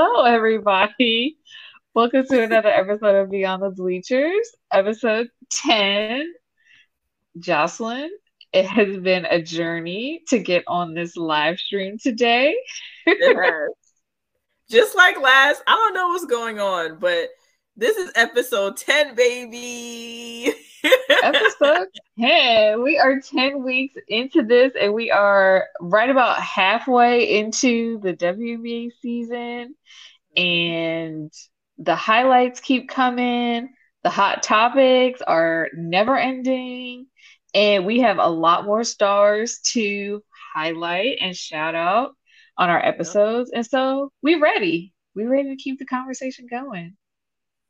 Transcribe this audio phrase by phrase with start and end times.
[0.00, 1.38] Hello, everybody.
[1.92, 6.32] Welcome to another episode of Beyond the Bleachers, episode 10.
[7.40, 8.08] Jocelyn,
[8.52, 12.56] it has been a journey to get on this live stream today.
[13.08, 13.70] Yes.
[14.70, 17.30] Just like last, I don't know what's going on, but
[17.78, 20.52] this is episode 10, baby.
[21.22, 21.86] episode
[22.18, 22.82] 10.
[22.82, 28.90] We are 10 weeks into this, and we are right about halfway into the WNBA
[29.00, 29.76] season.
[30.36, 31.32] And
[31.78, 33.68] the highlights keep coming.
[34.02, 37.06] The hot topics are never ending.
[37.54, 40.22] And we have a lot more stars to
[40.54, 42.16] highlight and shout out
[42.56, 43.52] on our episodes.
[43.54, 44.92] And so we're ready.
[45.14, 46.96] We're ready to keep the conversation going.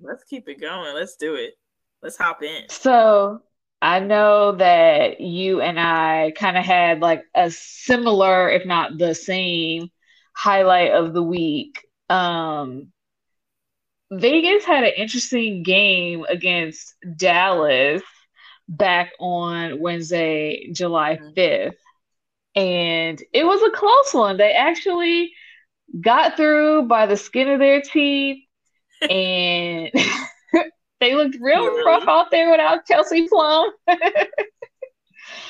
[0.00, 0.94] Let's keep it going.
[0.94, 1.54] Let's do it.
[2.02, 2.68] Let's hop in.
[2.68, 3.42] So
[3.82, 9.14] I know that you and I kind of had like a similar, if not the
[9.14, 9.90] same,
[10.34, 11.86] highlight of the week.
[12.08, 12.92] Um,
[14.10, 18.02] Vegas had an interesting game against Dallas
[18.68, 21.36] back on Wednesday, July 5th.
[21.36, 22.60] Mm-hmm.
[22.60, 24.36] And it was a close one.
[24.36, 25.32] They actually
[26.00, 28.42] got through by the skin of their teeth
[29.02, 29.90] and
[31.00, 33.70] they looked real rough out there without Kelsey Plum.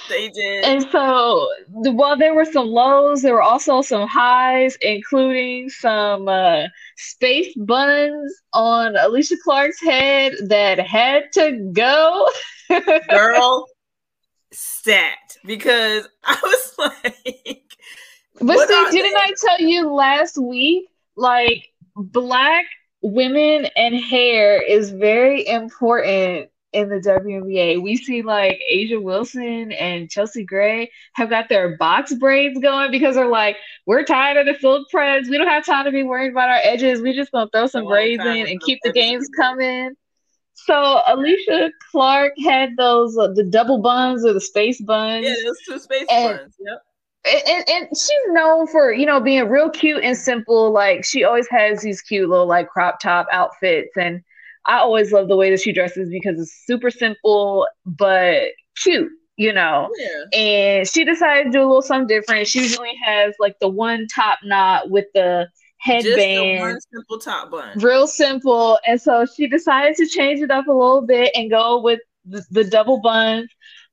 [0.09, 0.65] they did.
[0.65, 6.65] And so, while there were some lows, there were also some highs, including some uh,
[6.97, 12.29] space buns on Alysha Clark's head that had to go.
[13.11, 13.67] Girl,
[14.53, 15.37] stat.
[15.45, 17.63] Because I was like,
[18.41, 19.21] but see, didn't they?
[19.21, 20.89] I tell you last week?
[21.17, 22.67] Like, black
[23.03, 27.83] women and hair is very important in the WNBA.
[27.83, 33.15] We see like A'ja Wilson and Chelsea Gray have got their box braids going because
[33.15, 35.29] they're like, we're tired of the silk press.
[35.29, 37.01] We don't have time to be worried about our edges.
[37.01, 39.95] We just gonna throw some braids in and keep the games coming.
[40.53, 45.25] So Alysha Clark had those uh, the double buns or the space buns.
[45.25, 46.55] Yeah, those two space and, buns.
[46.59, 46.83] Yep
[47.25, 50.73] and, and, she's known for you know being real cute and simple.
[50.73, 53.97] Like she always has these cute little like crop top outfits.
[53.97, 54.23] And
[54.67, 58.49] i always love the way that she dresses because it's super simple but
[58.83, 59.89] cute you know?
[59.97, 60.39] Yeah.
[60.39, 62.49] and she decided to do a little something different.
[62.49, 65.49] She usually has like the one top knot with the
[65.79, 66.61] headband.
[66.61, 67.79] One simple top bun.
[67.79, 68.79] Real simple.
[68.87, 72.45] And so she decided to change it up a little bit and go with the,
[72.51, 73.49] the double buns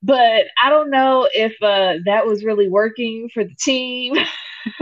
[0.05, 4.13] but I don't know if uh, that was really working for the team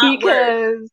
[0.00, 0.88] because work.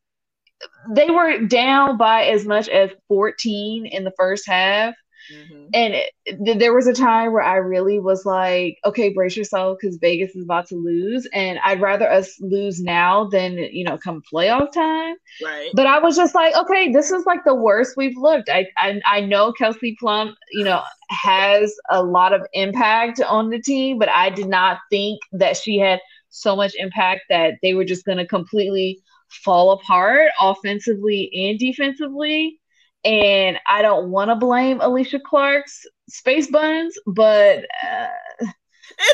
[0.94, 4.94] they were down by as much as 14 in the first half.
[5.34, 5.68] Mm-hmm.
[5.74, 5.94] And
[6.26, 10.36] it, there was a time where I really was like, okay, brace yourself because Vegas
[10.36, 11.28] is about to lose.
[11.34, 15.16] And I'd rather us lose now than, you know, come playoff time.
[15.44, 15.70] Right.
[15.74, 18.50] But I was just like, okay, this is like the worst we've looked.
[18.50, 23.62] I, I, I know Kelsey Plum, you know, has a lot of impact on the
[23.62, 26.00] team, but I did not think that she had
[26.30, 29.00] so much impact that they were just going to completely
[29.30, 32.60] fall apart offensively and defensively.
[33.04, 38.46] And I don't want to blame Alysha Clark's space buns, but uh,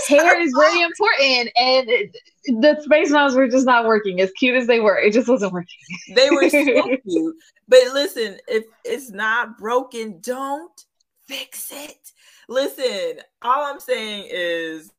[0.07, 1.49] hair is very important.
[1.55, 4.97] And it, the space buns were just not working as cute as they were.
[4.97, 5.69] It just wasn't working.
[6.15, 6.57] They were so
[7.07, 7.35] cute.
[7.67, 10.85] But listen, if it's not broken, don't
[11.27, 12.11] fix it.
[12.49, 14.91] Listen, all I'm saying is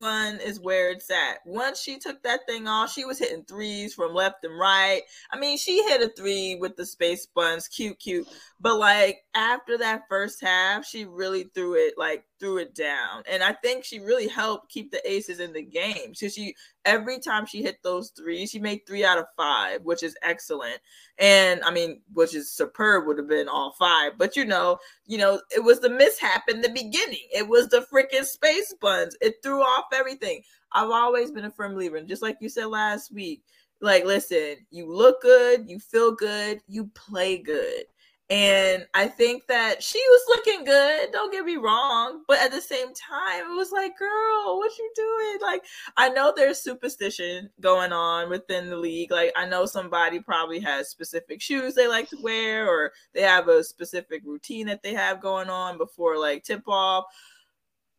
[0.00, 1.38] fun is where it's at.
[1.46, 5.02] Once she took that thing off, she was hitting threes from left and right.
[5.30, 8.28] I mean, she hit a three with the space buns, cute, cute.
[8.60, 13.22] But like after that first half, she really threw it like threw it down.
[13.30, 16.14] And I think she really helped keep the aces in the game.
[16.14, 16.54] So she
[16.84, 20.78] every time she hit those threes, she made three out of five, which is excellent.
[21.18, 24.12] And I mean, which is superb would have been all five.
[24.18, 27.26] But you know, you know, it was the mishap in the beginning.
[27.34, 29.16] It was the freaking space buns.
[29.20, 30.42] It threw off everything.
[30.72, 33.42] I've always been a firm believer, and just like you said last week,
[33.80, 37.84] like listen, you look good, you feel good, you play good.
[38.28, 42.24] And I think that she was looking good, don't get me wrong.
[42.26, 45.38] But at the same time, it was like, girl, what you doing?
[45.40, 45.62] Like,
[45.96, 49.12] I know there's superstition going on within the league.
[49.12, 53.46] Like, I know somebody probably has specific shoes they like to wear, or they have
[53.46, 57.04] a specific routine that they have going on before like tip off.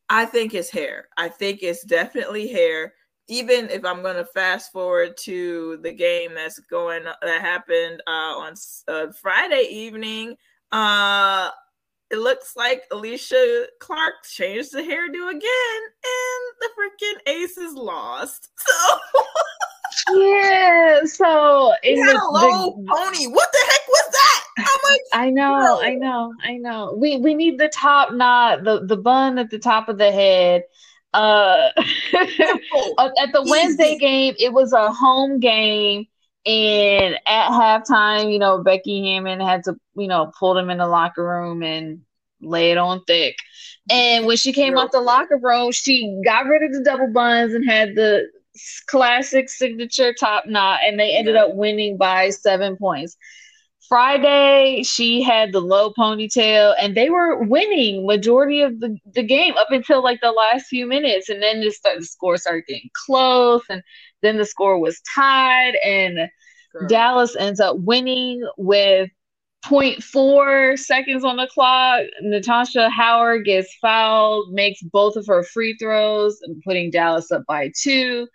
[0.10, 1.08] I think it's hair.
[1.18, 2.94] I think it's definitely hair
[3.28, 8.12] even if I'm going to fast forward to the game that's going that happened uh,
[8.12, 8.54] on
[8.88, 10.36] uh, Friday evening,
[10.72, 11.50] uh,
[12.10, 18.50] it looks like Alysha Clark changed the hairdo again, and the freaking Aces lost.
[20.00, 20.22] So.
[20.22, 21.00] yeah.
[21.06, 23.28] So in the, low the, pony.
[23.28, 24.44] What the heck was that?
[24.58, 25.02] How much?
[25.14, 26.96] I know, I know, I know.
[26.96, 30.64] We we need the top knot, the the bun at the top of the head.
[31.18, 31.72] Uh,
[32.20, 36.06] at the Wednesday game, it was a home game.
[36.46, 40.88] And at halftime, you know, Becky Hammon had to, you know, pull them in the
[40.88, 42.02] locker room and
[42.40, 43.36] lay it on thick.
[43.90, 47.54] And when she came out the locker room, she got rid of the double buns
[47.54, 48.28] and had the
[48.86, 53.18] classic signature top knot, and they ended up winning by seven points.
[53.88, 59.56] Friday, she had the low ponytail, and they were winning majority of the, the game
[59.58, 62.90] up until like the last few minutes, and then just start, the score started getting
[63.06, 63.82] close, and
[64.22, 66.30] then the score was tied, and
[66.74, 66.88] Girl.
[66.88, 69.10] Dallas ends up winning with
[69.66, 72.02] 0.4 seconds on the clock.
[72.22, 78.28] Natasha Howard gets fouled, makes both of her free throws, putting Dallas up by two.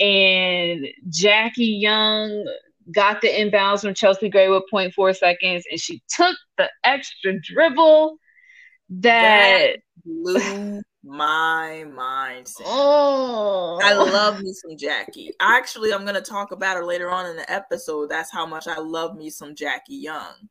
[0.00, 2.44] And Jackie Young
[2.90, 8.16] got the inbounds from Chelsea Gray with 0.4 seconds, and she took the extra dribble
[9.00, 12.48] that, that blew my mind.
[12.64, 15.30] Oh, I love me some Jackie.
[15.40, 18.10] Actually, I'm gonna talk about her later on in the episode.
[18.10, 20.48] That's how much I love me some Jackie Young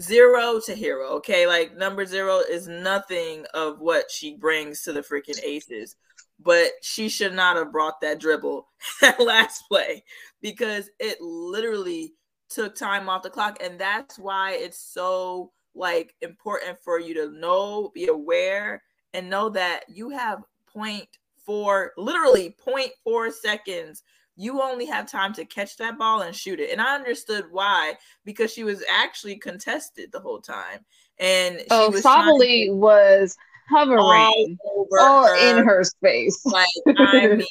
[0.00, 1.08] zero to hero.
[1.16, 5.96] Okay, like number zero is nothing of what she brings to the freaking aces,
[6.38, 8.68] but she should not have brought that dribble
[9.00, 10.04] that last play
[10.40, 12.14] because it literally
[12.48, 17.30] took time off the clock, and that's why it's so like important for you to
[17.38, 18.82] know, be aware,
[19.14, 21.08] and know that you have point
[21.44, 24.02] four, literally point four seconds
[24.36, 26.70] you only have time to catch that ball and shoot it.
[26.70, 27.94] And I understood why
[28.24, 30.84] because she was actually contested the whole time.
[31.18, 33.34] And she oh, was probably was
[33.70, 34.58] hovering
[34.98, 35.36] all her.
[35.36, 36.44] in her space.
[36.44, 36.68] Like
[36.98, 37.46] I mean,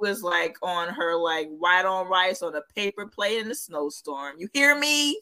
[0.00, 4.36] was like on her like white on rice on a paper plate in a snowstorm.
[4.38, 5.20] You hear me?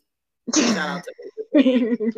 [0.55, 1.13] Shout out to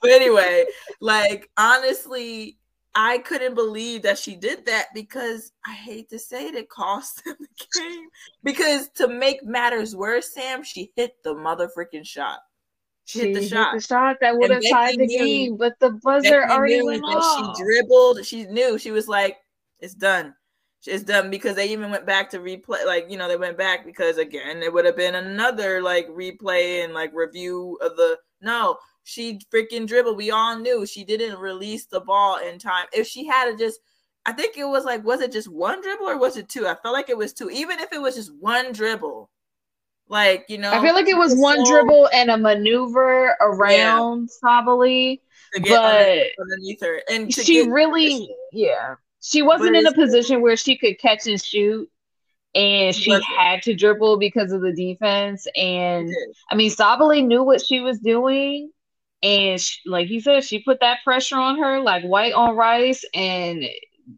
[0.00, 0.64] but anyway,
[1.00, 2.56] like honestly,
[2.94, 7.24] I couldn't believe that she did that because I hate to say it, it cost
[7.24, 8.08] them the game.
[8.42, 12.38] Because to make matters worse, Sam, she hit the mother freaking shot.
[13.04, 13.74] She, she hit the shot.
[13.74, 17.56] the shot that would have tied the game, but the buzzer already went off.
[17.56, 18.24] She dribbled.
[18.24, 18.78] She knew.
[18.78, 19.36] She was like,
[19.80, 20.34] "It's done.
[20.86, 22.84] It's done." Because they even went back to replay.
[22.86, 26.84] Like you know, they went back because again, it would have been another like replay
[26.84, 30.16] and like review of the no she freaking dribbled.
[30.16, 32.86] We all knew she didn't release the ball in time.
[32.92, 33.78] If she had to just,
[34.26, 36.66] I think it was like, was it just one dribble or was it two?
[36.66, 37.50] I felt like it was two.
[37.50, 39.30] Even if it was just one dribble,
[40.08, 44.38] like you know, I feel like it was one dribble and a maneuver around yeah.
[44.40, 45.22] probably,
[45.66, 50.76] but underneath her, and she get, really, yeah, she wasn't in a position where she
[50.76, 51.90] could catch and shoot
[52.54, 55.46] and she had to dribble because of the defense.
[55.56, 56.10] And
[56.50, 58.70] I mean, Sabally knew what she was doing,
[59.22, 63.04] and she, like he said, she put that pressure on her like white on rice,
[63.14, 63.64] and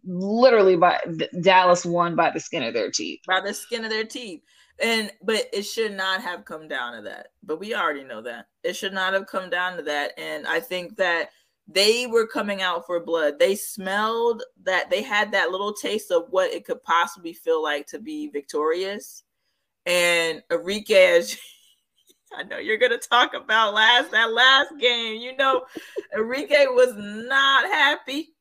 [0.05, 0.99] literally by
[1.41, 3.21] Dallas won by the skin of their teeth.
[3.27, 4.43] By the skin of their teeth.
[4.83, 7.29] And but it should not have come down to that.
[7.43, 8.49] But we already know that.
[8.63, 10.13] It should not have come down to that.
[10.19, 11.31] And I think that
[11.69, 13.39] they were coming out for blood.
[13.39, 17.87] They smelled that they had that little taste of what it could possibly feel like
[17.89, 19.25] to be victorious.
[19.85, 21.37] And Arike, as
[22.37, 25.21] I know you're gonna talk about last that last game.
[25.21, 25.65] You know,
[26.17, 28.35] Arike was not happy.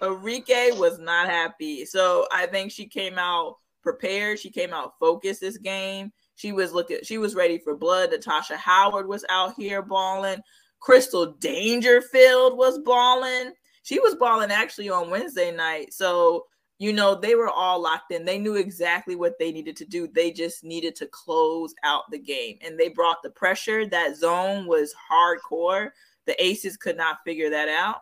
[0.00, 1.84] Arike was not happy.
[1.84, 4.38] So I think she came out prepared.
[4.38, 6.12] She came out focused this game.
[6.34, 8.10] She was looking, she was ready for blood.
[8.10, 10.40] Natasha Howard was out here balling.
[10.82, 13.52] Crystal Dangerfield was balling.
[13.84, 15.94] She was balling actually on Wednesday night.
[15.94, 16.44] So
[16.82, 18.24] you know, they were all locked in.
[18.24, 20.08] They knew exactly what they needed to do.
[20.08, 22.58] They just needed to close out the game.
[22.60, 23.86] And they brought the pressure.
[23.86, 25.90] That zone was hardcore.
[26.26, 27.98] The Aces could not figure that out.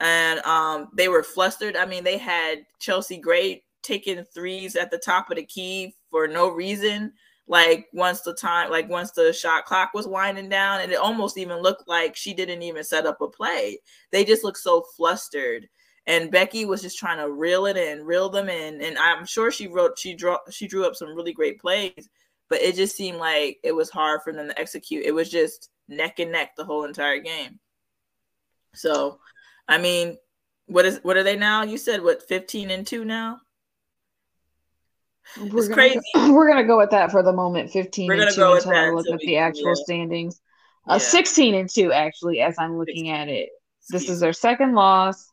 [0.00, 1.76] And um, they were flustered.
[1.76, 6.26] I mean, they had Chelsea Gray taking threes at the top of the key for
[6.26, 7.12] no reason.
[7.48, 11.38] Like once the time, like once the shot clock was winding down, and it almost
[11.38, 13.78] even looked like she didn't even set up a play.
[14.12, 15.66] They just looked so flustered
[16.08, 19.52] and Becky was just trying to reel it in, reel them in, and I'm sure
[19.52, 22.08] she wrote, she drew, she drew up some really great plays,
[22.48, 25.04] but it just seemed like it was hard for them to execute.
[25.04, 27.60] It was just neck and neck the whole entire game.
[28.74, 29.20] So,
[29.68, 30.16] I mean,
[30.64, 31.62] what is what are they now?
[31.62, 33.40] You said what 15 and 2 now?
[35.36, 36.00] We're it's gonna, crazy.
[36.32, 37.70] We're gonna go with that for the moment.
[37.70, 39.84] 15 we're and 2 until I look at the actual yeah.
[39.84, 40.40] standings.
[40.88, 40.98] Uh, yeah.
[40.98, 43.50] 16 and 2 actually as I'm looking at it.
[43.90, 45.26] This is their second loss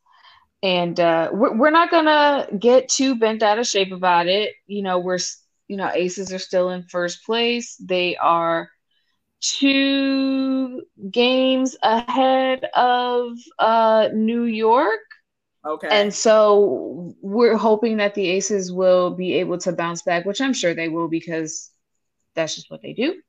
[0.64, 4.54] and uh, we're, we're not gonna get too bent out of shape about it.
[4.68, 5.20] You know, we're
[5.68, 7.76] you know, Aces are still in first place.
[7.78, 8.70] They are
[9.42, 15.00] two games ahead of uh, New York.
[15.66, 15.88] Okay.
[15.90, 20.54] And so we're hoping that the Aces will be able to bounce back, which I'm
[20.54, 21.72] sure they will because
[22.36, 23.20] that's just what they do.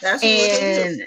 [0.00, 1.06] That's and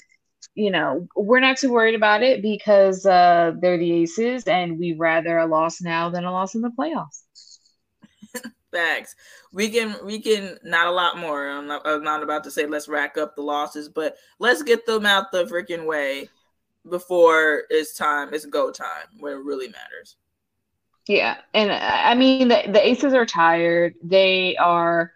[0.56, 4.94] you know, we're not too worried about it because uh, they're the Aces, and we
[4.94, 7.24] rather a loss now than a loss in the playoffs.
[8.72, 9.16] Facts.
[9.52, 11.48] We can we can not a lot more.
[11.48, 14.86] I'm not, I'm not about to say let's rack up the losses, but let's get
[14.86, 16.30] them out the freaking way
[16.90, 18.34] before it's time.
[18.34, 20.18] It's go time when it really matters.
[21.08, 23.96] Yeah, and I mean the the Aces are tired.
[24.04, 25.12] They are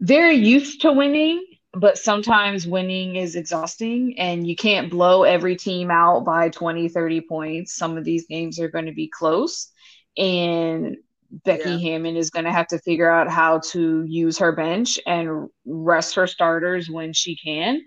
[0.00, 5.90] very used to winning, but sometimes winning is exhausting and you can't blow every team
[5.90, 7.76] out by 20, 30 points.
[7.76, 9.70] Some of these games are going to be close
[10.16, 10.96] and
[11.44, 11.78] Becky yeah.
[11.78, 16.14] Hammon is going to have to figure out how to use her bench and rest
[16.14, 17.82] her starters when she can.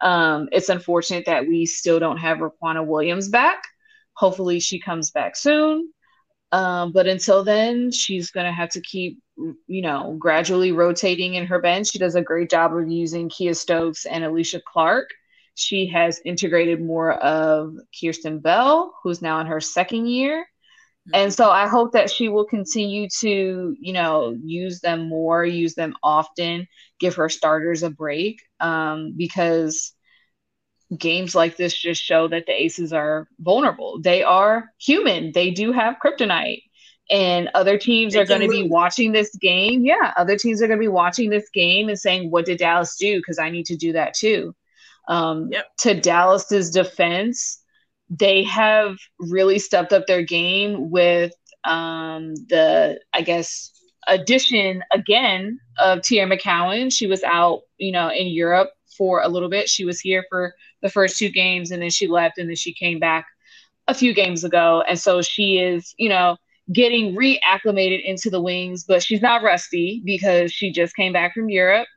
[0.00, 3.62] Um, it's unfortunate that we still don't have Riquna Williams back.
[4.14, 5.92] Hopefully, she comes back soon.
[6.50, 9.18] Um, but until then, she's going to have to keep,
[9.66, 11.90] you know, gradually rotating in her bench.
[11.90, 15.10] She does a great job of using Kiah Stokes and Alysha Clark.
[15.54, 20.46] She has integrated more of Kierstan Bell, who's now in her second year.
[21.12, 25.74] And so I hope that she will continue to, you know, use them more, use
[25.74, 26.66] them often,
[27.00, 29.94] give her starters a break um, because
[30.96, 34.00] games like this just show that the aces are vulnerable.
[34.00, 35.32] They are human.
[35.32, 36.62] They do have kryptonite.
[37.10, 39.84] And other teams they are going to be watching this game.
[39.84, 42.96] Yeah, other teams are going to be watching this game and saying, "What did Dallas
[42.96, 44.54] do?" Because I need to do that too.
[45.08, 45.66] Um, yep.
[45.78, 47.62] To Dallas's defense,
[48.10, 51.32] they have really stepped up their game with
[51.64, 53.72] um, the, I guess,
[54.06, 56.92] addition again of Teaira McCowan.
[56.92, 58.68] She was out, you know, in Europe
[58.98, 59.68] for a little bit.
[59.68, 60.52] She was here for
[60.82, 63.26] the first two games and then she left and then she came back
[63.86, 64.82] a few games ago.
[64.86, 66.36] And so she is, you know,
[66.72, 71.48] getting reacclimated into the wings, but she's not rusty because she just came back from
[71.48, 71.88] Europe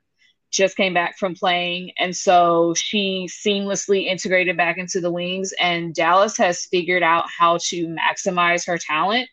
[0.51, 1.91] just came back from playing.
[1.98, 5.53] And so she seamlessly integrated back into the wings.
[5.60, 9.29] And Dallas has figured out how to maximize her talent.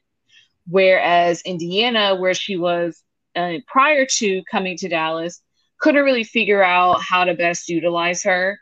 [0.66, 3.02] Whereas Indiana, where she was
[3.34, 5.42] uh, prior to coming to Dallas,
[5.80, 8.58] couldn't really figure out how to best utilize her.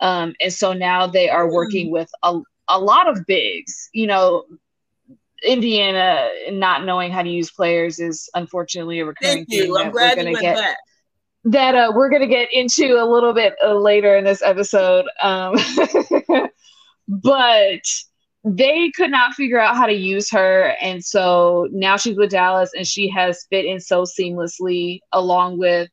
[0.00, 3.88] Um, and so now they are working with a, a lot of bigs.
[3.92, 4.44] You know,
[5.44, 9.78] Indiana not knowing how to use players is unfortunately a recurring Thank you.
[9.78, 10.56] I'm glad you went get.
[10.56, 10.76] back
[11.44, 15.04] that uh, we're going to get into a little bit uh, later in this episode.
[15.22, 15.56] Um,
[17.08, 17.82] but
[18.44, 20.74] they could not figure out how to use her.
[20.80, 25.90] And so now she's with Dallas and she has fit in so seamlessly along with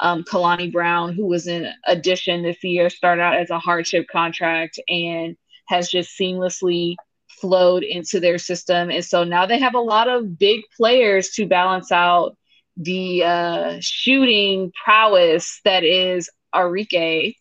[0.00, 4.78] um, Kalani Brown, who was an addition this year, started out as a hardship contract
[4.88, 5.36] and
[5.66, 6.96] has just seamlessly
[7.28, 8.90] flowed into their system.
[8.90, 12.36] And so now they have a lot of big players to balance out
[12.76, 17.36] the uh, shooting prowess that is Arike.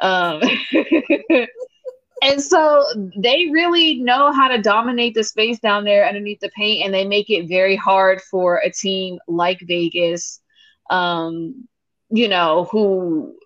[0.00, 0.40] Um,
[2.22, 2.84] and so
[3.16, 7.06] they really know how to dominate the space down there underneath the paint, and they
[7.06, 10.40] make it very hard for a team like Vegas,
[10.88, 11.68] um,
[12.10, 13.36] you know, who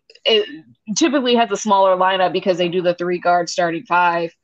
[0.96, 4.34] typically has a smaller lineup because they do the three guard starting five.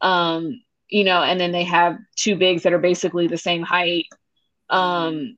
[0.00, 4.06] Um, you know, and then they have two bigs that are basically the same height.
[4.68, 5.36] Um,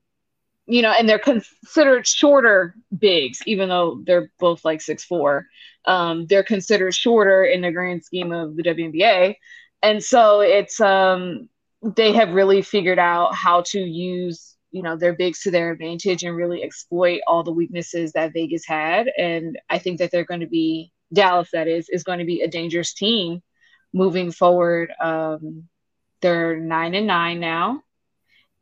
[0.67, 5.47] you know, and they're considered shorter bigs, even though they're both like six four.
[5.85, 9.37] Um, they're considered shorter in the grand scheme of the WNBA,
[9.83, 11.49] and so it's um,
[11.83, 16.25] they have really figured out how to use you know their bigs to their advantage
[16.25, 19.09] and really exploit all the weaknesses that Vegas had.
[19.17, 22.43] And I think that they're going to be Dallas, that is, is going to be
[22.43, 23.43] a dangerous team
[23.93, 24.93] moving forward.
[25.01, 25.69] Um,
[26.21, 27.85] they're nine and nine now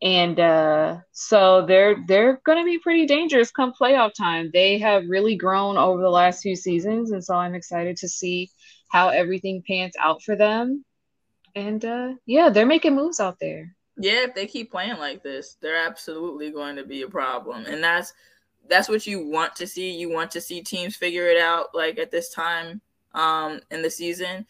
[0.03, 4.51] and uh, so they're they're going to be pretty dangerous come playoff time.
[4.53, 8.51] They have really grown over the last few seasons, and so I'm excited to see
[8.91, 10.85] how everything pans out for them.
[11.55, 13.77] And uh, yeah, they're making moves out there.
[13.97, 17.83] Yeah, if they keep playing like this, they're absolutely going to be a problem, and
[17.83, 18.15] that's
[18.69, 19.91] that's what you want to see.
[19.91, 22.81] You want to see teams figure it out like at this time
[23.15, 24.47] um, in the season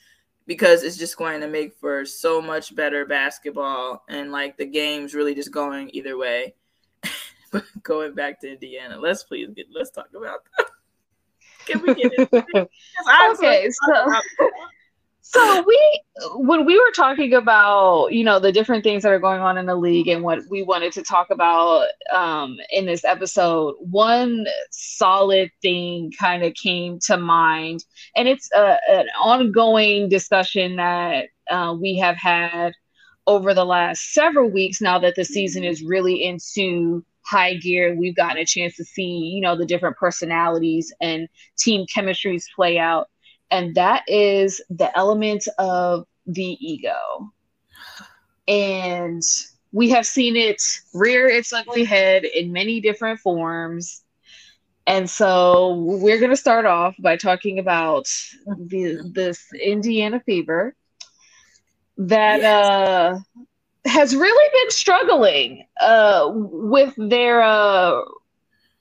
[0.46, 5.14] because it's just going to make for so much better basketball and like the game's
[5.14, 6.54] really just going either way.
[7.52, 10.66] but going back to Indiana, let's please get let's talk about that.
[11.66, 12.28] Can we get it?
[13.30, 14.20] okay, so
[15.32, 16.02] so we
[16.34, 19.66] when we were talking about you know the different things that are going on in
[19.66, 25.50] the league and what we wanted to talk about um, in this episode one solid
[25.62, 27.84] thing kind of came to mind
[28.16, 32.72] and it's a, an ongoing discussion that uh, we have had
[33.26, 37.94] over the last several weeks now that the season is really into high gear.
[37.94, 42.78] We've gotten a chance to see you know the different personalities and team chemistries play
[42.78, 43.08] out
[43.52, 47.30] and that is the element of the ego.
[48.48, 49.22] And
[49.72, 50.62] we have seen it
[50.94, 54.02] rear its ugly head in many different forms.
[54.86, 58.06] And so we're going to start off by talking about
[58.46, 60.74] the, this Indiana fever
[61.98, 62.66] that yes.
[62.66, 63.18] uh,
[63.84, 68.00] has really been struggling uh, with their uh,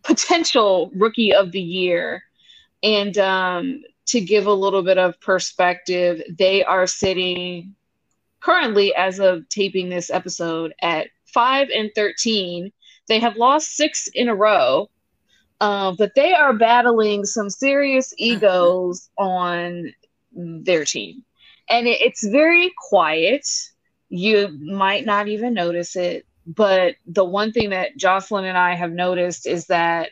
[0.03, 2.23] potential rookie of the year.
[2.81, 7.73] And um, to give a little bit of perspective, they are sitting
[8.41, 12.71] currently, as of taping this episode, at five and 13.
[13.07, 14.89] They have lost six in a row,
[15.61, 19.93] uh, but they are battling some serious egos on
[20.33, 21.23] their team.
[21.69, 23.47] And it, it's very quiet.
[24.09, 26.25] You might not even notice it.
[26.45, 30.09] But the one thing that Jocelyn and I have noticed is that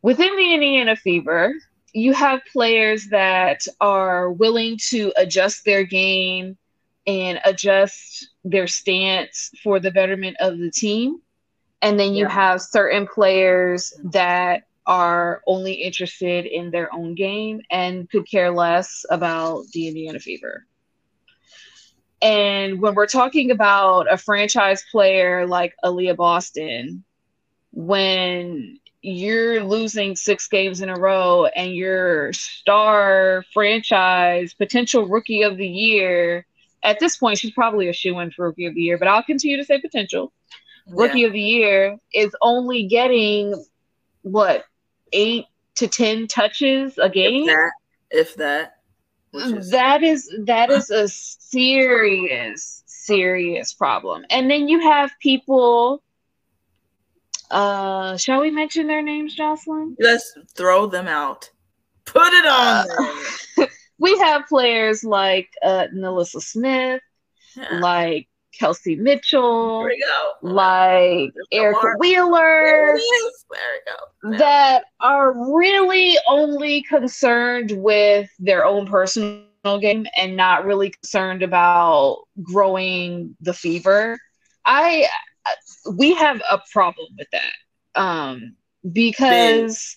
[0.00, 1.52] within the Indiana Fever,
[1.92, 6.56] you have players that are willing to adjust their game
[7.06, 11.20] and adjust their stance for the betterment of the team.
[11.82, 12.30] And then you yeah.
[12.30, 19.04] have certain players that are only interested in their own game and could care less
[19.10, 20.66] about the Indiana Fever.
[22.20, 27.04] And when we're talking about a franchise player like Aliyah Boston,
[27.72, 35.56] when you're losing six games in a row and your star franchise potential rookie of
[35.56, 36.46] the year
[36.84, 39.22] at this point she's probably a shoe in for rookie of the year but i'll
[39.22, 40.32] continue to say potential.
[40.86, 40.94] Yeah.
[40.96, 43.54] rookie of the year is only getting
[44.22, 44.64] what
[45.12, 47.48] eight to ten touches a game?
[47.48, 47.72] if that,
[48.12, 48.74] if that
[49.34, 54.24] is- that is that is a serious serious problem.
[54.30, 56.02] And then you have people
[57.52, 59.96] uh, shall we mention their names, Jocelyn?
[60.00, 61.50] Let's throw them out.
[62.06, 62.86] Put it on.
[63.58, 63.66] Uh,
[63.98, 65.86] we have players like uh,
[66.24, 67.02] Smith,
[67.54, 67.78] yeah.
[67.78, 69.88] like Kelsey Mitchell,
[70.42, 72.98] like Erica Wheeler,
[74.38, 79.44] that are really only concerned with their own personal
[79.80, 84.18] game and not really concerned about growing the fever.
[84.64, 85.06] I
[85.90, 88.56] we have a problem with that um,
[88.90, 89.96] because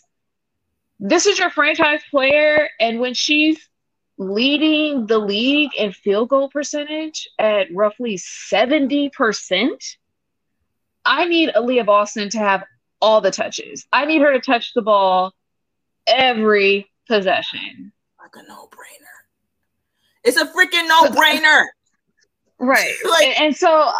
[1.00, 3.69] this is your franchise player, and when she's
[4.17, 9.69] leading the league in field goal percentage at roughly 70%,
[11.04, 12.63] I need Aliyah Boston to have
[13.02, 13.86] all the touches.
[13.91, 15.34] I need her to touch the ball
[16.08, 17.91] every possession.
[18.19, 19.15] Like a no brainer.
[20.24, 21.65] It's a freaking no brainer.
[22.58, 22.93] right.
[23.10, 23.91] Like, and, and so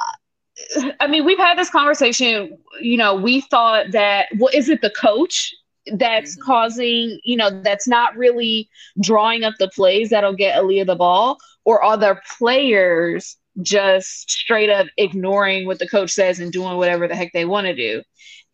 [1.00, 2.58] I mean, we've had this conversation.
[2.82, 5.54] You know, we thought that, well, is it the coach
[5.88, 6.46] that's mm-hmm.
[6.46, 8.70] causing, you know, that's not really
[9.02, 11.38] drawing up the plays that'll get Aliyah the ball?
[11.63, 17.08] Or are there players just straight up ignoring what the coach says and doing whatever
[17.08, 18.02] the heck they want to do?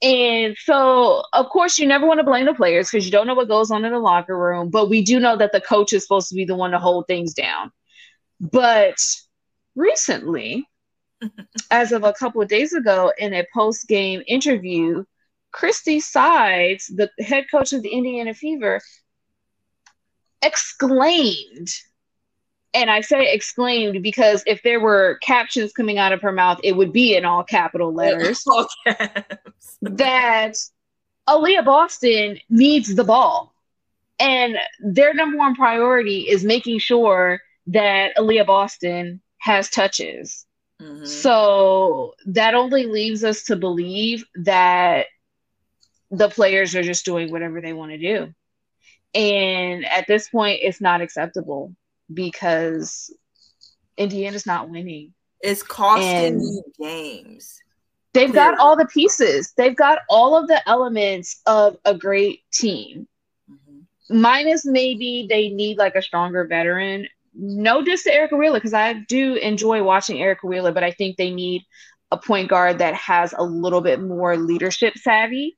[0.03, 3.35] And so, of course, you never want to blame the players because you don't know
[3.35, 4.69] what goes on in the locker room.
[4.69, 7.05] But we do know that the coach is supposed to be the one to hold
[7.05, 7.71] things down.
[8.39, 8.97] But
[9.75, 10.67] recently,
[11.69, 15.03] as of a couple of days ago in a post game interview,
[15.51, 18.79] Christie Sides, the head coach of the Indiana Fever,
[20.41, 21.69] exclaimed,
[22.73, 26.75] and I say exclaimed because if there were captions coming out of her mouth, it
[26.75, 28.43] would be in all capital letters.
[28.47, 28.67] All
[29.81, 30.55] that
[31.27, 33.53] Aliyah Boston needs the ball.
[34.19, 40.45] And their number one priority is making sure that Aliyah Boston has touches
[40.81, 41.05] Mm-hmm.
[41.05, 45.07] So that only leaves us to believe that
[46.09, 48.33] the players are just doing whatever they want to do.
[49.13, 51.75] And at this point, it's not acceptable
[52.11, 53.13] because
[53.97, 55.13] Indiana's not winning.
[55.41, 57.59] It's costing you games.
[58.13, 59.53] They've got all the pieces.
[59.55, 63.07] They've got all of the elements of a great team.
[63.49, 64.21] Mm-hmm.
[64.21, 68.93] Minus maybe they need like a stronger veteran no diss to Erica Wheeler because I
[68.93, 71.63] do enjoy watching Erica Wheeler, but I think they need
[72.11, 75.57] a point guard that has a little bit more leadership savvy.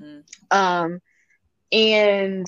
[0.00, 0.56] Mm-hmm.
[0.56, 1.00] Um,
[1.72, 2.46] and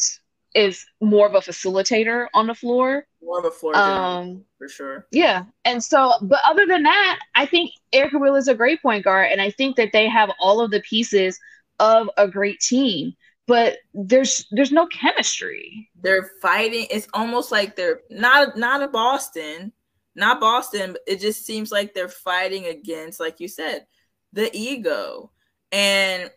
[0.55, 3.07] is more of a facilitator on the floor.
[3.23, 5.07] More of a floor um, for sure.
[5.11, 5.45] Yeah.
[5.65, 9.33] And so, but other than that, I think Erica Wheeler is a great point guard.
[9.33, 11.39] And I think that they have all of the pieces
[11.81, 13.15] of a great team.
[13.47, 15.91] But there's there's no chemistry.
[16.01, 16.87] They're fighting.
[16.91, 19.73] It's almost like they're not not a Boston,
[20.15, 20.93] not Boston.
[20.93, 23.87] But it just seems like they're fighting against, like you said,
[24.33, 25.31] the ego.
[25.73, 26.31] And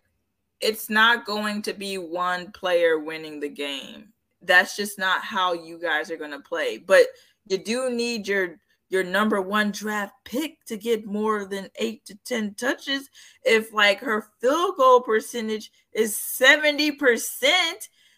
[0.60, 4.12] it's not going to be one player winning the game.
[4.42, 6.78] That's just not how you guys are going to play.
[6.78, 7.08] But
[7.48, 8.58] you do need your
[8.90, 13.10] your number one draft pick to get more than eight to 10 touches.
[13.44, 17.52] If like her field goal percentage is 70%,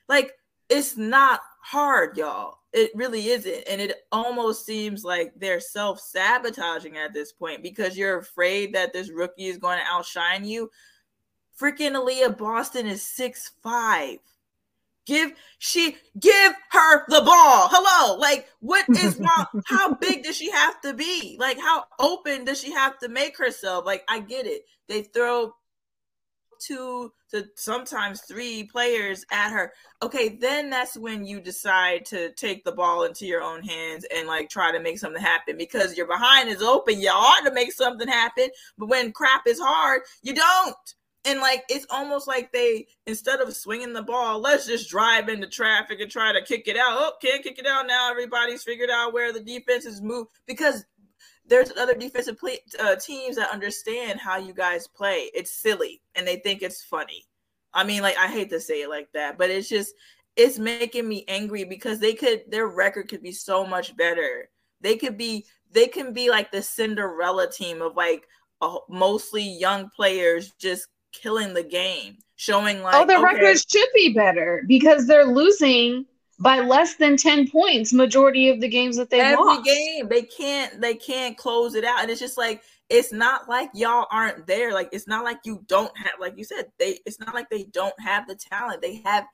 [0.08, 0.34] like
[0.70, 2.60] it's not hard, y'all.
[2.72, 3.64] It really isn't.
[3.68, 8.94] And it almost seems like they're self sabotaging at this point because you're afraid that
[8.94, 10.70] this rookie is going to outshine you.
[11.60, 14.20] Freaking Aliyah Boston is six five.
[15.06, 17.68] Give she give her the ball.
[17.72, 19.64] Hello, like what is wrong?
[19.66, 21.38] how big does she have to be?
[21.40, 23.86] Like how open does she have to make herself?
[23.86, 24.64] Like I get it.
[24.88, 25.54] They throw
[26.60, 29.72] two to sometimes three players at her.
[30.02, 34.28] Okay, then that's when you decide to take the ball into your own hands and
[34.28, 37.00] like try to make something happen because your behind is open.
[37.00, 40.76] You ought to make something happen, but when crap is hard, you don't.
[41.30, 45.48] And like it's almost like they instead of swinging the ball, let's just drive into
[45.48, 46.98] traffic and try to kick it out.
[47.00, 48.10] Oh, can't kick it out now.
[48.10, 50.86] Everybody's figured out where the defenses move because
[51.46, 55.30] there's other defensive play, uh, teams that understand how you guys play.
[55.36, 57.28] It's silly and they think it's funny.
[57.76, 59.94] I mean, like I hate to say it like that, but it's just
[60.36, 64.50] it's making me angry because they could their record could be so much better.
[64.82, 68.26] They could be they can be like the Cinderella team of like
[68.90, 73.90] mostly young players just killing the game, showing oh, like oh, the okay, records should
[73.94, 76.06] be better because they're losing
[76.40, 79.66] by less than 10 points majority of the games that they every lost.
[79.66, 82.02] game they can't they can't close it out.
[82.02, 84.74] And it's just like it's not like y'all aren't there.
[84.74, 87.64] Like it's not like you don't have like you said they it's not like they
[87.66, 88.82] don't have the talent.
[88.82, 89.26] They have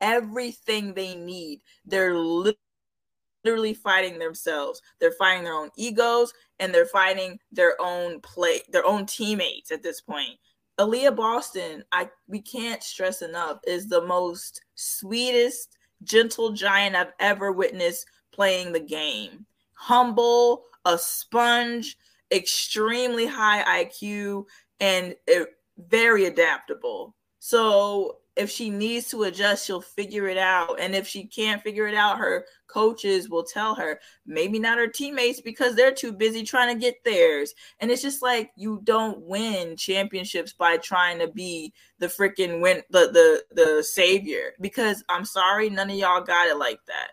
[0.00, 1.60] everything they need.
[1.86, 4.82] They're literally fighting themselves.
[4.98, 9.84] They're fighting their own egos and they're fighting their own play their own teammates at
[9.84, 10.38] this point
[10.78, 17.52] Aliyah Boston, I we can't stress enough, is the most sweetest, gentle giant I've ever
[17.52, 19.44] witnessed playing the game.
[19.74, 21.96] Humble, a sponge,
[22.30, 24.44] extremely high IQ,
[24.80, 25.48] and it,
[25.88, 27.14] very adaptable.
[27.40, 30.78] So if she needs to adjust, she'll figure it out.
[30.80, 34.86] And if she can't figure it out, her coaches will tell her, maybe not her
[34.86, 37.52] teammates because they're too busy trying to get theirs.
[37.80, 42.82] And it's just like you don't win championships by trying to be the freaking win
[42.90, 44.52] the the the savior.
[44.60, 47.10] Because I'm sorry, none of y'all got it like that.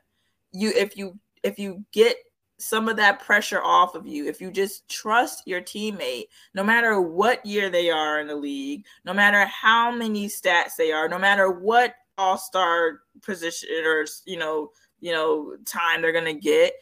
[0.51, 2.17] You if you if you get
[2.57, 4.27] some of that pressure off of you.
[4.27, 8.85] If you just trust your teammate no matter what year they are in the league
[9.03, 14.71] no matter how many stats they are no matter what all-star position or you know
[15.01, 16.73] you know time they're going to get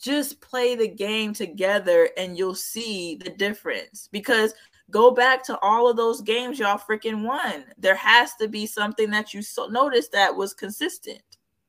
[0.00, 4.08] just play the game together and you'll see the difference.
[4.12, 4.54] Because
[4.90, 7.64] go back to all of those games y'all freaking won.
[7.76, 11.20] There has to be something that you so noticed that was consistent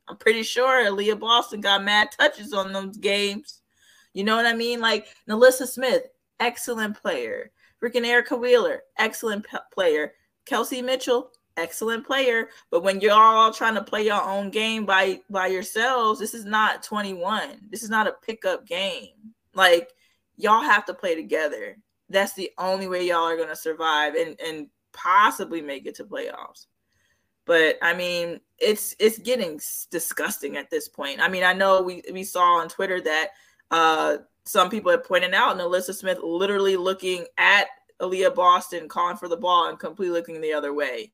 [0.09, 3.61] I'm pretty sure Leah Boston got mad touches on those games.
[4.13, 4.79] You know what I mean?
[4.79, 6.03] Like NaLyssa Smith,
[6.39, 7.51] excellent player.
[7.81, 10.13] Freaking Erica Wheeler, excellent player.
[10.45, 12.49] Kelsey Mitchell, excellent player.
[12.71, 16.45] But when you're all trying to play your own game by by yourselves, this is
[16.45, 17.67] not 21.
[17.69, 19.33] This is not a pickup game.
[19.53, 19.91] Like
[20.37, 21.77] y'all have to play together.
[22.09, 26.65] That's the only way y'all are gonna survive and and possibly make it to playoffs.
[27.45, 31.19] But I mean, it's it's getting disgusting at this point.
[31.21, 33.29] I mean, I know we we saw on Twitter that
[33.71, 37.67] uh some people had pointed out NaLyssa Smith literally looking at
[38.01, 41.11] Aliyah Boston calling for the ball and completely looking the other way.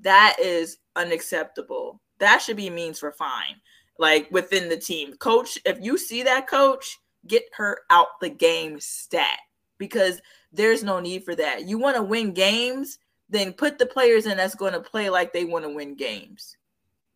[0.00, 2.00] That is unacceptable.
[2.18, 3.60] That should be means for fine.
[3.98, 5.14] Like within the team.
[5.16, 9.38] Coach, if you see that coach, get her out the game stat
[9.78, 10.20] because
[10.52, 11.66] there's no need for that.
[11.66, 15.32] You want to win games, then put the players in that's going to play like
[15.32, 16.56] they want to win games.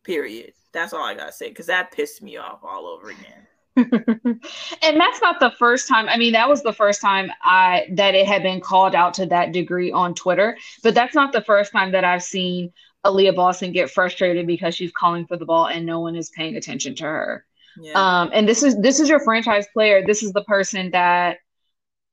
[0.03, 0.53] Period.
[0.73, 3.47] That's all I got to say because that pissed me off all over again.
[3.75, 6.09] and that's not the first time.
[6.09, 9.25] I mean, that was the first time I that it had been called out to
[9.27, 10.57] that degree on Twitter.
[10.83, 12.73] But that's not the first time that I've seen
[13.05, 16.55] Aliyah Boston get frustrated because she's calling for the ball and no one is paying
[16.55, 17.45] attention to her.
[17.79, 17.93] Yeah.
[17.95, 20.05] Um, and this is this is your franchise player.
[20.05, 21.37] This is the person that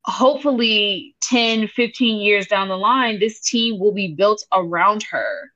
[0.05, 5.53] hopefully 10, 15 years down the line, this team will be built around her.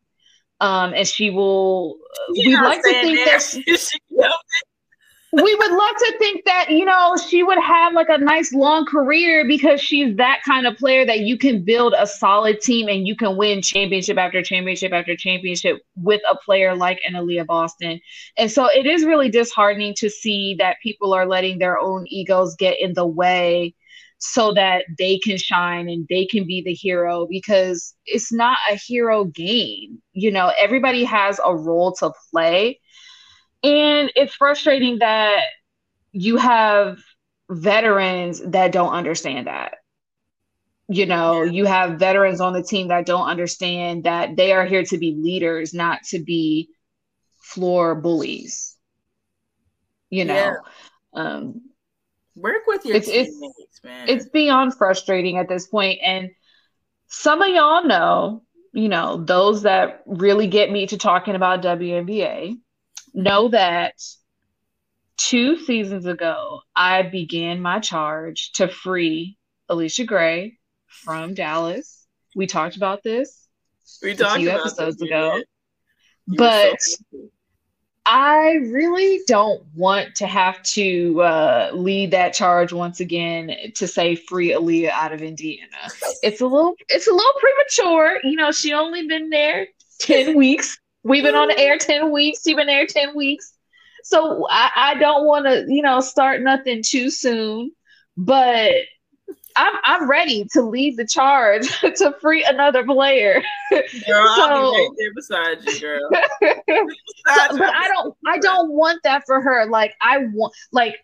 [0.62, 1.98] Um, and she will.
[2.31, 4.33] We'd like to think that
[5.33, 8.85] we would love to think that you know she would have like a nice long
[8.85, 13.09] career because she's that kind of player that you can build a solid team and
[13.09, 17.98] you can win championship after championship after championship with a player like an Aliyah Boston.
[18.37, 22.55] And so it is really disheartening to see that people are letting their own egos
[22.57, 23.75] get in the way
[24.24, 28.76] so that they can shine and they can be the hero because it's not a
[28.76, 30.00] hero game.
[30.12, 32.78] You know, everybody has a role to play
[33.64, 35.42] and it's frustrating that
[36.12, 36.98] you have
[37.50, 39.74] veterans that don't understand that.
[40.87, 44.85] You know, you have veterans on the team that don't understand that they are here
[44.85, 46.68] to be leaders, not to be
[47.40, 48.76] floor bullies.
[50.11, 50.56] You know, yeah.
[51.12, 51.61] um,
[52.35, 54.09] work with your it's, teammates, it's, man.
[54.09, 56.31] It's beyond frustrating at this point, and
[57.09, 58.42] some of y'all know,
[58.73, 62.57] you know, those that really get me to talking about WNBA
[63.14, 63.95] know that
[65.18, 69.37] two seasons ago, I began my charge to free
[69.71, 72.07] Allisha Gray from Dallas.
[72.35, 73.42] We talked about this
[74.03, 75.42] we talked a few episodes this, ago.
[76.27, 76.97] But so
[78.05, 84.17] I really don't want to have to uh, lead that charge once again to say
[84.17, 85.69] free Aliyah out of Indiana.
[86.23, 88.19] It's a little, it's a little premature.
[88.25, 89.69] You know, she only been there
[90.01, 90.79] ten weeks.
[91.05, 92.43] We've been on the air 10 weeks.
[92.45, 93.53] She's been there 10 weeks.
[94.05, 97.73] So I, I don't want to, you know, start nothing too soon,
[98.17, 98.73] but
[99.57, 103.43] I'm I'm ready to lead the charge to free another player.
[103.71, 103.83] Girl,
[104.37, 106.11] so, I'll be right there beside you, girl.
[106.43, 109.67] so, but I don't I don't want that for her.
[109.67, 110.97] Like I want like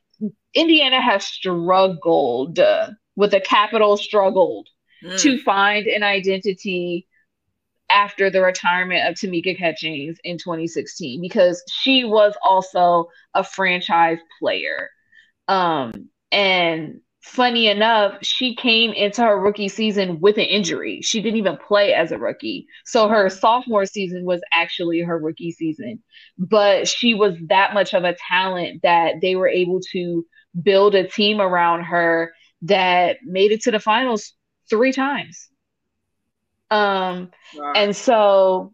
[0.55, 4.69] Indiana has struggled uh, with a capital struggled
[5.03, 5.21] mm.
[5.21, 7.07] to find an identity
[7.91, 14.91] after the retirement of Tamika Catchings in 2016 because she was also a franchise player.
[15.47, 21.03] Um, and funny enough, she came into her rookie season with an injury.
[21.03, 22.67] She didn't even play as a rookie.
[22.85, 26.03] So her sophomore season was actually her rookie season.
[26.39, 30.27] But she was that much of a talent that they were able to
[30.61, 34.33] build a team around her that made it to the finals
[34.71, 35.49] three times.
[36.71, 37.73] Um, wow.
[37.77, 38.73] and so,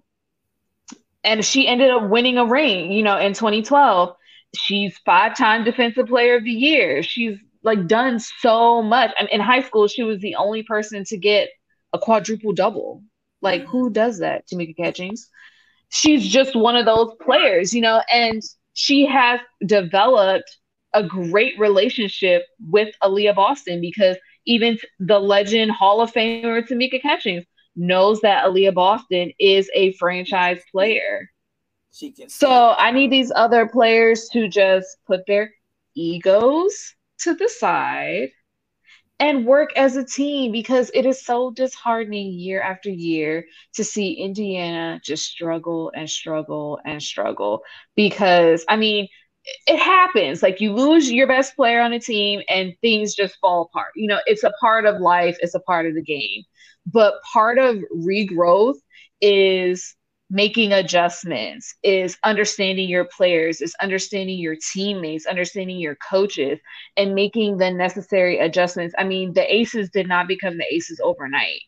[1.25, 4.15] and she ended up winning a ring, you know, in 2012.
[4.57, 7.03] She's five time defensive player of the year.
[7.03, 9.11] She's like done so much.
[9.19, 11.49] I mean, in high school, she was the only person to get
[11.93, 13.03] a quadruple double.
[13.41, 14.47] Like, who does that?
[14.47, 15.29] Tamika Catchings.
[15.91, 18.43] She's just one of those players, you know, and
[18.75, 20.59] she has developed
[20.93, 27.45] a great relationship with Aliyah Boston because even the legend Hall of Famer Tamika Catchings
[27.77, 31.31] knows that Aliyah Boston is a franchise player.
[31.93, 32.29] She can.
[32.29, 35.53] So I need these other players to just put their
[35.95, 38.31] egos to the side
[39.21, 44.13] and work as a team because it is so disheartening year after year to see
[44.15, 47.63] Indiana just struggle and struggle and struggle
[47.97, 49.09] because I mean
[49.67, 50.43] it happens.
[50.43, 53.93] Like you lose your best player on a team and things just fall apart.
[53.97, 55.37] You know it's a part of life.
[55.41, 56.43] It's a part of the game.
[56.87, 58.77] But part of regrowth
[59.21, 59.95] is
[60.31, 66.59] making adjustments, is understanding your players, is understanding your teammates, understanding your coaches,
[66.97, 68.95] and making the necessary adjustments.
[68.99, 71.61] I mean, the Aces did not become the Aces overnight.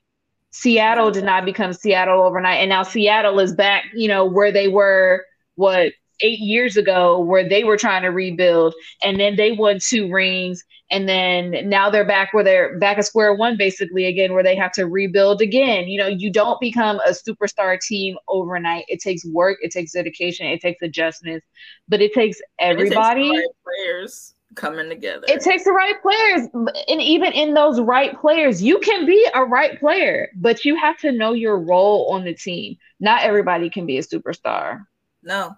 [0.51, 2.61] Seattle did not become Seattle overnight.
[2.61, 7.49] And now Seattle is back, you know, where they were, what, eight years ago where
[7.49, 12.07] they were trying to rebuild and then they won two rings and then now they're
[12.07, 15.89] back where they're back at square one basically again where they have to rebuild again.
[15.89, 18.85] You know you don't become a superstar team overnight.
[18.89, 21.47] It takes work it takes dedication it takes adjustments
[21.89, 25.27] but it takes everybody it takes right players coming together.
[25.29, 26.49] It takes the right players
[26.89, 30.99] and even in those right players you can be a right player but you have
[30.99, 32.77] to know your role on the team.
[33.01, 34.87] Not everybody can be a superstar.
[35.23, 35.57] No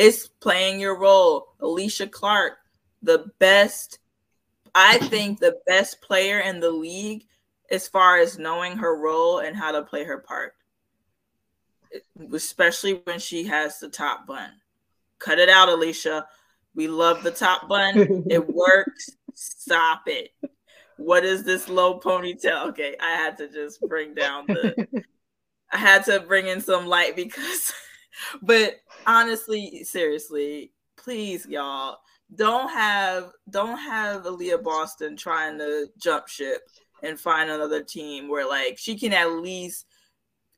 [0.00, 1.48] it's playing your role.
[1.60, 2.54] Alysha Clark,
[3.02, 3.98] the best,
[4.74, 7.26] I think the best player in the league
[7.70, 10.54] as far as knowing her role and how to play her part.
[12.32, 14.50] Especially when she has the top bun.
[15.18, 16.24] Cut it out, Alysha.
[16.74, 18.24] We love the top bun.
[18.30, 19.10] It works.
[19.34, 20.30] Stop it.
[20.96, 22.68] What is this low ponytail?
[22.68, 25.04] Okay, I had to just bring down the
[25.70, 27.72] I had to bring in some light because
[28.42, 31.98] but honestly, seriously, please, y'all,
[32.34, 36.62] don't have don't have Aliyah Boston trying to jump ship
[37.02, 39.86] and find another team where like she can at least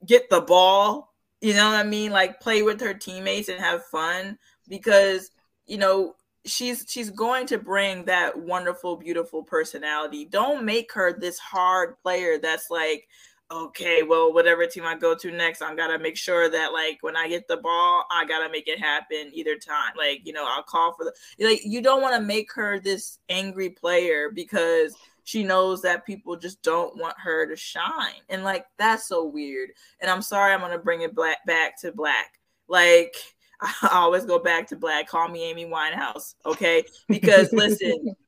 [0.07, 2.13] get the ball You know what I mean?
[2.13, 5.31] Like play with her teammates and have fun because
[5.67, 11.39] you know she's she's going to bring that wonderful beautiful personality don't make her this
[11.39, 13.07] hard player that's like
[13.53, 17.17] okay well whatever team i go to next I'm gotta make sure that like when
[17.17, 20.62] i get the ball i gotta make it happen either time like you know i'll
[20.62, 25.45] call for the like you don't want to make her this angry player because she
[25.45, 30.11] knows that people just don't want her to shine and like that's so weird and
[30.11, 32.38] i'm sorry i'm gonna bring it black back to black
[32.69, 33.15] like
[33.83, 35.07] I always go back to black.
[35.07, 36.83] Call me Amy Winehouse, okay?
[37.09, 38.17] Because listen,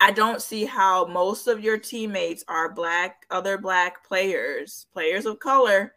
[0.00, 5.40] I don't see how most of your teammates are black, other black players, players of
[5.40, 5.92] color,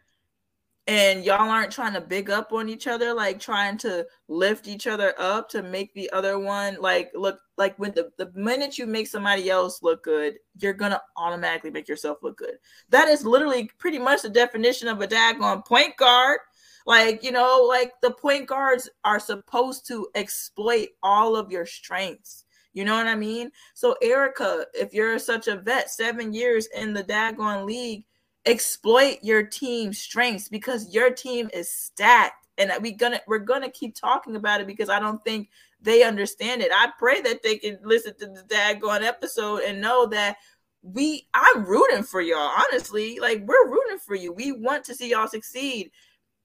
[0.88, 4.88] and y'all aren't trying to big up on each other, like trying to lift each
[4.88, 8.86] other up to make the other one like look like when the, the minute you
[8.86, 12.56] make somebody else look good, you're gonna automatically make yourself look good.
[12.88, 16.40] That is literally pretty much the definition of a daggone point guard.
[16.84, 22.44] Like, you know, like the point guards are supposed to exploit all of your strengths.
[22.72, 23.50] You know what I mean?
[23.74, 28.04] So, Erica, if you're such a vet, seven years in the Dagon league,
[28.46, 32.46] exploit your team's strengths because your team is stacked.
[32.58, 35.48] And we gonna we're gonna keep talking about it because I don't think
[35.80, 36.70] they understand it.
[36.72, 40.36] I pray that they can listen to the daggone episode and know that
[40.82, 42.52] we I'm rooting for y'all.
[42.68, 44.32] Honestly, like we're rooting for you.
[44.32, 45.90] We want to see y'all succeed.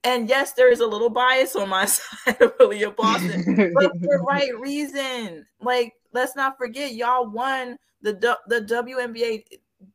[0.04, 4.00] And yes, there is a little bias on my side of Aliyah Boston, but for
[4.00, 5.46] the right reason.
[5.60, 9.44] Like, let's not forget, y'all won the the WNBA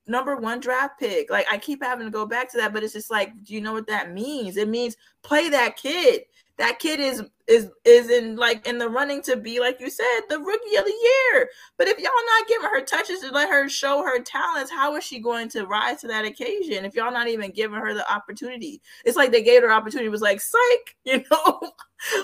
[0.07, 1.31] number one draft pick.
[1.31, 3.61] Like, I keep having to go back to that, but it's just like, do you
[3.61, 4.57] know what that means?
[4.57, 6.23] It means play that kid.
[6.59, 10.21] That kid is is is in like in the running to be like you said
[10.29, 11.49] the rookie of the year.
[11.77, 15.03] But if y'all not giving her touches to let her show her talents how is
[15.03, 18.81] she going to rise to that occasion if y'all not even giving her the opportunity?
[19.05, 20.07] It's like they gave her opportunity.
[20.07, 21.61] It was like psych you know?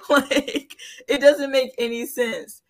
[0.08, 0.76] Like
[1.08, 2.62] it doesn't make any sense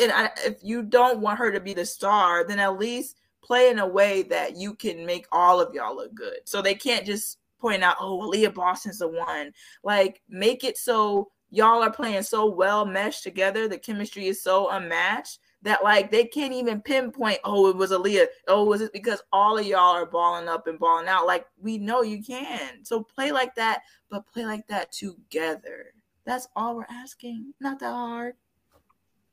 [0.00, 3.70] and I, if you don't want her to be the star then at least play
[3.70, 7.06] in a way that you can make all of y'all look good so they can't
[7.06, 9.52] just point out, oh, Aliyah Boston's the one.
[9.84, 13.68] Like, make it so y'all are playing so well meshed together.
[13.68, 18.26] The chemistry is so unmatched that like they can't even pinpoint, oh, it was Aliyah.
[18.48, 21.26] Oh, was it because all of y'all are balling up and balling out?
[21.26, 22.84] Like we know you can.
[22.84, 25.92] So play like that, but play like that together.
[26.24, 27.52] That's all we're asking.
[27.60, 28.34] Not that hard.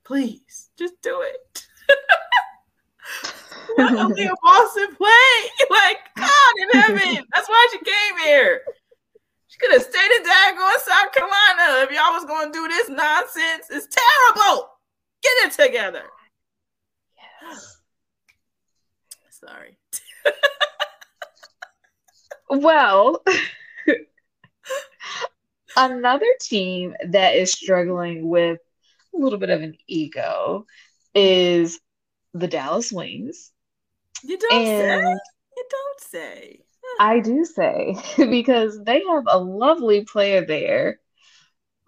[0.07, 1.65] Please, just do it.
[3.77, 5.09] Let a Boston play.
[5.69, 7.25] Like, God in heaven.
[7.33, 8.61] That's why she came here.
[9.49, 11.83] She could have stayed in Dagon, South Carolina.
[11.83, 14.69] If y'all was going to do this nonsense, it's terrible.
[15.21, 16.03] Get it together.
[17.43, 17.77] Yes.
[19.29, 19.77] Sorry.
[22.49, 23.23] well,
[25.75, 28.59] another team that is struggling with
[29.17, 30.65] a little bit of an ego
[31.13, 31.79] is
[32.33, 33.51] the Dallas Wings.
[34.23, 35.19] You don't and say.
[35.57, 36.59] You don't say.
[36.99, 40.99] I do say because they have a lovely player there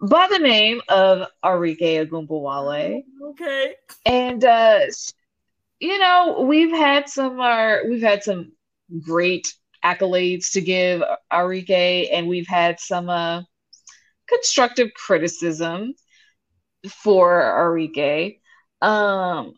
[0.00, 3.02] by the name of Arike Ogunbowale.
[3.30, 3.74] Okay.
[4.06, 4.80] And uh
[5.80, 8.52] you know, we've had some uh, we've had some
[9.00, 13.42] great accolades to give Arike and we've had some uh
[14.28, 15.94] constructive criticism
[16.88, 18.40] for Arike.
[18.80, 19.54] Um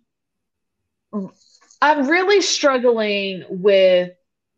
[1.83, 4.13] I'm really struggling with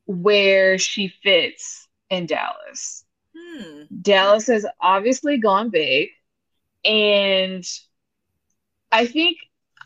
[0.06, 3.04] where she fits in Dallas.
[3.36, 3.84] Hmm.
[4.02, 6.10] Dallas has obviously gone big.
[6.84, 7.64] And
[8.92, 9.38] I think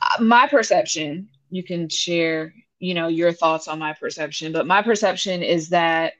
[0.03, 4.83] uh, my perception, you can share, you know, your thoughts on my perception, but my
[4.83, 6.14] perception is that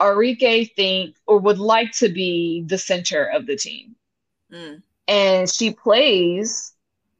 [0.00, 3.96] Arike think or would like to be the center of the team.
[4.52, 4.82] Mm.
[5.08, 6.74] And she plays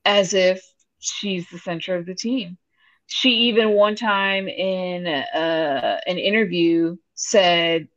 [0.04, 0.62] as if
[1.00, 2.58] she's the center of the team.
[3.06, 7.88] She even one time in uh, an interview said,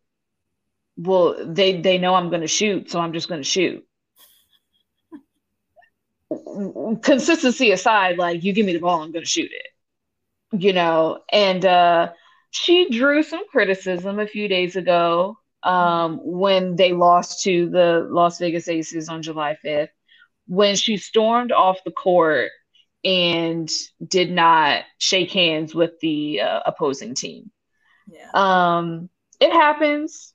[0.98, 3.86] "Well, they they know I'm going to shoot, so I'm just going to shoot."
[7.02, 9.68] Consistency aside, like you give me the ball, I'm going to shoot it.
[10.62, 12.12] You know, and uh,
[12.52, 18.40] she drew some criticism a few days ago um, when they lost to the Las
[18.40, 19.90] Vegas Aces on July 5th,
[20.48, 22.52] when she stormed off the court
[23.04, 23.70] and
[24.06, 27.52] did not shake hands with the uh, opposing team.
[28.08, 28.30] Yeah.
[28.34, 29.10] Um,
[29.40, 30.34] it happens.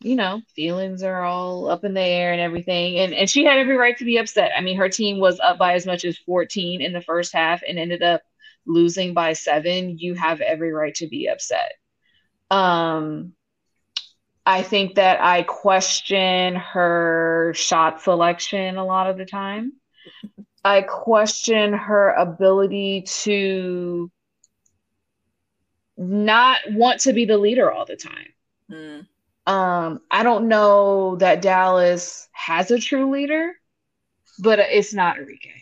[0.00, 2.98] You know, feelings are all up in the air and everything.
[2.98, 4.52] And and she had every right to be upset.
[4.56, 7.62] I mean, her team was up by as much as 14 in the first half
[7.66, 8.20] and ended up
[8.66, 9.98] losing by seven.
[9.98, 11.72] You have every right to be upset.
[12.50, 13.32] Um,
[14.46, 19.72] I think that I question her shot selection a lot of the time.
[20.64, 24.10] I question her ability to
[25.96, 28.26] not want to be the leader all the time.
[28.70, 29.06] Mm.
[29.46, 33.52] Um, I don't know that Dallas has a true leader,
[34.38, 35.52] but it's not Arike.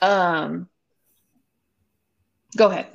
[0.00, 0.68] Um,
[2.56, 2.86] go ahead.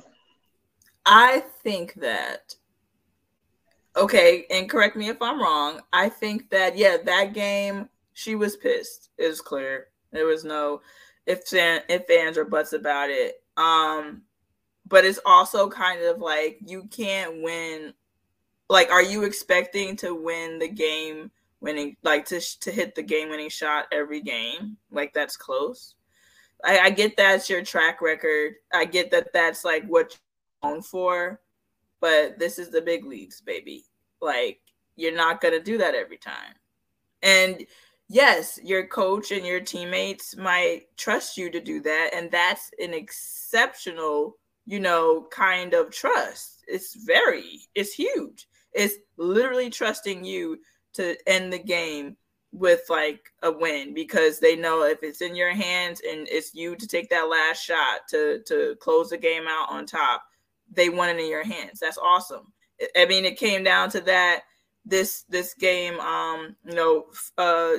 [1.06, 2.54] I think that
[3.98, 5.80] okay, and correct me if I'm wrong.
[5.92, 9.10] I think that yeah, that game she was pissed.
[9.18, 9.88] Is clear.
[10.12, 10.80] There was no
[11.26, 13.42] ifs and if ands or buts about it.
[13.56, 14.22] Um,
[14.88, 17.92] but it's also kind of like you can't win.
[18.70, 21.30] Like, are you expecting to win the game
[21.60, 24.76] winning, like to to hit the game winning shot every game?
[24.90, 25.94] Like that's close.
[26.64, 28.54] I, I get that's your track record.
[28.72, 30.16] I get that that's like what
[30.62, 31.40] you're known for,
[32.00, 33.84] but this is the big leagues, baby.
[34.20, 34.60] Like
[34.96, 36.54] you're not gonna do that every time.
[37.22, 37.64] And
[38.08, 42.94] yes, your coach and your teammates might trust you to do that, and that's an
[42.94, 46.64] exceptional, you know, kind of trust.
[46.68, 48.48] It's very, it's huge.
[48.72, 50.58] It's literally trusting you
[50.94, 52.16] to end the game
[52.52, 56.74] with like a win because they know if it's in your hands and it's you
[56.76, 60.24] to take that last shot to to close the game out on top,
[60.72, 61.78] they want it in your hands.
[61.78, 62.52] That's awesome.
[62.96, 64.42] I mean, it came down to that
[64.84, 67.06] this this game, um, you know,
[67.36, 67.76] uh,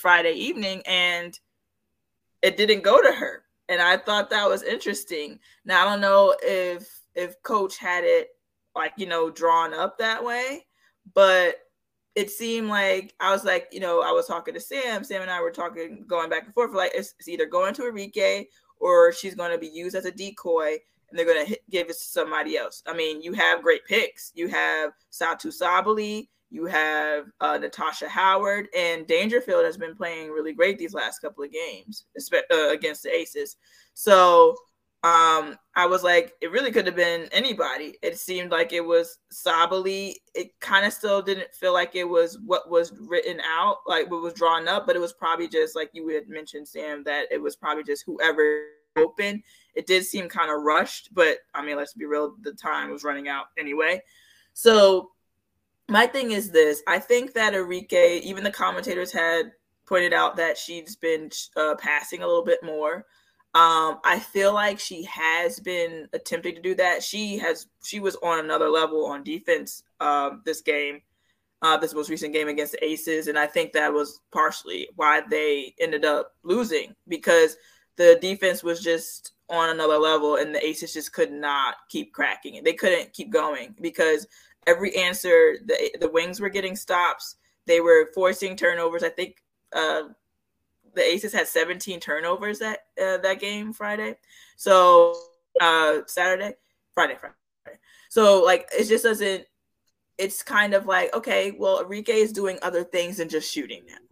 [0.00, 1.38] Friday evening, and
[2.42, 5.38] it didn't go to her, and I thought that was interesting.
[5.64, 8.28] Now I don't know if if Coach had it
[8.76, 10.66] like you know drawn up that way,
[11.14, 11.56] but
[12.18, 15.04] it seemed like I was like, you know, I was talking to Sam.
[15.04, 16.74] Sam and I were talking, going back and forth.
[16.74, 18.46] Like, it's, it's either going to Arike
[18.80, 20.78] or she's going to be used as a decoy
[21.10, 22.82] and they're going to give it to somebody else.
[22.86, 24.32] I mean, you have great picks.
[24.34, 30.54] You have Satou Sabally, you have uh, Natasha Howard, and Dangerfield has been playing really
[30.54, 33.56] great these last couple of games uh, against the Aces.
[33.94, 34.56] So
[35.04, 37.96] um, I was like, it really could have been anybody.
[38.02, 40.14] It seemed like it was Sabally.
[40.34, 44.22] It kind of still didn't feel like it was what was written out, like what
[44.22, 47.40] was drawn up, but it was probably just like you had mentioned, Sam, that it
[47.40, 48.62] was probably just whoever
[48.98, 49.42] open.
[49.74, 53.04] It did seem kind of rushed, but I mean, let's be real, the time was
[53.04, 54.02] running out anyway.
[54.54, 55.12] So
[55.88, 59.52] my thing is this: I think that Arike, even the commentators had
[59.86, 63.06] pointed out that she's been uh, passing a little bit more.
[63.54, 67.02] Um, I feel like she has been attempting to do that.
[67.02, 71.00] She has she was on another level on defense um, this game,
[71.62, 75.22] uh, this most recent game against the Aces, and I think that was partially why
[75.30, 77.56] they ended up losing because
[77.98, 82.54] the defense was just on another level and the aces just could not keep cracking
[82.54, 82.64] it.
[82.64, 84.26] They couldn't keep going because
[84.66, 87.36] every answer the, the wings were getting stops.
[87.66, 89.02] They were forcing turnovers.
[89.02, 89.42] I think
[89.74, 90.02] uh,
[90.94, 94.16] the aces had 17 turnovers that uh, that game friday.
[94.56, 95.14] So
[95.60, 96.54] uh saturday
[96.94, 97.78] friday friday.
[98.10, 99.44] So like it just doesn't
[100.18, 104.07] it's kind of like okay well Arike is doing other things than just shooting now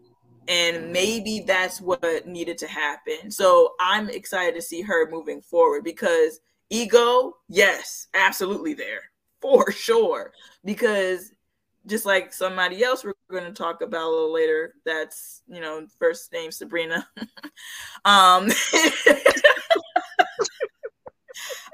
[0.48, 3.30] and maybe that's what needed to happen.
[3.30, 6.40] So I'm excited to see her moving forward because
[6.70, 9.02] ego, yes, absolutely there
[9.40, 10.32] for sure.
[10.64, 11.32] Because
[11.86, 15.86] just like somebody else we're going to talk about a little later, that's you know
[15.98, 17.06] first name Sabrina.
[18.04, 18.48] um,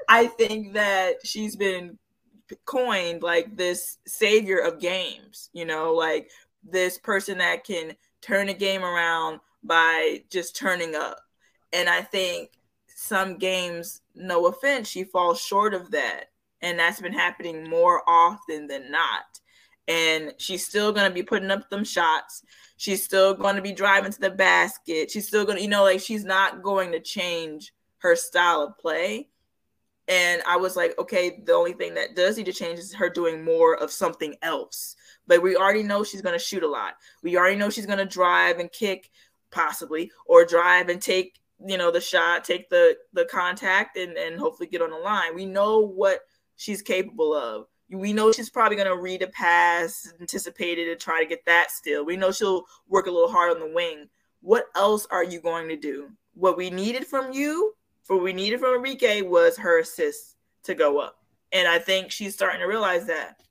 [0.09, 1.97] I think that she's been
[2.65, 5.49] coined like this savior of games.
[5.53, 6.29] You know, like
[6.63, 11.19] this person that can turn a game around by just turning up.
[11.71, 12.51] And I think
[12.87, 16.25] some games, no offense, she falls short of that.
[16.61, 19.25] And that's been happening more often than not.
[19.87, 22.43] And she's still going to be putting up them shots.
[22.77, 25.11] She's still going to be driving to the basket.
[25.11, 28.77] She's still going to, you know, like she's not going to change her style of
[28.77, 29.27] play.
[30.07, 33.09] And I was like, okay, the only thing that does need to change is her
[33.09, 34.95] doing more of something else.
[35.27, 36.95] But we already know she's going to shoot a lot.
[37.21, 39.09] We already know she's going to drive and kick,
[39.51, 44.37] possibly, or drive and take, you know, the shot, take the the contact, and and
[44.37, 45.35] hopefully get on the line.
[45.35, 46.21] We know what
[46.57, 47.67] she's capable of.
[47.89, 51.45] We know she's probably going to read a pass, anticipate it, and try to get
[51.45, 52.05] that still.
[52.05, 54.09] We know she'll work a little hard on the wing.
[54.41, 56.09] What else are you going to do?
[56.33, 57.73] What we needed from you,
[58.07, 61.17] what we needed from Arike was her assist to go up.
[61.51, 63.41] And I think she's starting to realize that.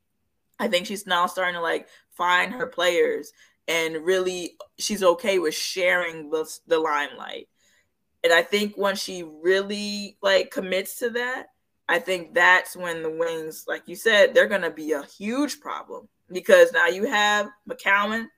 [0.59, 3.33] I think she's now starting to like find her players
[3.69, 7.49] and really she's okay with sharing the, the limelight.
[8.25, 11.47] And I think when she really like commits to that,
[11.89, 15.61] I think that's when the wings, like you said, they're going to be a huge
[15.61, 18.29] problem because now you have McCowan,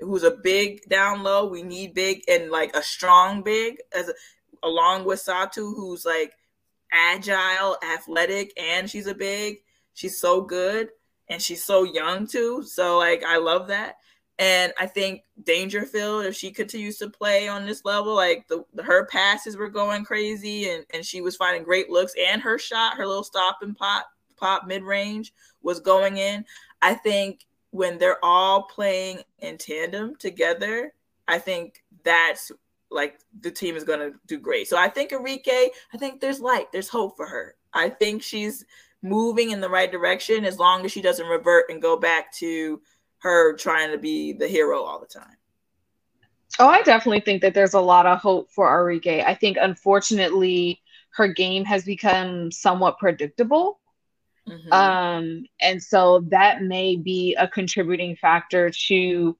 [0.00, 1.46] who's a big down low.
[1.46, 4.14] We need big and like a strong big as a,
[4.64, 6.32] along with Satou, who's like
[6.92, 9.58] agile, athletic, and she's a big.
[9.94, 10.88] She's so good
[11.28, 12.62] and she's so young too.
[12.62, 13.96] So like I love that.
[14.38, 19.06] And I think Dangerfield, if she continues to play on this level, like the, her
[19.06, 23.06] passes were going crazy, and, and she was finding great looks, and her shot, her
[23.06, 24.06] little stop and pop
[24.36, 26.44] pop mid range was going in.
[26.82, 30.92] I think when they're all playing in tandem together,
[31.28, 32.50] I think that's
[32.94, 34.68] like the team is going to do great.
[34.68, 35.46] So I think Arike,
[35.92, 37.56] I think there's light, there's hope for her.
[37.72, 38.64] I think she's
[39.02, 42.80] moving in the right direction as long as she doesn't revert and go back to
[43.18, 45.36] her trying to be the hero all the time.
[46.58, 49.24] Oh, I definitely think that there's a lot of hope for Arike.
[49.24, 50.80] I think unfortunately
[51.10, 53.80] her game has become somewhat predictable.
[54.48, 54.72] Mm-hmm.
[54.72, 59.36] Um, and so that may be a contributing factor to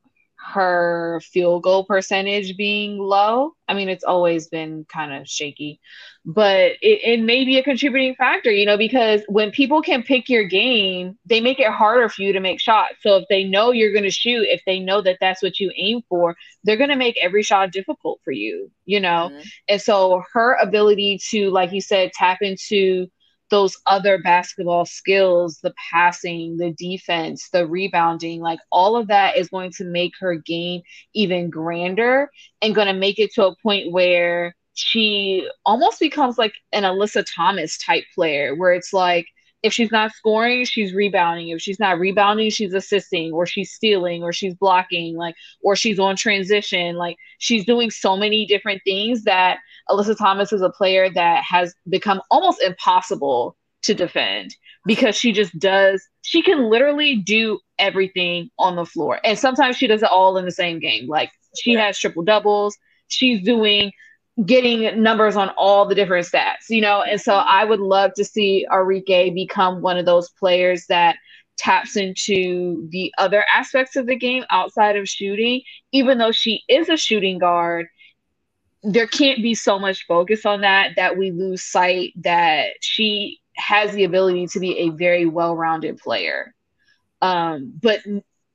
[0.52, 3.52] her field goal percentage being low.
[3.66, 5.80] I mean, it's always been kind of shaky,
[6.24, 10.28] but it, it may be a contributing factor, you know, because when people can pick
[10.28, 12.96] your game, they make it harder for you to make shots.
[13.00, 15.72] So if they know you're going to shoot, if they know that that's what you
[15.76, 19.30] aim for, they're going to make every shot difficult for you, you know?
[19.32, 19.48] Mm-hmm.
[19.68, 23.06] And so her ability to, like you said, tap into
[23.50, 29.48] those other basketball skills, the passing, the defense, the rebounding, like all of that is
[29.48, 30.82] going to make her game
[31.14, 32.30] even grander
[32.62, 37.24] and going to make it to a point where she almost becomes like an Alyssa
[37.34, 39.26] Thomas type player, where it's like
[39.64, 41.48] if she's not scoring, she's rebounding.
[41.48, 45.98] If she's not rebounding, she's assisting or she's stealing or she's blocking, like, or she's
[45.98, 46.96] on transition.
[46.96, 51.74] Like, she's doing so many different things that Alyssa Thomas is a player that has
[51.88, 54.54] become almost impossible to defend
[54.86, 59.20] because she just does, she can literally do everything on the floor.
[59.24, 61.06] And sometimes she does it all in the same game.
[61.08, 61.30] Like,
[61.60, 62.76] she has triple doubles.
[63.08, 63.92] She's doing
[64.44, 67.02] getting numbers on all the different stats, you know?
[67.02, 71.16] And so I would love to see Arike become one of those players that
[71.56, 75.62] taps into the other aspects of the game outside of shooting,
[75.92, 77.86] even though she is a shooting guard.
[78.84, 83.92] There can't be so much focus on that that we lose sight that she has
[83.92, 86.54] the ability to be a very well-rounded player.
[87.22, 88.00] Um, but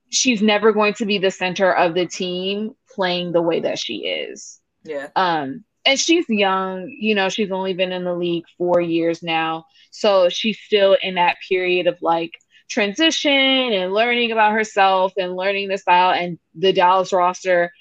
[0.10, 3.98] she's never going to be the center of the team playing the way that she
[4.08, 4.60] is.
[4.84, 5.08] Yeah.
[5.16, 9.66] Um, and she's young, you know, she's only been in the league four years now.
[9.92, 12.34] So she's still in that period of like
[12.70, 16.12] transition and learning about herself and learning the style.
[16.12, 17.72] And the Dallas roster,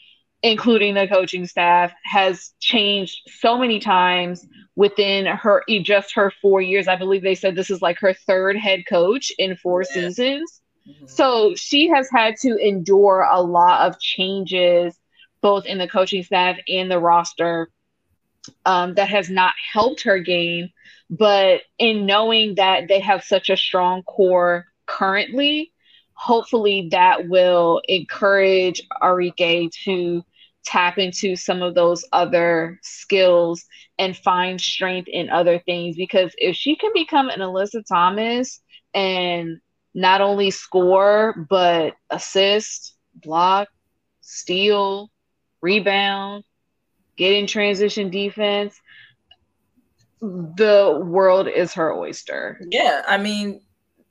[0.43, 6.87] including the coaching staff, has changed so many times within her just her four years.
[6.87, 10.09] I believe they said this is like her third head coach in four yeah.
[10.09, 10.61] seasons.
[10.89, 11.07] Mm-hmm.
[11.07, 14.97] So she has had to endure a lot of changes
[15.41, 17.71] both in the coaching staff and the roster
[18.65, 20.71] um, that has not helped her game.
[21.11, 25.73] But in knowing that they have such a strong core currently,
[26.19, 30.25] hopefully that will encourage Arike to
[30.65, 33.65] tap into some of those other skills
[33.99, 35.97] and find strength in other things.
[35.97, 38.61] Because if she can become an Alyssa Thomas
[38.93, 39.61] and
[39.95, 43.69] not only score, but assist, block,
[44.21, 45.11] steal,
[45.63, 46.43] rebound,
[47.17, 48.79] get in transition defense,
[50.21, 52.61] the world is her oyster.
[52.71, 53.61] Yeah, I mean,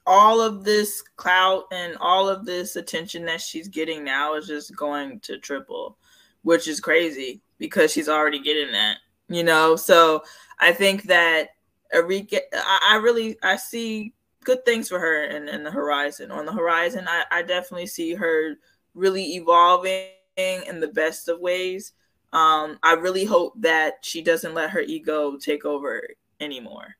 [0.07, 4.75] all of this clout and all of this attention that she's getting now is just
[4.75, 5.97] going to triple,
[6.43, 8.97] which is crazy because she's already getting that,
[9.27, 9.75] you know.
[9.75, 10.23] So
[10.59, 11.49] I think that
[11.93, 16.31] Arike, I, I really I see good things for her in, in the horizon.
[16.31, 18.55] On the horizon, I, I definitely see her
[18.95, 21.91] really evolving in the best of ways.
[22.31, 26.01] Um, I really hope that she doesn't let her ego take over
[26.39, 26.95] anymore.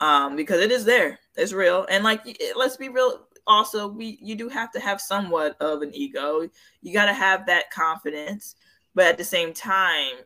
[0.00, 1.18] Um, because it is there.
[1.38, 1.86] It's real.
[1.90, 5.94] And like let's be real also we you do have to have somewhat of an
[5.94, 6.48] ego.
[6.82, 8.56] You got to have that confidence,
[8.94, 10.16] but at the same time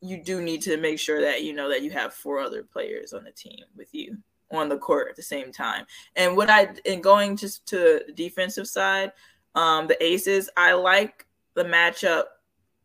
[0.00, 3.12] you do need to make sure that you know that you have four other players
[3.12, 4.18] on the team with you
[4.50, 5.84] on the court at the same time.
[6.16, 9.12] And what I in going just to the defensive side,
[9.54, 12.24] um, the Aces, I like the matchup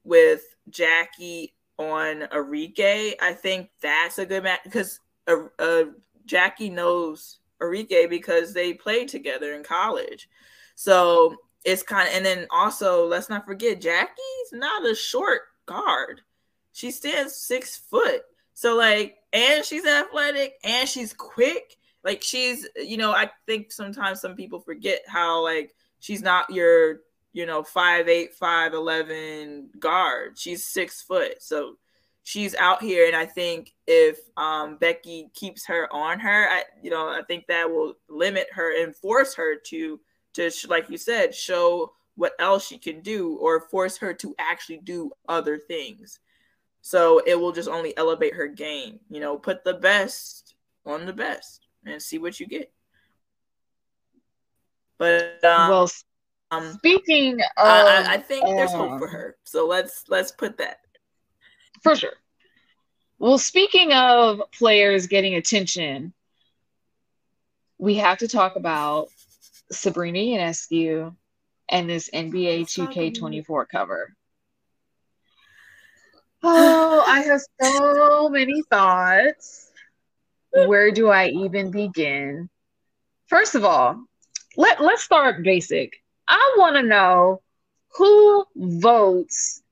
[0.04, 5.86] with Jackie on Arike, I think that's a good match because uh, uh,
[6.26, 10.30] Jackie knows Arike because they played together in college.
[10.76, 16.22] So it's kind of, and then also let's not forget Jackie's not a short guard.
[16.72, 18.24] She stands six foot.
[18.54, 21.78] So like and she's athletic and she's quick.
[22.04, 27.00] Like she's, you know, I think sometimes some people forget how like she's not your,
[27.32, 30.38] you know, five eight, five eleven guard.
[30.38, 31.42] She's six foot.
[31.42, 31.78] So
[32.24, 36.90] she's out here and I think if um Becky keeps her on her, I you
[36.90, 40.00] know, I think that will limit her and force her to
[40.34, 44.78] to like you said, show what else she can do or force her to actually
[44.80, 46.20] do other things.
[46.82, 49.00] So it will just only elevate her game.
[49.10, 50.56] You know, put the best
[50.86, 52.72] on the best and see what you get.
[54.98, 55.92] But um, well,
[56.52, 59.38] um, speaking of, I, I think there's hope for her.
[59.44, 60.80] So let's let's put that
[61.84, 62.14] for sure.
[63.20, 66.14] Well, speaking of players getting attention,
[67.78, 69.10] we have to talk about
[69.72, 71.16] Sabrina Ionescu
[71.70, 74.14] and this NBA 2K24 cover.
[76.46, 79.72] Oh, I have so many thoughts.
[80.52, 82.50] Where do I even begin?
[83.28, 84.04] First of all,
[84.58, 86.04] let, let's start basic.
[86.28, 87.42] I want to know
[87.96, 89.63] who votes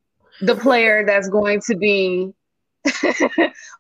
[0.42, 2.34] the player that's going to be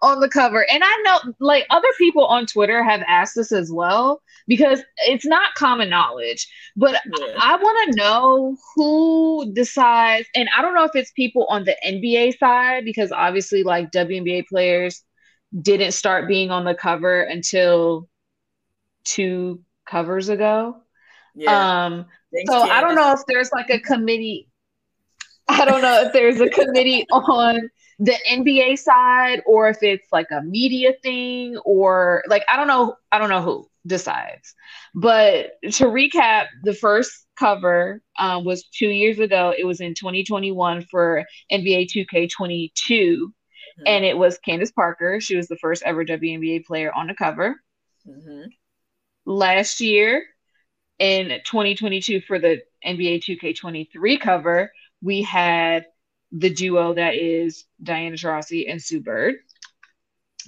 [0.01, 0.65] on the cover.
[0.69, 5.25] And I know like other people on Twitter have asked this as well because it's
[5.25, 6.47] not common knowledge.
[6.75, 7.35] But yeah.
[7.39, 11.75] I want to know who decides and I don't know if it's people on the
[11.85, 15.03] NBA side because obviously like WNBA players
[15.59, 18.07] didn't start being on the cover until
[19.03, 20.77] two covers ago.
[21.33, 21.85] Yeah.
[21.85, 22.61] Um Thanks, so.
[22.61, 24.47] I don't know if there's like a committee
[25.59, 30.27] I don't know if there's a committee on the NBA side or if it's like
[30.31, 34.55] a media thing or like I don't know I don't know who decides.
[34.95, 39.53] But to recap, the first cover um, was two years ago.
[39.57, 43.83] It was in 2021 for NBA 2K22, mm-hmm.
[43.85, 45.19] and it was Candace Parker.
[45.19, 47.55] She was the first ever WNBA player on the cover.
[48.07, 48.45] Mm-hmm.
[49.25, 50.23] Last year,
[50.99, 54.71] in 2022, for the NBA 2K23 cover,
[55.01, 55.85] we had
[56.31, 59.35] the duo that is Diana Taurasi and Sue Bird.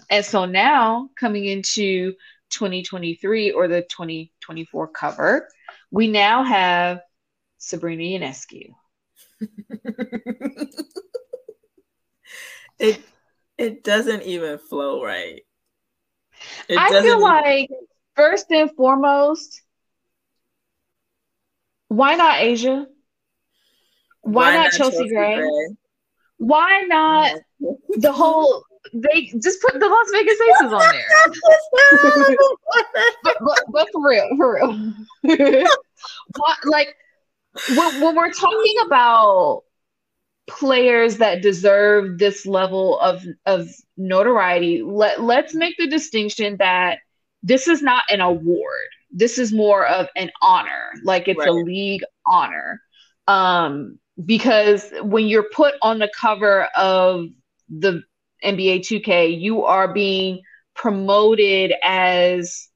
[0.09, 2.13] And so now coming into
[2.51, 5.49] 2023 or the 2024 cover,
[5.91, 7.01] we now have
[7.57, 8.69] Sabrina Ionescu.
[12.79, 13.01] it
[13.57, 15.41] it doesn't even flow right.
[16.69, 17.69] It I feel like
[18.15, 19.61] first and foremost,
[21.87, 22.87] why not A'ja?
[24.23, 25.35] Why, Why not, not, Chelsea, Chelsea Gray?
[25.37, 25.75] Gray?
[26.37, 27.39] Why not
[27.97, 28.63] the whole?
[28.93, 32.37] They just put the Las Vegas Aces on there.
[33.23, 34.93] but, but, but, for real, for real.
[36.37, 36.95] what, like
[37.75, 39.63] when, when we're talking about
[40.47, 46.99] players that deserve this level of of notoriety, let let's make the distinction that
[47.41, 48.87] this is not an award.
[49.11, 51.49] This is more of an honor, like it's right.
[51.49, 52.81] a league honor.
[53.27, 57.27] Um, because when you're put on the cover of
[57.69, 58.03] the
[58.43, 60.41] NBA 2K, you are being
[60.75, 62.67] promoted as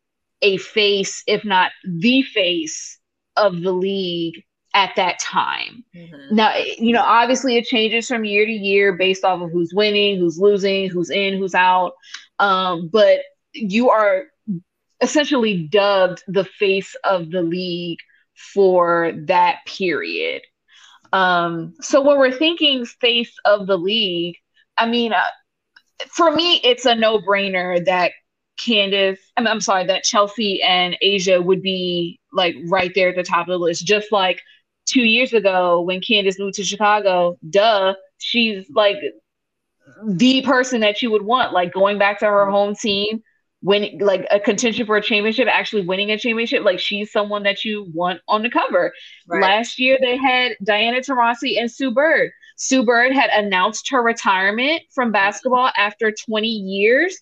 [0.42, 3.00] a face, if not the face
[3.36, 5.84] of the league at that time.
[5.96, 6.36] Mm-hmm.
[6.36, 10.20] Now, you know, obviously it changes from year to year based off of who's winning,
[10.20, 11.94] who's losing, who's in, who's out.
[12.40, 13.22] Um, but
[13.54, 14.26] you are
[15.02, 18.00] essentially dubbed the face of the league
[18.54, 20.44] for that period.
[21.14, 24.36] Um, so when we're thinking face of the league,
[24.78, 25.24] I mean, uh,
[26.10, 28.12] for me, it's a no brainer that
[28.58, 33.24] Candace, I'm, I'm sorry, that Chelsea and A'ja would be like right there at the
[33.24, 33.86] top of the list.
[33.86, 34.42] Just like
[34.86, 38.98] two years ago when Candace moved to Chicago, duh, she's like
[40.06, 43.22] the person that you would want, like going back to her home team,
[43.62, 46.64] winning like a contention for a championship, actually winning a championship.
[46.64, 48.94] Like she's someone that you want on the cover.
[49.28, 49.42] Right.
[49.42, 52.32] Last year they had Diana Taurasi and Sue Bird.
[52.58, 57.18] Sue Bird had announced her retirement from basketball after 20 years.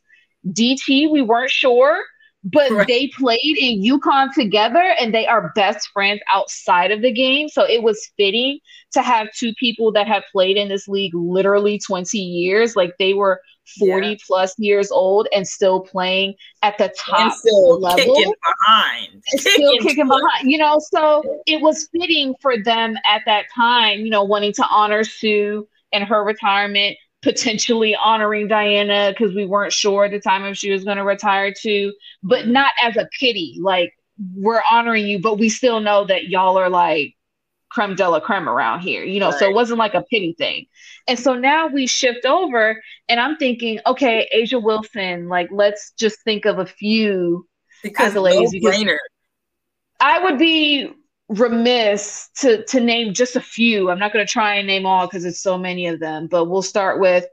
[0.47, 1.99] DT, we weren't sure,
[2.43, 2.87] but right.
[2.87, 7.49] they played in UConn together and they are best friends outside of the game.
[7.49, 8.59] So it was fitting
[8.93, 12.75] to have two people that have played in this league literally 20 years.
[12.75, 13.41] Like they were
[13.79, 14.15] 40 yeah.
[14.25, 17.95] plus years old and still playing at the top level.
[17.95, 18.33] Kicking
[18.65, 19.23] behind.
[19.25, 20.51] Still kicking, kicking behind.
[20.51, 24.65] You know, so it was fitting for them at that time, you know, wanting to
[24.69, 30.43] honor Sue and her retirement, potentially honoring Diana because we weren't sure at the time
[30.45, 31.93] if she was going to retire too,
[32.23, 32.53] but mm-hmm.
[32.53, 33.57] not as a pity.
[33.61, 33.93] Like,
[34.35, 37.15] we're honoring you, but we still know that y'all are like
[37.69, 39.39] creme de la creme around here, you know, right.
[39.39, 40.65] so it wasn't like a pity thing.
[41.07, 46.21] And so now we shift over and I'm thinking, okay, A'ja Wilson, like let's just
[46.23, 47.47] think of a few
[47.83, 48.49] because accolades.
[48.53, 48.97] No
[49.99, 50.91] I would be
[51.29, 53.89] remiss to to name just a few.
[53.89, 56.45] I'm not going to try and name all because it's so many of them, but
[56.45, 57.25] we'll start with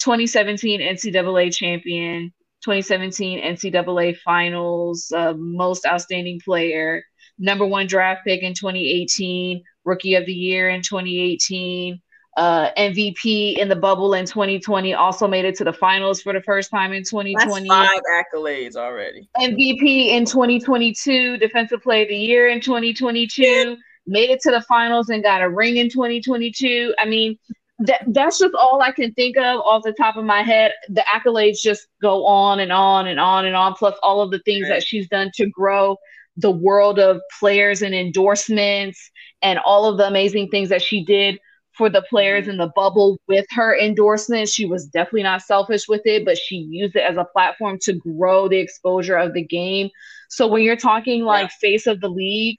[0.00, 2.32] 2017 NCAA champion,
[2.64, 7.02] 2017 NCAA finals, uh, most outstanding player,
[7.38, 12.00] number one draft pick in 2018, rookie of the year in 2018,
[12.36, 16.42] uh, MVP in the bubble in 2020, also made it to the finals for the
[16.42, 17.66] first time in 2020.
[17.68, 19.26] That's five accolades already.
[19.38, 23.74] MVP in 2022, Defensive Player of the Year in 2022, yeah.
[24.06, 26.94] made it to the finals and got a ring in 2022.
[26.98, 27.38] I mean,
[27.78, 30.72] that that's just all I can think of off the top of my head.
[30.88, 34.40] The accolades just go on and on and on and on, plus all of the
[34.40, 34.76] things right.
[34.76, 35.96] that she's done to grow
[36.36, 39.10] the world of players and endorsements
[39.42, 41.38] and all of the amazing things that she did
[41.72, 42.52] for the players mm-hmm.
[42.52, 44.48] in the bubble with her endorsement.
[44.48, 47.92] She was definitely not selfish with it, but she used it as a platform to
[47.92, 49.90] grow the exposure of the game.
[50.28, 51.56] So when you're talking like yeah.
[51.60, 52.58] face of the league,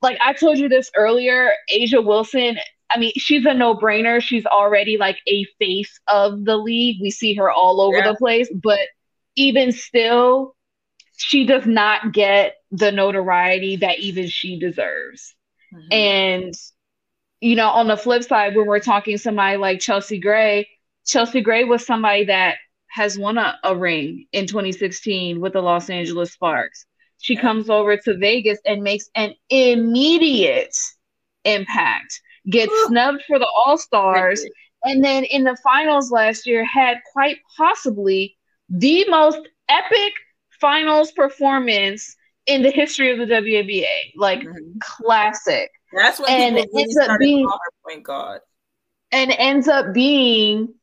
[0.00, 2.58] like I told you this earlier, A'ja Wilson,
[2.90, 4.22] I mean, she's a no brainer.
[4.22, 6.98] She's already like a face of the league.
[7.02, 8.12] We see her all over yeah.
[8.12, 8.80] the place, but
[9.36, 10.54] even still,
[11.18, 15.34] she does not get the notoriety that even she deserves.
[15.74, 15.92] Mm-hmm.
[15.92, 16.54] And
[17.40, 20.68] you know, on the flip side, when we're talking somebody like Chelsea Gray,
[21.06, 22.56] Chelsea Gray was somebody that
[22.88, 26.86] has won a, a ring in 2016 with the Los Angeles Sparks.
[27.18, 27.40] She yeah.
[27.40, 30.74] comes over to Vegas and makes an immediate
[31.44, 32.86] impact, gets Ooh.
[32.88, 34.44] snubbed for the All Stars,
[34.84, 38.36] and then in the finals last year had quite possibly
[38.68, 40.12] the most epic
[40.60, 44.12] finals performance in the history of the WNBA.
[44.16, 44.78] Like mm-hmm.
[44.80, 45.70] classic.
[45.92, 47.48] That's when and people ends up being
[47.86, 48.40] point guard.
[49.12, 50.74] And ends up being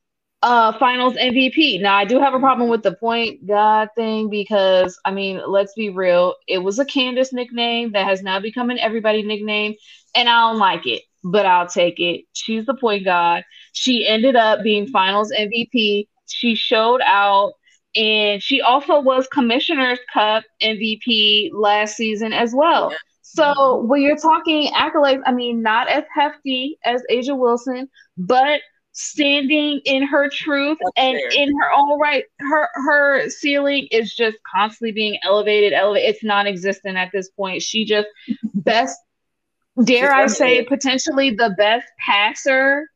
[0.42, 1.82] uh finals MVP.
[1.82, 5.74] Now I do have a problem with the point guard thing because I mean, let's
[5.74, 9.76] be real, it was a Candace nickname that has now become an everybody nickname,
[10.16, 12.26] and I don't like it, but I'll take it.
[12.34, 13.44] She's the point guard.
[13.74, 16.08] She ended up being finals MVP.
[16.28, 17.54] She showed out
[17.96, 22.92] and she also was Commissioner's Cup MVP last season as well.
[22.92, 22.98] Yeah.
[23.22, 28.62] So when you're talking accolades, I mean, not as hefty as A'ja Wilson, but
[28.94, 31.44] standing in her truth That's and fair.
[31.44, 32.24] in her own right.
[32.40, 36.16] Her her ceiling is just constantly being elevated, elevated.
[36.16, 37.62] It's non-existent at this point.
[37.62, 38.08] She just
[38.54, 38.98] best,
[39.84, 42.88] dare I say, potentially the best passer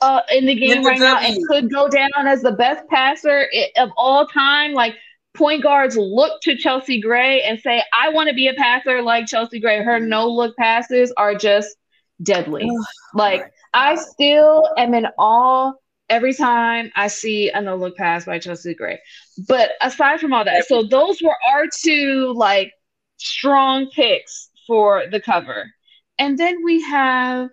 [0.00, 3.90] uh, in the game right now and could go down as the best passer of
[3.96, 4.72] all time.
[4.72, 4.94] Like
[5.34, 9.26] point guards look to Chelsea Gray and say, I want to be a passer like
[9.26, 9.82] Chelsea Gray.
[9.82, 11.76] Her no look passes are just
[12.22, 12.68] deadly.
[13.14, 15.72] like I still am in awe
[16.08, 18.98] every time I see a no look pass by Chelsea Gray.
[19.46, 22.72] But aside from all that, so those were our two like
[23.16, 25.70] strong picks for the cover.
[26.18, 27.50] And then we have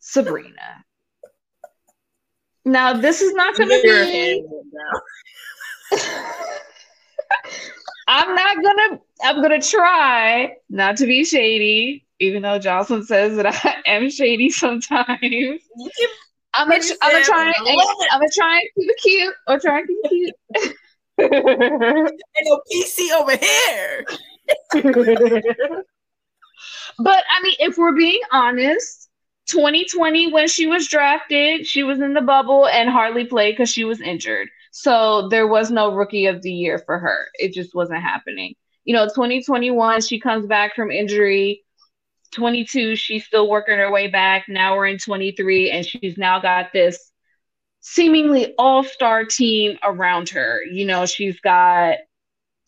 [0.00, 0.84] Sabrina.
[2.70, 4.46] Now this is not going to be.
[8.06, 9.00] I'm not gonna.
[9.24, 14.50] I'm gonna try not to be shady, even though Jocelyn says that I am shady
[14.50, 15.08] sometimes.
[16.54, 16.82] I'm gonna.
[17.02, 17.52] I'm gonna try.
[17.58, 19.34] I'm gonna try and keep it cute.
[19.48, 20.10] Or try and keep it
[20.58, 20.76] cute.
[21.18, 22.10] Ain't
[22.44, 24.06] no PC over here.
[26.98, 29.09] but I mean, if we're being honest,
[29.50, 33.84] 2020 when she was drafted, she was in the bubble and hardly played because she
[33.84, 34.48] was injured.
[34.70, 37.26] So there was no rookie of the year for her.
[37.34, 38.54] It just wasn't happening.
[38.84, 41.64] You know, 2021, she comes back from injury.
[42.32, 44.44] 22, she's still working her way back.
[44.48, 47.10] Now we're in 23, and she's now got this
[47.80, 50.62] seemingly all star team around her.
[50.62, 51.96] You know, she's got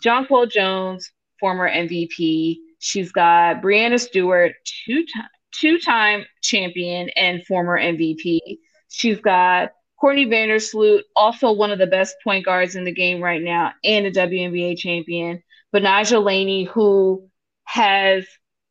[0.05, 2.57] Jonquel Jones, former MVP.
[2.80, 4.55] She's got Breanna Stewart,
[4.85, 8.41] two time two time champion and former MVP.
[8.89, 13.41] She's got Courtney Vandersloot, also one of the best point guards in the game right
[13.41, 15.43] now, and a WNBA champion.
[15.75, 17.29] Betnijah Laney, who
[17.65, 18.27] has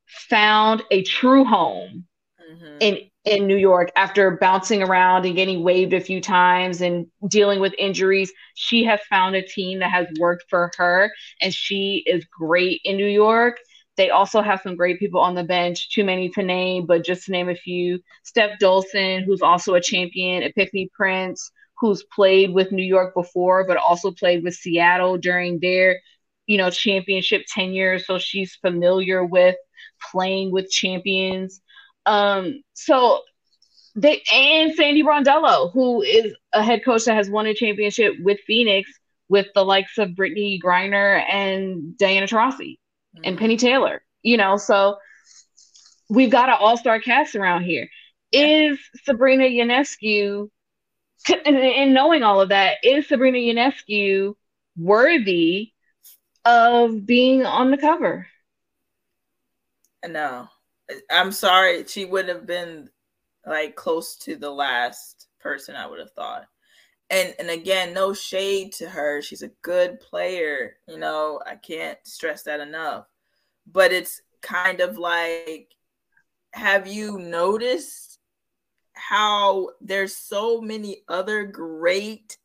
[0.07, 2.05] found a true home
[2.39, 2.77] mm-hmm.
[2.79, 7.59] in in New York after bouncing around and getting waived a few times and dealing
[7.59, 8.31] with injuries.
[8.55, 12.97] She has found a team that has worked for her, and she is great in
[12.97, 13.57] New York.
[13.97, 17.25] They also have some great people on the bench, too many to name, but just
[17.25, 17.99] to name a few.
[18.23, 23.77] Steph Dolson, who's also a champion, Epiphany Prince, who's played with New York before, but
[23.77, 25.99] also played with Seattle during their,
[26.45, 27.99] you know, championship tenure.
[27.99, 29.55] So she's familiar with
[30.11, 31.61] playing with champions.
[32.05, 33.21] Um, so
[33.95, 38.39] they and Sandy Brondello, who is a head coach that has won a championship with
[38.47, 38.89] Phoenix
[39.27, 42.77] with the likes of Brittney Griner and Diana Taurasi
[43.15, 43.21] mm-hmm.
[43.23, 44.03] and Penny Taylor.
[44.23, 44.97] You know, so
[46.09, 47.89] we've got an all-star cast around here.
[48.31, 50.49] Is Sabrina Ionescu
[51.45, 54.35] in knowing all of that, is Sabrina Ionescu
[54.77, 55.71] worthy
[56.45, 58.27] of being on the cover?
[60.07, 60.47] No.
[61.09, 61.85] I'm sorry.
[61.85, 62.89] She would have been
[63.45, 66.45] like close to the last person I would have thought.
[67.11, 69.21] And and again, no shade to her.
[69.21, 70.77] She's a good player.
[70.87, 73.05] You know, I can't stress that enough.
[73.71, 75.75] But it's kind of like
[76.53, 78.19] have you noticed
[78.93, 82.37] how there's so many other great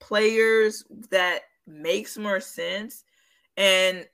[0.00, 3.04] players that makes more sense
[3.56, 4.06] and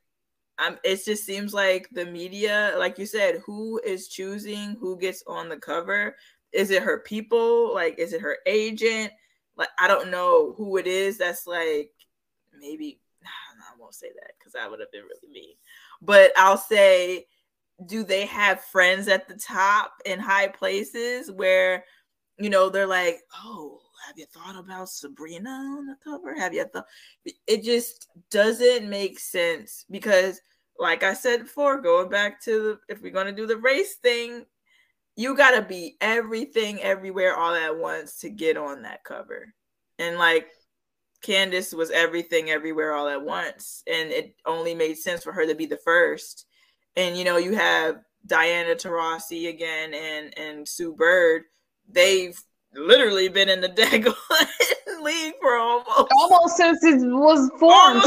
[0.59, 5.25] um, it just seems like the media, like you said, who is choosing who gets
[5.27, 6.17] on the cover?
[6.53, 7.75] Is it her people?
[7.75, 9.13] Like, is it her agent?
[9.57, 11.19] Like, I don't know who it is.
[11.19, 11.91] That's like
[12.59, 15.55] maybe I won't say that because that would have been really mean.
[16.03, 17.27] But I'll say,
[17.87, 21.85] do they have friends at the top in high places where
[22.39, 26.35] you know they're like, oh, have you thought about Sabrina on the cover?
[26.35, 26.87] Have you thought?
[27.47, 30.41] It just doesn't make sense because,
[30.79, 33.97] like I said before, going back to the, if we're going to do the race
[33.97, 34.45] thing,
[35.17, 39.55] you got to be everything, everywhere, all at once to get on that cover.
[39.99, 40.49] And like
[41.23, 43.83] Candace was everything, everywhere, all at once.
[43.87, 46.47] And it only made sense for her to be the first.
[46.97, 47.97] And, you know, you have
[48.27, 51.43] Diana Taurasi again and, and Sue Bird.
[51.89, 52.39] They've
[52.75, 54.13] literally been in the Dagon
[55.03, 58.03] league for almost almost since it was formed.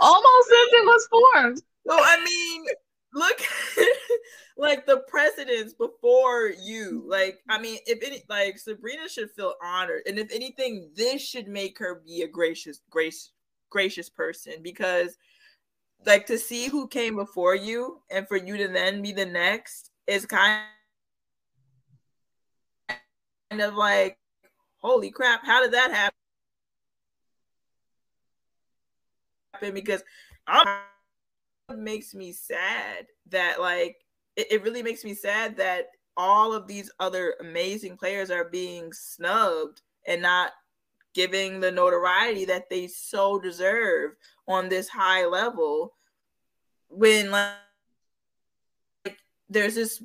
[0.00, 1.62] almost since it was formed.
[1.86, 2.64] So I mean,
[3.14, 3.40] look
[4.56, 7.04] like the precedents before you.
[7.06, 10.02] Like, I mean, if any like Sabrina should feel honored.
[10.06, 13.30] And if anything, this should make her be a gracious, grace,
[13.70, 15.16] gracious person because
[16.06, 19.90] like to see who came before you and for you to then be the next
[20.06, 20.64] is kind
[23.52, 24.18] of like,
[24.78, 26.16] holy crap, how did that happen?
[29.74, 30.02] Because
[30.48, 30.68] it
[31.78, 33.96] makes me sad that like
[34.36, 38.92] it, it really makes me sad that all of these other amazing players are being
[38.92, 40.52] snubbed and not
[41.14, 44.12] giving the notoriety that they so deserve
[44.48, 45.94] on this high level
[46.88, 47.56] when like
[49.48, 50.02] there's this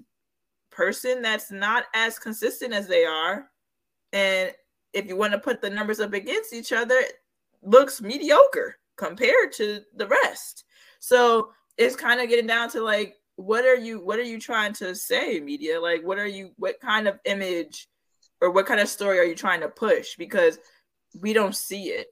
[0.70, 3.49] person that's not as consistent as they are.
[4.13, 4.51] And
[4.93, 6.99] if you want to put the numbers up against each other
[7.61, 10.65] looks mediocre compared to the rest.
[10.99, 14.73] So it's kind of getting down to like what are you what are you trying
[14.73, 17.88] to say media like what are you what kind of image
[18.41, 20.57] or what kind of story are you trying to push because
[21.19, 22.07] we don't see it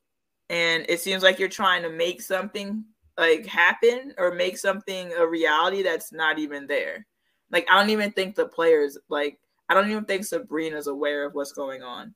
[0.49, 2.83] and it seems like you're trying to make something
[3.17, 7.05] like happen or make something a reality that's not even there
[7.51, 11.33] like I don't even think the players like I don't even think Sabrina's aware of
[11.33, 12.13] what's going on.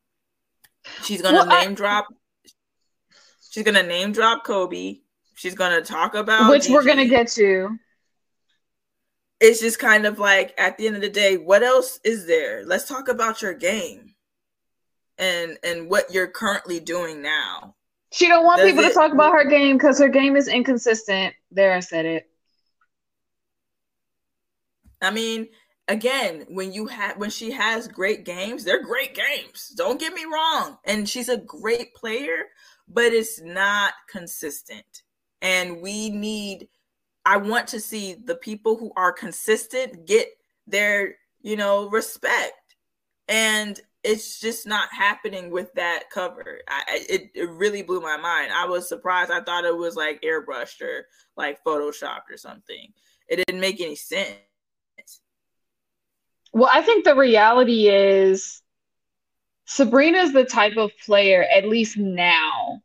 [1.03, 2.07] She's gonna well, name I, drop.
[3.49, 4.97] She's gonna name drop Kobe.
[5.39, 6.73] She's gonna talk about which DJ.
[6.73, 7.79] we're gonna get to.
[9.39, 12.65] It's just kind of like at the end of the day, what else is there?
[12.65, 14.15] Let's talk about your game
[15.17, 17.77] and and what you're currently doing now.
[18.11, 20.49] She don't want Does people it, to talk about her game because her game is
[20.49, 21.33] inconsistent.
[21.51, 22.29] There, I said it.
[25.01, 25.47] I mean,
[25.87, 29.71] again, when you have when she has great games, they're great games.
[29.77, 30.79] Don't get me wrong.
[30.83, 32.47] And she's a great player,
[32.89, 35.03] but it's not consistent.
[35.41, 36.67] And we need
[37.25, 40.29] I want to see the people who are consistent get
[40.65, 42.53] their, you know, respect.
[43.27, 46.59] And it's just not happening with that cover.
[46.67, 48.51] I, it, it really blew my mind.
[48.51, 49.29] I was surprised.
[49.29, 52.93] I thought it was like airbrushed or like photoshopped or something.
[53.27, 54.37] It didn't make any sense.
[56.51, 58.63] Well, I think the reality is
[59.65, 62.81] Sabrina's the type of player, at least now,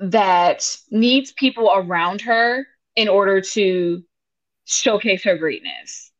[0.00, 4.02] that needs people around her in order to
[4.64, 6.10] showcase her greatness.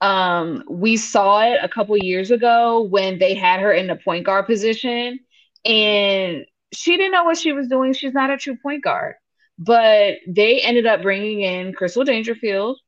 [0.00, 4.26] Um, we saw it a couple years ago when they had her in the point
[4.26, 5.20] guard position,
[5.64, 7.92] and she didn't know what she was doing.
[7.92, 9.14] She's not a true point guard,
[9.58, 12.78] but they ended up bringing in Crystal Dangerfield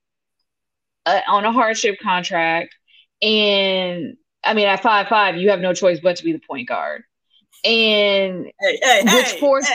[1.07, 2.75] uh, on a hardship contract
[3.23, 6.69] and I mean, at five five, you have no choice but to be the point
[6.69, 7.03] guard.
[7.65, 9.73] And hey, hey, which hey, forced.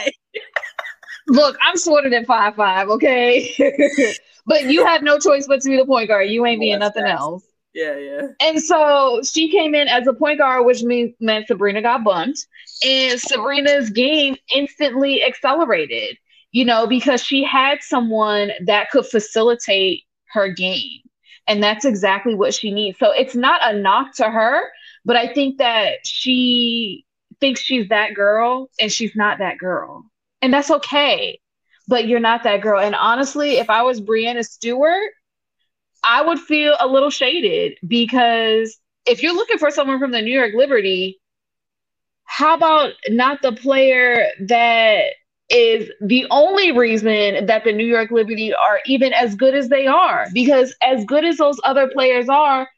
[1.32, 3.54] Look, I'm sorted at five five, okay?
[4.46, 6.30] but you have no choice but to be the point guard.
[6.30, 7.46] You ain't being nothing else.
[7.74, 8.22] Yeah, yeah.
[8.42, 12.46] And so she came in as a point guard, which means meant Sabrina got bumped,
[12.86, 16.18] and Sabrina's game instantly accelerated.
[16.52, 20.04] You know, because she had someone that could facilitate
[20.34, 21.00] her game,
[21.48, 23.00] and that's exactly what she needs.
[23.00, 24.60] So it's not a knock to her,
[25.06, 27.06] but I think that she
[27.40, 30.11] thinks she's that girl, and she's not that girl,
[30.42, 31.39] and that's okay.
[31.88, 32.80] But you're not that girl.
[32.80, 35.10] And honestly, if I was Breanna Stewart,
[36.04, 40.34] I would feel a little shaded because if you're looking for someone from the New
[40.34, 41.20] York Liberty,
[42.26, 45.06] how about not the player that
[45.50, 49.86] is the only reason that the New York Liberty are even as good as they
[49.86, 50.28] are?
[50.34, 52.70] Because as good as those other players are,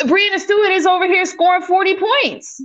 [0.00, 2.60] Breanna Stewart is over here scoring 40 points.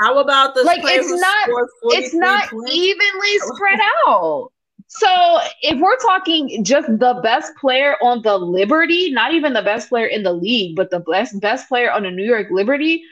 [0.00, 1.48] How about the like it's not
[1.84, 2.72] it's not points?
[2.72, 4.50] evenly spread out.
[4.88, 9.88] So if we're talking just the best player on the Liberty, not even the best
[9.90, 13.02] player in the league, but the best best player on the New York Liberty,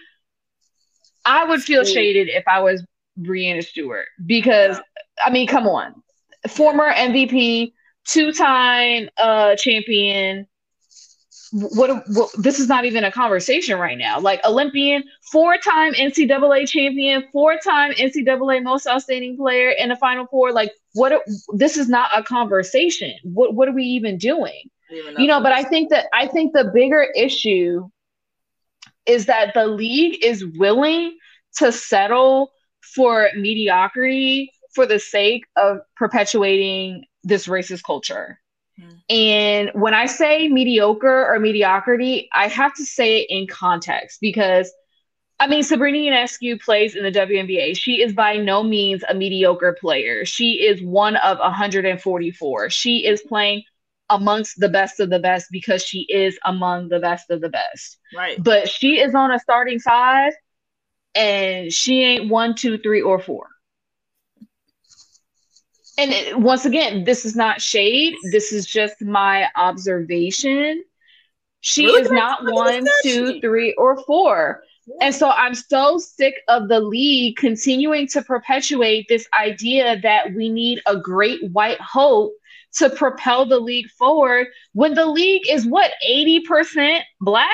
[1.24, 2.84] I would feel shaded if I was
[3.20, 4.80] Breanna Stewart because.
[5.26, 6.01] I mean, come on,
[6.47, 7.72] former MVP,
[8.05, 10.47] two time uh, champion,
[11.53, 14.20] what, what, this is not even a conversation right now.
[14.20, 20.53] Like Olympian, four-time NCAA champion, four-time NCAA most outstanding player in the Final Four.
[20.53, 21.22] Like what?
[21.55, 23.14] This is not a conversation.
[23.22, 24.70] What what are we even doing?
[24.90, 27.88] Even you know, but I think that I think the bigger issue
[29.07, 31.16] is that the league is willing
[31.57, 38.38] to settle for mediocrity for the sake of perpetuating this racist culture.
[39.11, 44.72] And when I say mediocre or mediocrity, I have to say it in context because
[45.41, 47.76] I mean, Sabrina Ionescu plays in the WNBA.
[47.76, 50.24] She is by no means a mediocre player.
[50.24, 52.70] She is one of 144.
[52.70, 53.62] She is playing
[54.11, 57.99] amongst the best of the best because she is among the best of the best.
[58.16, 58.43] Right.
[58.43, 60.33] But she is on a starting five
[61.14, 63.47] and she ain't one, two, three, or four
[65.99, 68.14] and it, once again, this is not shade.
[68.30, 70.84] This is just my observation.
[71.61, 72.03] She really?
[72.03, 74.62] is not one, two, three, or four.
[75.01, 80.49] And so I'm so sick of the league continuing to perpetuate this idea that we
[80.49, 82.32] need a great white hope
[82.76, 87.49] to propel the league forward when the league is what 80% black?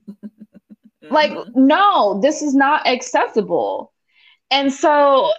[1.10, 3.92] like, no, this is not acceptable.
[4.50, 5.30] And so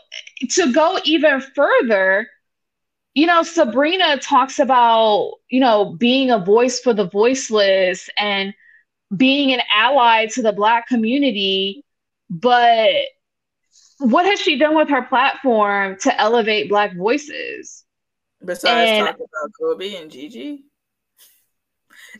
[0.51, 2.29] to go even further,
[3.13, 8.53] you know, Sabrina talks about, you know, being a voice for the voiceless and
[9.15, 11.83] being an ally to the Black community.
[12.29, 12.91] But
[13.99, 17.83] what has she done with her platform to elevate Black voices?
[18.45, 20.63] Besides and talking about Kobe and Gigi?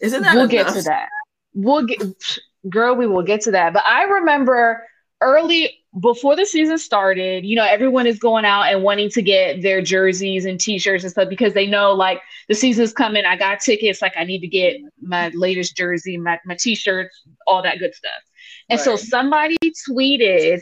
[0.01, 0.73] Isn't that We'll enough?
[0.73, 1.09] get to that.
[1.53, 2.01] We'll get,
[2.69, 3.73] girl, we will get to that.
[3.73, 4.83] But I remember
[5.21, 9.61] early before the season started, you know, everyone is going out and wanting to get
[9.61, 13.25] their jerseys and t-shirts and stuff because they know like the season's coming.
[13.25, 17.61] I got tickets, like I need to get my latest jersey, my, my t-shirts, all
[17.63, 18.11] that good stuff.
[18.69, 18.85] And right.
[18.85, 19.57] so somebody
[19.89, 20.61] tweeted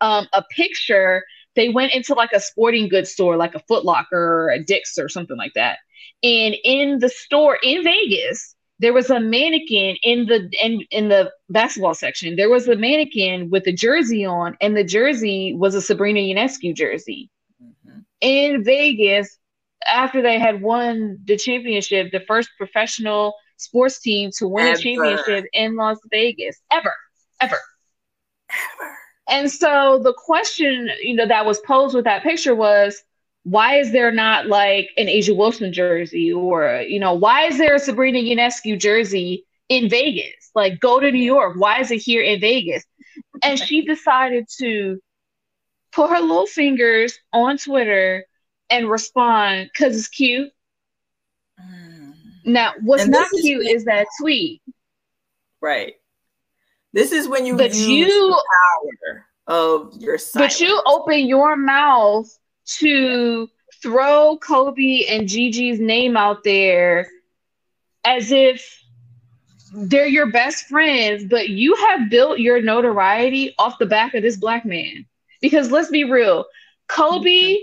[0.00, 1.24] um, a picture.
[1.54, 4.98] They went into like a sporting goods store, like a Foot Locker or a Dick's
[4.98, 5.78] or something like that.
[6.22, 11.32] And in the store in Vegas, there was a mannequin in the in, in the
[11.48, 12.36] basketball section.
[12.36, 16.74] There was a mannequin with a jersey on, and the jersey was a Sabrina Ionescu
[16.74, 17.30] jersey.
[17.62, 18.00] Mm-hmm.
[18.20, 19.38] In Vegas,
[19.86, 24.78] after they had won the championship, the first professional sports team to win ever.
[24.78, 26.94] a championship in Las Vegas ever,
[27.40, 27.58] ever,
[28.50, 28.96] ever.
[29.28, 33.02] And so the question, you know, that was posed with that picture was,
[33.46, 37.76] why is there not like an A'ja Wilson jersey or you know why is there
[37.76, 40.50] a Sabrina Ionescu jersey in Vegas?
[40.56, 41.54] Like go to New York.
[41.56, 42.84] Why is it here in Vegas?
[43.44, 44.98] And she decided to
[45.92, 48.24] put her little fingers on Twitter
[48.68, 50.50] and respond because it's cute.
[51.60, 52.14] Mm.
[52.46, 54.60] Now, what's not cute is, is that tweet.
[55.60, 55.94] Right.
[56.92, 60.54] This is when you but use you, the power of your silence.
[60.54, 62.28] But you open your mouth
[62.66, 63.48] to
[63.82, 67.08] throw Kobe and Gigi's name out there
[68.04, 68.82] as if
[69.72, 74.36] they're your best friends, but you have built your notoriety off the back of this
[74.36, 75.06] black man.
[75.40, 76.46] Because let's be real,
[76.88, 77.56] Kobe,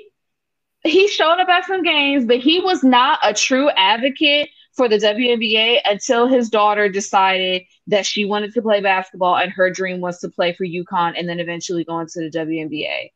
[0.84, 4.98] he showed up at some games, but he was not a true advocate for the
[4.98, 10.20] WNBA until his daughter decided that she wanted to play basketball and her dream was
[10.20, 13.10] to play for UConn and then eventually go into the WNBA.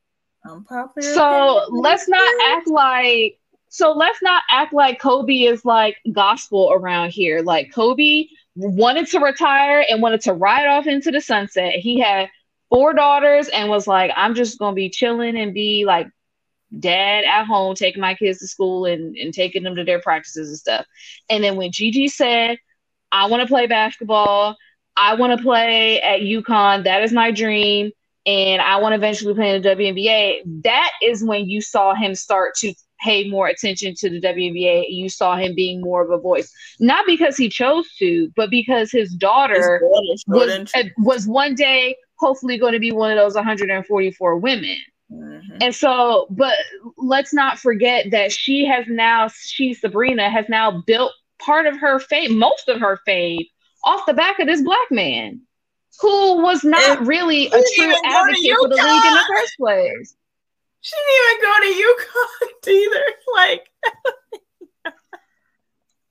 [0.50, 1.14] Unpopular.
[1.14, 3.40] So let's not act like
[3.70, 7.42] so let's not act like Kobe is like gospel around here.
[7.42, 8.26] Like Kobe
[8.56, 11.74] wanted to retire and wanted to ride off into the sunset.
[11.74, 12.30] He had
[12.70, 16.08] four daughters and was like, I'm just gonna be chilling and be like
[16.80, 20.50] dad at home, taking my kids to school and, and taking them to their practices
[20.50, 20.86] and stuff.
[21.30, 22.58] And then when Gigi said,
[23.12, 24.58] I want to play basketball,
[24.96, 27.92] I want to play at UConn, that is my dream,
[28.28, 32.14] and I want to eventually play in the WNBA, that is when you saw him
[32.14, 34.88] start to pay more attention to the WNBA.
[34.90, 36.52] You saw him being more of a voice,
[36.82, 41.56] not because he chose to, but because his daughter, his daughter was, uh, was one
[41.56, 44.78] day hopefully going to be one of those 144 women.
[45.10, 45.58] Mm-hmm.
[45.62, 46.56] And so, but
[46.98, 51.98] let's not forget that she has now, she, Sabrina, has now built part of her
[52.00, 53.40] fame, most of her fame,
[53.86, 55.40] off the back of this black man
[56.00, 60.16] who was not and really a true advocate for the league in the first place.
[60.82, 63.06] She didn't even go to UConn either.
[63.36, 63.70] Like,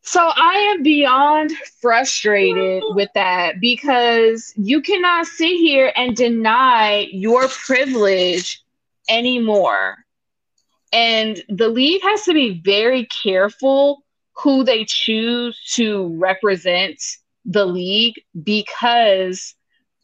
[0.06, 7.48] so I am beyond frustrated with that because you cannot sit here and deny your
[7.48, 8.62] privilege
[9.08, 9.96] anymore.
[10.92, 14.04] And the league has to be very careful
[14.36, 17.02] who they choose to represent
[17.44, 18.14] the league
[18.44, 19.55] because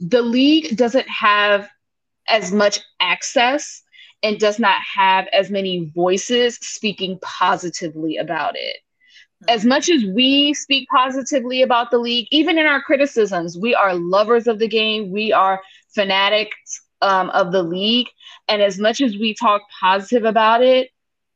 [0.03, 1.68] the league doesn't have
[2.28, 3.82] as much access
[4.22, 8.76] and does not have as many voices speaking positively about it.
[9.48, 13.94] As much as we speak positively about the league, even in our criticisms, we are
[13.94, 15.11] lovers of the game.
[15.11, 15.61] We are
[15.94, 18.07] fanatics um, of the league.
[18.48, 20.90] And as much as we talk positive about it,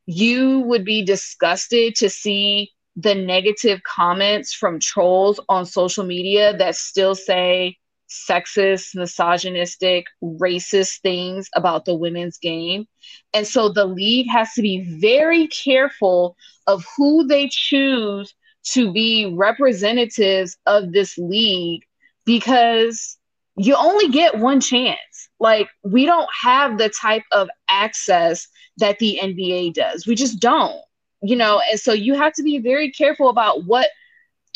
[0.06, 6.76] you would be disgusted to see the negative comments from trolls on social media that
[6.76, 7.76] still say
[8.08, 12.86] sexist, misogynistic, racist things about the women's game.
[13.34, 16.36] And so the league has to be very careful
[16.66, 18.34] of who they choose
[18.72, 21.82] to be representatives of this league
[22.24, 23.16] because
[23.56, 25.28] you only get one chance.
[25.38, 28.48] Like, we don't have the type of access
[28.78, 30.06] that the NBA does.
[30.06, 30.80] We just don't,
[31.22, 33.88] you know, and so you have to be very careful about what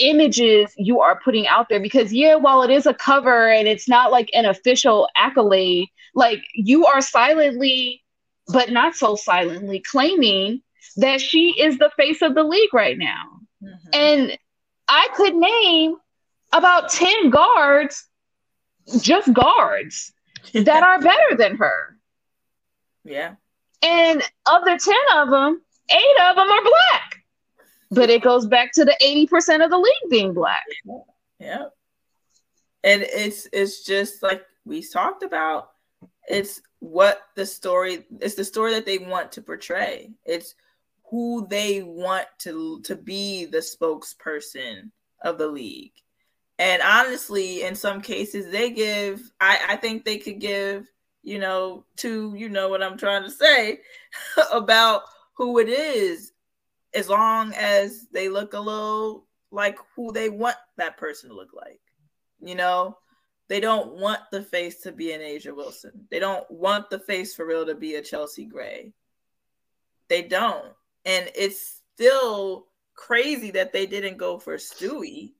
[0.01, 3.89] images you are putting out there because yeah while it is a cover and it's
[3.89, 8.03] not like an official accolade like you are silently
[8.49, 10.61] but not so silently claiming
[10.97, 13.25] that she is the face of the league right now
[13.63, 13.89] mm-hmm.
[13.93, 14.39] and
[14.89, 15.97] i could name
[16.53, 18.07] about 10 guards
[19.01, 20.13] just guards
[20.55, 21.97] that are better than her.
[23.05, 23.35] Yeah.
[23.83, 27.10] And of the 10 of them, eight of them are black.
[27.91, 30.65] But it goes back to the 80% of the league being black.
[31.39, 31.67] Yeah.
[32.85, 35.71] And it's it's just like we talked about.
[36.29, 40.13] It's what the story it's the story that they want to portray.
[40.25, 40.55] It's
[41.11, 44.91] who they want to to be the spokesperson
[45.23, 45.93] of the league.
[46.61, 50.87] And honestly, in some cases, they give, I, I think they could give,
[51.23, 53.81] you know, to, you know what I'm trying to say
[54.53, 56.30] about who it is,
[56.95, 61.53] as long as they look a little like who they want that person to look
[61.55, 61.81] like.
[62.41, 62.97] You know,
[63.49, 66.07] they don't want the face to be an A'ja Wilson.
[66.11, 68.93] They don't want the face for real to be a Chelsea Gray.
[70.09, 70.73] They don't.
[71.05, 75.33] And it's still crazy that they didn't go for Stewie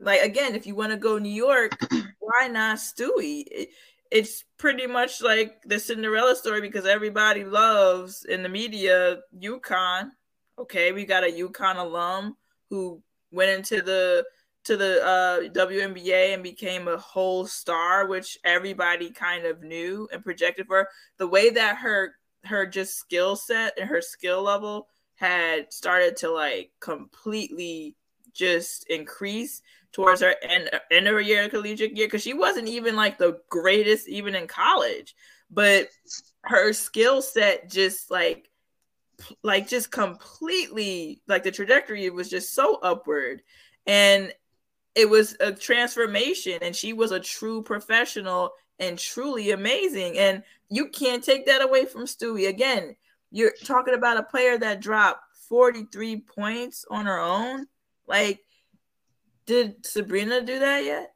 [0.00, 1.72] like again, if you want to go New York,
[2.20, 3.44] why not Stewie?
[3.50, 3.68] It,
[4.10, 10.10] it's pretty much like the Cinderella story because everybody loves in the media UConn.
[10.58, 12.36] Okay, we got a UConn alum
[12.68, 13.00] who
[13.30, 14.24] went into the
[14.64, 20.24] to the uh, WNBA and became a whole star, which everybody kind of knew and
[20.24, 20.88] projected for.
[21.18, 22.14] The way that her
[22.44, 27.96] her just skill set and her skill level had started to like completely
[28.32, 29.62] just increase
[29.92, 33.40] towards her end, end of her year, collegiate year, because she wasn't even like the
[33.48, 35.14] greatest even in college,
[35.50, 35.88] but
[36.42, 38.48] her skill set just like
[39.42, 43.42] like just completely like the trajectory was just so upward.
[43.86, 44.32] And
[44.94, 50.18] it was a transformation and she was a true professional and truly amazing.
[50.18, 52.48] And you can't take that away from Stewie.
[52.48, 52.96] Again
[53.30, 57.66] you're talking about a player that dropped 43 points on her own.
[58.06, 58.40] Like
[59.46, 61.14] did Sabrina do that yet?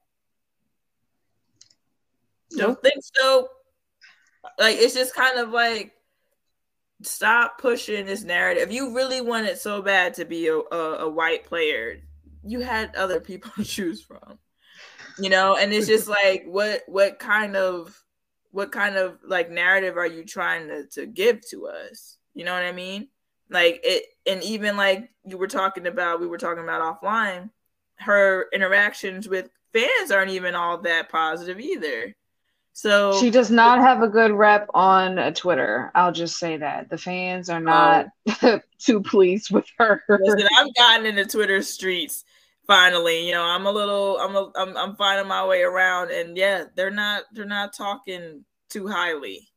[2.57, 3.49] Don't think so.
[4.59, 5.93] Like it's just kind of like
[7.03, 8.65] stop pushing this narrative.
[8.65, 11.99] If you really wanted so bad to be a, a, a white player.
[12.45, 14.39] You had other people to choose from.
[15.19, 18.03] You know, and it's just like what what kind of
[18.51, 22.17] what kind of like narrative are you trying to, to give to us?
[22.35, 23.09] You know what I mean?
[23.51, 27.51] Like it, and even like you were talking about, we were talking about offline,
[27.97, 32.15] her interactions with fans aren't even all that positive either.
[32.73, 35.91] So she does not have a good rep on uh, Twitter.
[35.95, 38.07] I'll just say that the fans are not
[38.43, 40.03] um, too pleased with her.
[40.09, 42.25] Listen, I've gotten into Twitter streets
[42.67, 43.27] finally.
[43.27, 46.65] You know, I'm a little, I'm, a, I'm, I'm finding my way around, and yeah,
[46.75, 49.49] they're not, they're not talking too highly,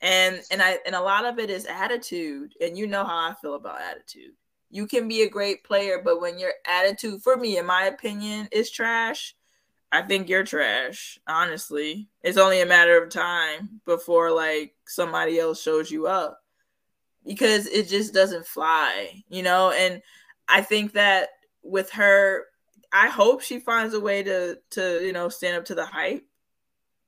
[0.00, 3.34] and and I and a lot of it is attitude, and you know how I
[3.40, 4.32] feel about attitude.
[4.70, 8.48] You can be a great player, but when your attitude, for me, in my opinion,
[8.52, 9.34] is trash
[9.92, 12.08] I think you're trash, honestly.
[12.22, 16.40] It's only a matter of time before like somebody else shows you up
[17.26, 19.72] because it just doesn't fly, you know?
[19.72, 20.00] And
[20.48, 21.30] I think that
[21.62, 22.44] with her,
[22.92, 26.24] I hope she finds a way to to, you know, stand up to the hype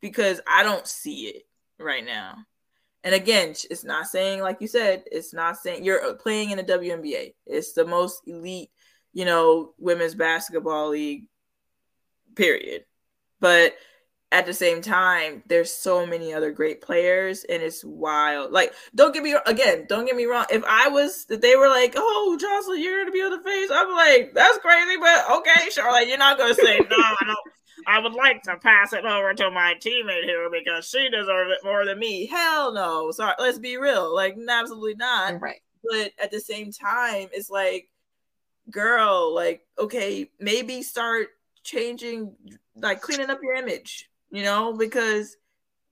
[0.00, 1.42] because I don't see it
[1.78, 2.36] right now.
[3.04, 6.58] And again, it's not saying like you said, it's not saying you're uh, playing in
[6.58, 7.34] the WNBA.
[7.46, 8.70] It's the most elite,
[9.12, 11.26] you know, women's basketball league
[12.34, 12.84] period.
[13.40, 13.74] But
[14.32, 18.50] at the same time, there's so many other great players, and it's wild.
[18.50, 19.84] Like, don't get me again.
[19.88, 20.46] Don't get me wrong.
[20.50, 23.70] If I was, if they were like, "Oh, Jocelyn, you're gonna be on the face,"
[23.70, 25.68] I'm like, "That's crazy," but okay.
[25.82, 26.96] Like, you're not gonna say no.
[26.96, 27.38] I don't.
[27.86, 31.64] I would like to pass it over to my teammate here because she deserves it
[31.64, 32.26] more than me.
[32.26, 33.10] Hell no.
[33.10, 34.14] Sorry, let's be real.
[34.14, 35.40] Like, absolutely not.
[35.40, 35.60] Right.
[35.90, 37.88] But at the same time, it's like,
[38.70, 41.28] girl, like, okay, maybe start
[41.62, 42.34] changing,
[42.76, 45.36] like cleaning up your image, you know, because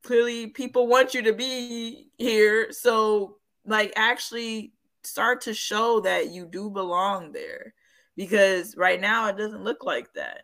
[0.03, 2.73] clearly people want you to be here.
[2.73, 4.73] So, like, actually
[5.03, 7.75] start to show that you do belong there
[8.17, 10.43] because right now it doesn't look like that.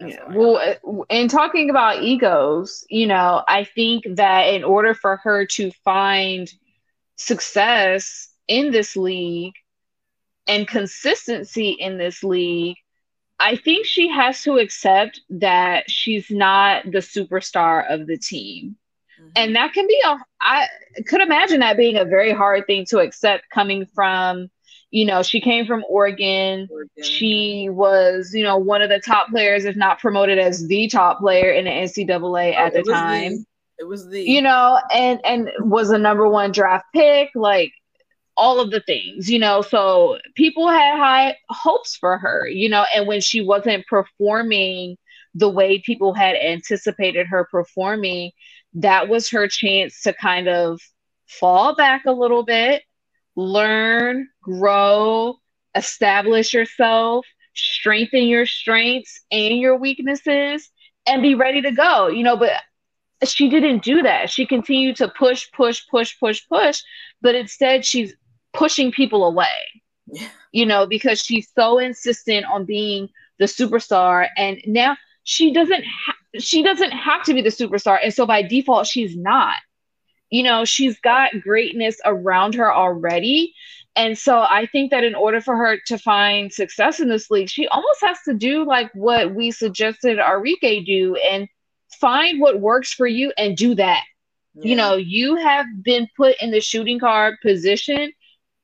[0.00, 0.24] yeah.
[0.30, 5.46] Well, uh, in talking about egos, you know, I think that in order for her
[5.46, 6.50] to find
[7.16, 9.54] success in this league
[10.46, 12.76] and consistency in this league,
[13.40, 18.76] I think she has to accept that she's not the superstar of the team.
[19.20, 19.28] Mm-hmm.
[19.36, 20.66] And that can be a, I
[21.06, 24.50] could imagine that being a very hard thing to accept coming from,
[24.90, 26.68] you know, she came from Oregon.
[26.70, 27.04] Oregon.
[27.04, 31.18] She was, you know, one of the top players, if not promoted as the top
[31.18, 33.32] player in the NCAA oh, at the time.
[33.32, 33.44] The,
[33.80, 37.30] it was the, you know, and, and was a number one draft pick.
[37.34, 37.72] Like,
[38.36, 39.62] all of the things, you know.
[39.62, 44.96] So people had high hopes for her, you know, and when she wasn't performing
[45.34, 48.30] the way people had anticipated her performing,
[48.74, 50.80] that was her chance to kind of
[51.26, 52.82] fall back a little bit,
[53.36, 55.36] learn, grow,
[55.74, 60.70] establish yourself, strengthen your strengths and your weaknesses,
[61.06, 62.36] and be ready to go, you know.
[62.36, 62.52] But
[63.24, 64.30] she didn't do that.
[64.30, 66.82] She continued to push, push, push, push, push,
[67.20, 68.14] but instead she's
[68.54, 69.82] pushing people away.
[70.06, 70.28] Yeah.
[70.52, 73.08] You know, because she's so insistent on being
[73.38, 78.12] the superstar and now she doesn't ha- she doesn't have to be the superstar and
[78.14, 79.56] so by default she's not.
[80.30, 83.54] You know, she's got greatness around her already.
[83.96, 87.48] And so I think that in order for her to find success in this league,
[87.48, 91.48] she almost has to do like what we suggested Arike do and
[92.00, 94.02] find what works for you and do that.
[94.54, 94.68] Yeah.
[94.68, 98.12] You know, you have been put in the shooting guard position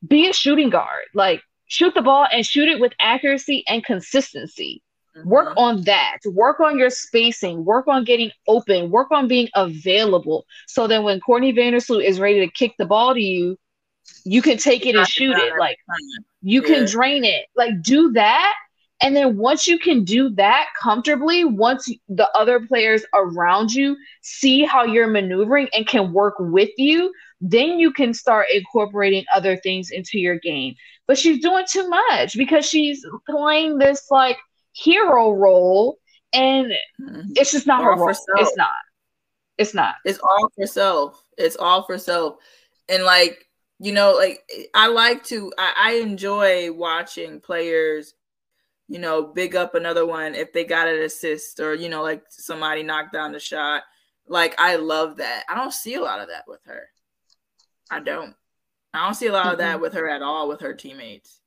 [0.06, 1.04] be a shooting guard.
[1.14, 4.82] Like shoot the ball and shoot it with accuracy and consistency.
[5.16, 5.28] Mm-hmm.
[5.28, 6.18] Work on that.
[6.24, 7.64] Work on your spacing.
[7.64, 8.90] Work on getting open.
[8.90, 10.46] Work on being available.
[10.66, 13.56] So that when Courtney Vandersloot is ready to kick the ball to you,
[14.24, 15.54] you can take it and shoot it.
[15.58, 15.78] Like
[16.42, 17.46] you can drain it.
[17.56, 18.54] Like do that.
[19.02, 24.62] And then once you can do that comfortably, once the other players around you see
[24.64, 29.90] how you're maneuvering and can work with you, then you can start incorporating other things
[29.90, 30.74] into your game.
[31.06, 34.38] But she's doing too much because she's playing this like
[34.72, 35.98] hero role
[36.32, 37.32] and mm-hmm.
[37.36, 38.10] it's just not all her role.
[38.10, 38.68] It's not.
[39.58, 39.96] It's not.
[40.04, 41.22] It's all for self.
[41.36, 42.36] It's all for self.
[42.88, 43.46] And like,
[43.78, 44.42] you know, like
[44.74, 48.14] I like to I, I enjoy watching players,
[48.88, 52.22] you know, big up another one if they got an assist or, you know, like
[52.28, 53.82] somebody knocked down the shot.
[54.28, 55.44] Like I love that.
[55.48, 56.88] I don't see a lot of that with her.
[57.90, 58.34] I don't.
[58.92, 59.52] I don't see a lot mm-hmm.
[59.52, 61.40] of that with her at all with her teammates.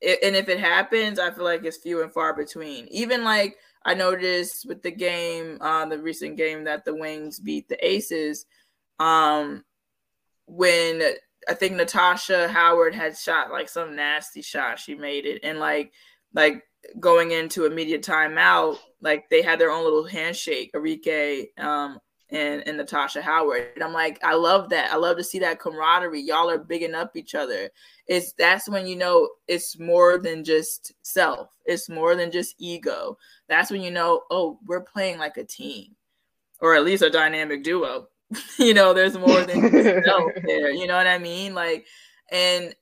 [0.00, 2.88] It, and if it happens, I feel like it's few and far between.
[2.88, 7.68] Even like I noticed with the game, uh, the recent game that the Wings beat
[7.68, 8.46] the Aces,
[8.98, 9.64] um,
[10.46, 11.02] when
[11.48, 15.92] I think Natasha Howard had shot like some nasty shot, she made it, and like
[16.34, 16.64] like
[16.98, 21.98] going into immediate timeout, like they had their own little handshake, Arike um,
[22.34, 23.68] and, and Natasha Howard.
[23.76, 24.92] And I'm like, I love that.
[24.92, 26.20] I love to see that camaraderie.
[26.20, 27.70] Y'all are bigging up each other.
[28.08, 31.50] It's that's when you know it's more than just self.
[31.64, 33.16] It's more than just ego.
[33.48, 35.94] That's when you know, oh, we're playing like a team,
[36.60, 38.08] or at least a dynamic duo.
[38.58, 39.70] you know, there's more than
[40.04, 40.72] self there.
[40.72, 41.54] You know what I mean?
[41.54, 41.86] Like,
[42.32, 42.74] and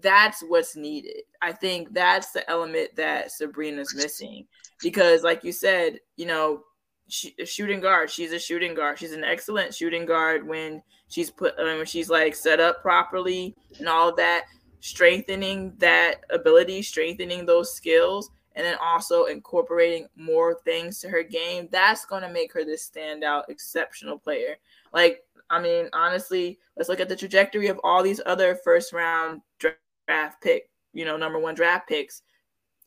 [0.00, 1.22] that's what's needed.
[1.42, 4.46] I think that's the element that Sabrina's missing
[4.80, 6.62] because, like you said, you know,
[7.10, 8.10] shooting guard.
[8.10, 8.98] She's a shooting guard.
[8.98, 13.88] She's an excellent shooting guard when she's put when she's like set up properly and
[13.88, 14.46] all that,
[14.80, 21.68] strengthening that ability, strengthening those skills, and then also incorporating more things to her game.
[21.70, 24.56] That's going to make her this standout, exceptional player.
[24.92, 29.42] Like, I mean, honestly, let's look at the trajectory of all these other first round
[29.58, 32.22] draft pick, you know, number one draft picks.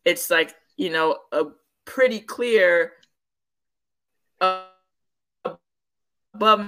[0.05, 1.45] It's like, you know, a
[1.85, 2.93] pretty clear
[6.33, 6.67] above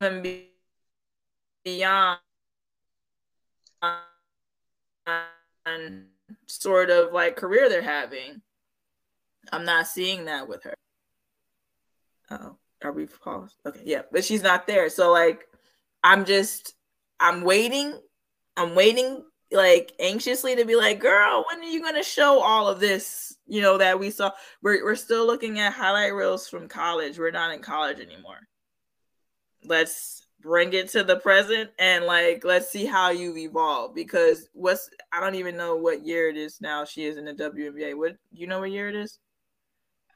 [0.00, 0.42] and
[1.64, 2.18] beyond
[6.46, 8.42] sort of like career they're having.
[9.52, 10.74] I'm not seeing that with her.
[12.30, 13.56] Oh, are we paused?
[13.64, 14.88] Okay, yeah, but she's not there.
[14.88, 15.46] So like,
[16.02, 16.74] I'm just,
[17.20, 17.98] I'm waiting.
[18.56, 22.80] I'm waiting like anxiously to be like, girl, when are you gonna show all of
[22.80, 23.36] this?
[23.46, 24.32] You know that we saw.
[24.62, 27.18] We're we're still looking at highlight reels from college.
[27.18, 28.48] We're not in college anymore.
[29.64, 34.88] Let's bring it to the present and like let's see how you evolve because what's
[35.12, 36.84] I don't even know what year it is now.
[36.84, 37.96] She is in the WNBA.
[37.96, 39.18] What you know what year it is?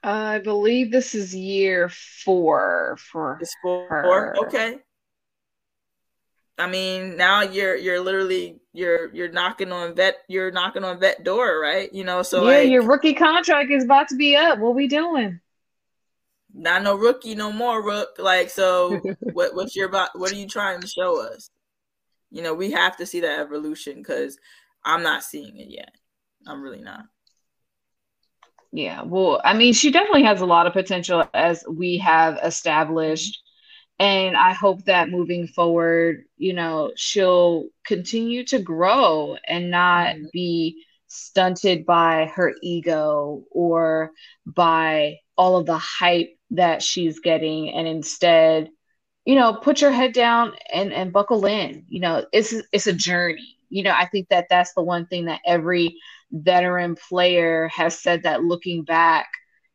[0.03, 3.87] I believe this is year four for it's four.
[3.87, 4.35] Her.
[4.45, 4.79] Okay,
[6.57, 11.23] I mean, now you're you're literally you're you're knocking on vet you're knocking on vet
[11.23, 11.91] door, right?
[11.93, 14.59] You know, so yeah, like, your rookie contract is about to be up.
[14.59, 15.39] What we doing?
[16.53, 18.09] Not no rookie, no more rook.
[18.19, 18.99] Like, so
[19.33, 20.09] what what's your about?
[20.13, 21.49] What are you trying to show us?
[22.29, 24.37] You know, we have to see that evolution because
[24.85, 25.93] I'm not seeing it yet.
[26.47, 27.05] I'm really not.
[28.73, 33.41] Yeah, well, I mean, she definitely has a lot of potential as we have established
[34.01, 40.25] and I hope that moving forward, you know, she'll continue to grow and not mm-hmm.
[40.33, 44.09] be stunted by her ego or
[44.43, 48.69] by all of the hype that she's getting and instead
[49.25, 52.93] you know put your head down and and buckle in you know it's it's a
[52.93, 55.95] journey you know i think that that's the one thing that every
[56.31, 59.27] veteran player has said that looking back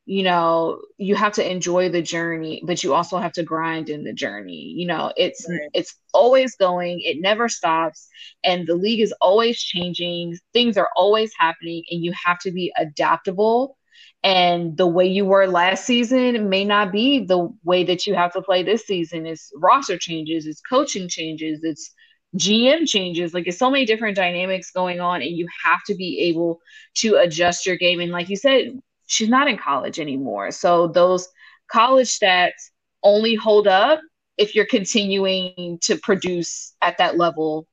[0.07, 4.05] you know you have to enjoy the journey but you also have to grind in
[4.05, 5.69] the journey you know it's right.
[5.75, 8.09] it's always going it never stops
[8.45, 12.73] and the league is always changing things are always happening and you have to be
[12.79, 13.77] adaptable
[14.23, 18.33] and the way you were last season may not be the way that you have
[18.33, 21.93] to play this season it's roster changes it's coaching changes it's
[22.37, 23.33] GM changes.
[23.33, 26.61] Like, it's so many different dynamics going on, and you have to be able
[26.97, 28.01] to adjust your game.
[28.01, 30.51] And, like you said, she's not in college anymore.
[30.51, 31.29] So those
[31.71, 32.71] college stats
[33.03, 34.01] only hold up
[34.37, 37.67] if you're continuing to produce at that level,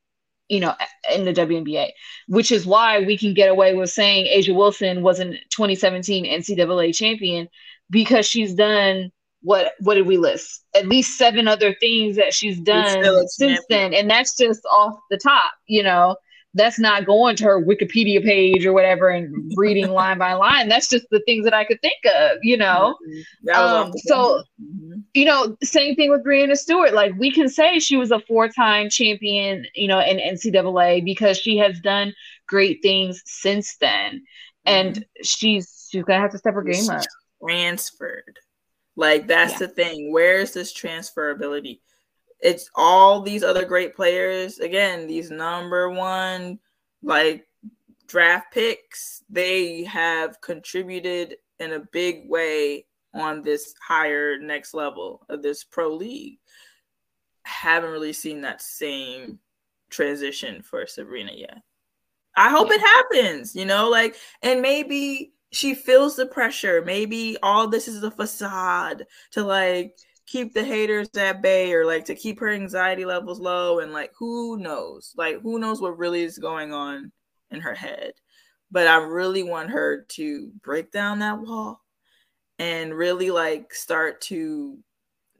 [0.48, 0.74] you know,
[1.14, 1.90] in the WNBA,
[2.28, 6.96] which is why we can get away with saying A'ja Wilson was a 2017 NCAA
[6.96, 7.50] champion
[7.90, 9.12] because she's done
[9.42, 10.64] what what did we list?
[10.74, 15.18] At least seven other things that she's done since then, and that's just off the
[15.18, 16.16] top, you know
[16.54, 20.70] that's not going to her Wikipedia page or whatever and reading line by line.
[20.70, 22.96] That's just the things that I could think of, you know.
[23.08, 23.60] Mm-hmm.
[23.60, 25.00] Um, so, mm-hmm.
[25.14, 26.94] you know, same thing with Breanna Stewart.
[26.94, 31.58] Like we can say she was a four-time champion, you know, in NCAA because she
[31.58, 32.14] has done
[32.48, 34.24] great things since then,
[34.66, 35.24] and mm-hmm.
[35.24, 37.04] she's she's gonna have to step her game up.
[37.44, 38.40] Transferred,
[38.96, 39.60] like that's yeah.
[39.60, 40.12] the thing.
[40.12, 41.80] Where is this transferability?
[42.44, 44.60] It's all these other great players.
[44.60, 46.60] Again, these number one
[47.02, 47.48] like
[48.08, 55.42] draft picks, they have contributed in a big way on this higher next level of
[55.42, 56.38] this pro league.
[57.44, 59.40] Haven't really seen that same
[59.90, 61.58] transition for Sabrina yet.
[62.36, 62.76] I hope yeah.
[62.76, 66.82] it happens, you know, like, and maybe she feels the pressure.
[66.84, 72.06] Maybe all this is a facade to like keep the haters at bay or like
[72.06, 75.14] to keep her anxiety levels low and like who knows?
[75.18, 77.12] Like who knows what really is going on
[77.52, 78.14] in her head?
[78.72, 81.82] But i really want her to break down that wall
[82.58, 84.80] and really like start to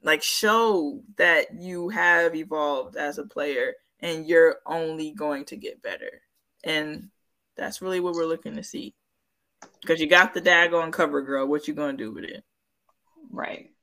[0.02, 5.82] like show that you have evolved as a player and you're only going to get
[5.82, 6.20] better.
[6.62, 7.08] And
[7.56, 8.94] that's really what we're looking to see.
[9.80, 11.46] Because you got the daggone cover girl.
[11.46, 12.44] What you gonna do with it?
[13.30, 13.73] Right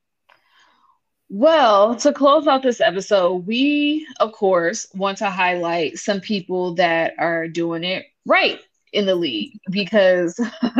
[1.34, 7.14] Well, to close out this episode, we, of course, want to highlight some people that
[7.18, 8.60] are doing it right
[8.92, 10.36] in the league because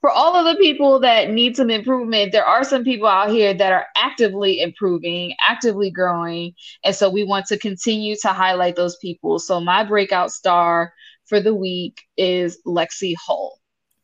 [0.00, 3.52] for all of the people that need some improvement, there are some people out here
[3.52, 6.54] that are actively improving, actively growing.
[6.84, 9.40] And so we want to continue to highlight those people.
[9.40, 10.92] So my breakout star
[11.24, 13.58] for the week is Lexie Hull.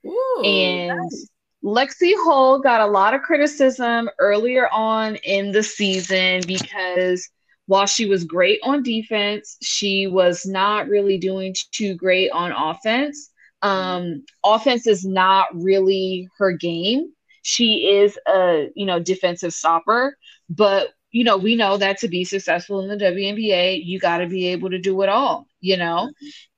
[0.04, 1.28] Ooh, and nice.
[1.64, 7.28] Lexie Hull got a lot of criticism earlier on in the season because
[7.66, 13.30] while she was great on defense, she was not really doing too great on offense.
[13.62, 17.12] Um, offense is not really her game.
[17.42, 20.16] She is a you know defensive stopper,
[20.50, 24.26] but you know we know that to be successful in the WNBA, you got to
[24.26, 25.46] be able to do it all.
[25.60, 26.10] You know,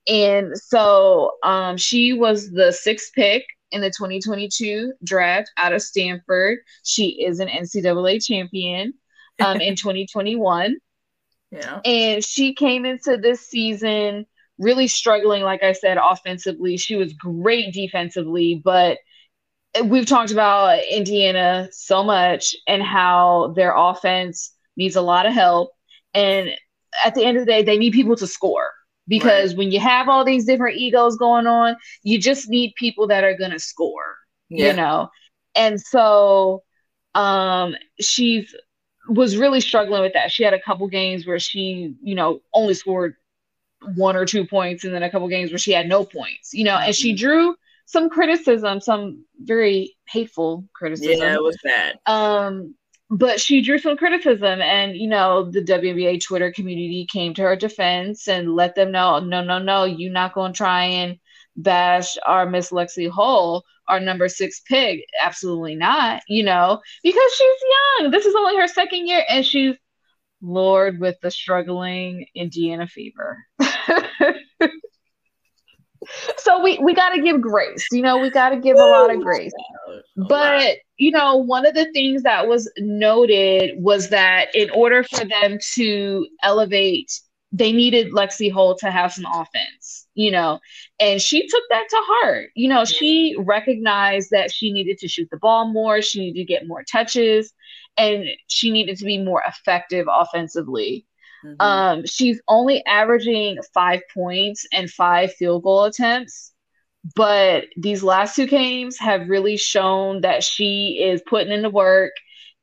[0.07, 6.59] and so um, she was the sixth pick in the 2022 draft out of Stanford.
[6.83, 8.93] She is an NCAA champion
[9.39, 10.77] um, in 2021.
[11.51, 11.79] Yeah.
[11.85, 14.25] And she came into this season
[14.57, 16.77] really struggling, like I said, offensively.
[16.77, 18.99] She was great defensively, but
[19.83, 25.71] we've talked about Indiana so much and how their offense needs a lot of help.
[26.13, 26.51] And
[27.03, 28.71] at the end of the day, they need people to score
[29.07, 29.57] because right.
[29.57, 33.37] when you have all these different egos going on, you just need people that are
[33.37, 34.17] going to score,
[34.49, 34.67] yeah.
[34.67, 35.09] you know?
[35.55, 36.63] And so
[37.13, 38.53] um, she's
[39.07, 40.31] was really struggling with that.
[40.31, 43.15] She had a couple games where she, you know, only scored
[43.95, 46.63] one or two points, and then a couple games where she had no points, you
[46.63, 47.17] know, and she mm-hmm.
[47.17, 47.55] drew
[47.85, 51.19] some criticism, some very hateful criticism.
[51.19, 51.99] Yeah, it was bad.
[52.07, 52.75] Um,
[53.17, 57.55] but she drew some criticism and you know the WNBA Twitter community came to her
[57.55, 61.17] defense and let them know no no no you're not going to try and
[61.55, 65.05] bash our Miss Lexie Hull our number 6 pick.
[65.23, 67.61] Absolutely not you know because she's
[68.01, 68.11] young.
[68.11, 69.75] This is only her second year and she's
[70.41, 73.37] lord with the struggling Indiana fever
[76.37, 79.13] so we we got to give grace you know we got to give a lot
[79.13, 79.53] of grace.
[80.15, 85.25] But you know one of the things that was noted was that in order for
[85.25, 87.19] them to elevate
[87.51, 90.59] they needed Lexie Hull to have some offense you know
[90.99, 92.49] and she took that to heart.
[92.55, 96.45] You know she recognized that she needed to shoot the ball more she needed to
[96.45, 97.53] get more touches
[97.97, 101.05] and she needed to be more effective offensively
[101.45, 101.61] Mm-hmm.
[101.61, 106.51] Um, she's only averaging five points and five field goal attempts.
[107.15, 112.13] But these last two games have really shown that she is putting in the work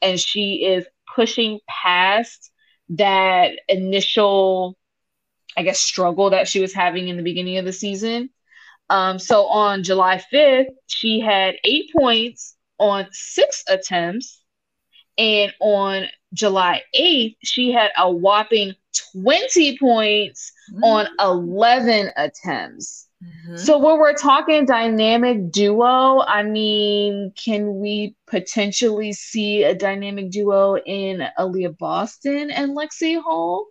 [0.01, 0.85] and she is
[1.15, 2.51] pushing past
[2.91, 4.77] that initial,
[5.57, 8.31] I guess, struggle that she was having in the beginning of the season.
[8.91, 14.43] Um, so on July 5th, she had eight points on six attempts.
[15.19, 18.75] And on July 8th, she had a whopping
[19.13, 20.85] 20 points mm-hmm.
[20.85, 23.09] on 11 attempts.
[23.23, 23.57] Mm-hmm.
[23.57, 30.77] So when we're talking dynamic duo, I mean, can we potentially see a dynamic duo
[30.77, 33.67] in Aliyah Boston and Lexie Hull?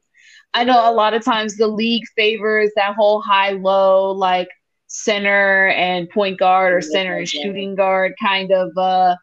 [0.54, 4.50] I know a lot of times the league favors that whole high low like
[4.88, 9.16] center and point guard or center and shooting guard kind of uh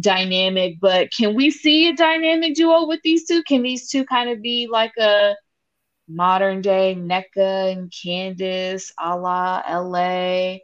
[0.00, 3.42] dynamic, but can we see a dynamic duo with these two?
[3.44, 5.34] Can these two kind of be like a
[6.08, 10.58] modern day Nneka and Candace a la LA?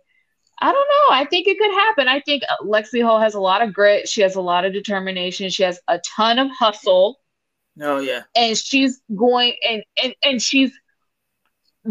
[0.59, 1.15] I don't know.
[1.15, 2.09] I think it could happen.
[2.09, 4.09] I think Lexie Hull has a lot of grit.
[4.09, 5.51] She has a lot of determination.
[5.51, 7.21] She has a ton of hustle.
[7.81, 8.23] Oh yeah.
[8.35, 10.73] And she's going and and, and she's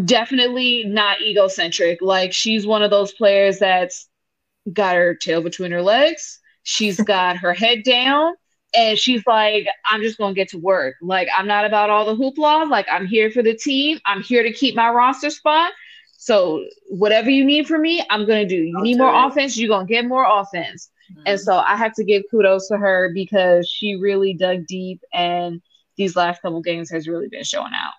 [0.04, 2.02] definitely not egocentric.
[2.02, 4.10] Like she's one of those players that's
[4.72, 6.40] got her tail between her legs.
[6.66, 8.34] She's got her head down
[8.76, 10.96] and she's like, I'm just gonna get to work.
[11.02, 12.70] Like, I'm not about all the hoopla.
[12.70, 14.00] Like, I'm here for the team.
[14.06, 15.72] I'm here to keep my roster spot.
[16.18, 18.56] So whatever you need from me, I'm gonna do.
[18.56, 19.28] You I'll need more it.
[19.28, 20.90] offense, you're gonna get more offense.
[21.12, 21.22] Mm-hmm.
[21.28, 25.62] And so I have to give kudos to her because she really dug deep and
[25.98, 27.94] these last couple games has really been showing out.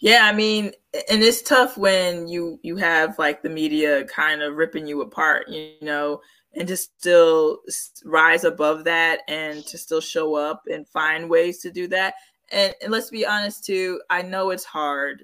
[0.00, 0.72] Yeah, I mean,
[1.10, 5.48] and it's tough when you you have like the media kind of ripping you apart,
[5.48, 6.20] you know,
[6.54, 7.58] and to still
[8.04, 12.14] rise above that and to still show up and find ways to do that.
[12.50, 15.22] And, and let's be honest too, I know it's hard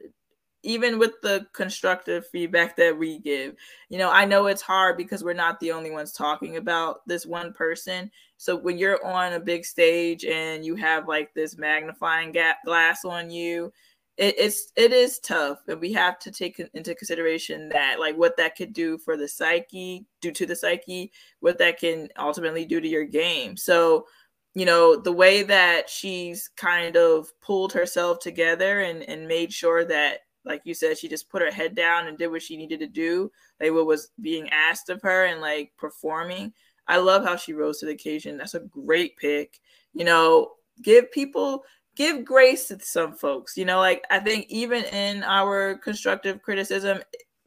[0.64, 3.54] even with the constructive feedback that we give
[3.90, 7.26] you know i know it's hard because we're not the only ones talking about this
[7.26, 12.34] one person so when you're on a big stage and you have like this magnifying
[12.64, 13.72] glass on you
[14.16, 18.36] it, it's it is tough and we have to take into consideration that like what
[18.36, 21.10] that could do for the psyche due to the psyche
[21.40, 24.06] what that can ultimately do to your game so
[24.54, 29.84] you know, the way that she's kind of pulled herself together and, and made sure
[29.84, 32.78] that, like you said, she just put her head down and did what she needed
[32.80, 33.30] to do,
[33.60, 36.52] like what was being asked of her and like performing.
[36.86, 38.36] I love how she rose to the occasion.
[38.36, 39.58] That's a great pick.
[39.92, 41.64] You know, give people
[41.94, 43.56] give grace to some folks.
[43.56, 47.02] You know, like I think even in our constructive criticism,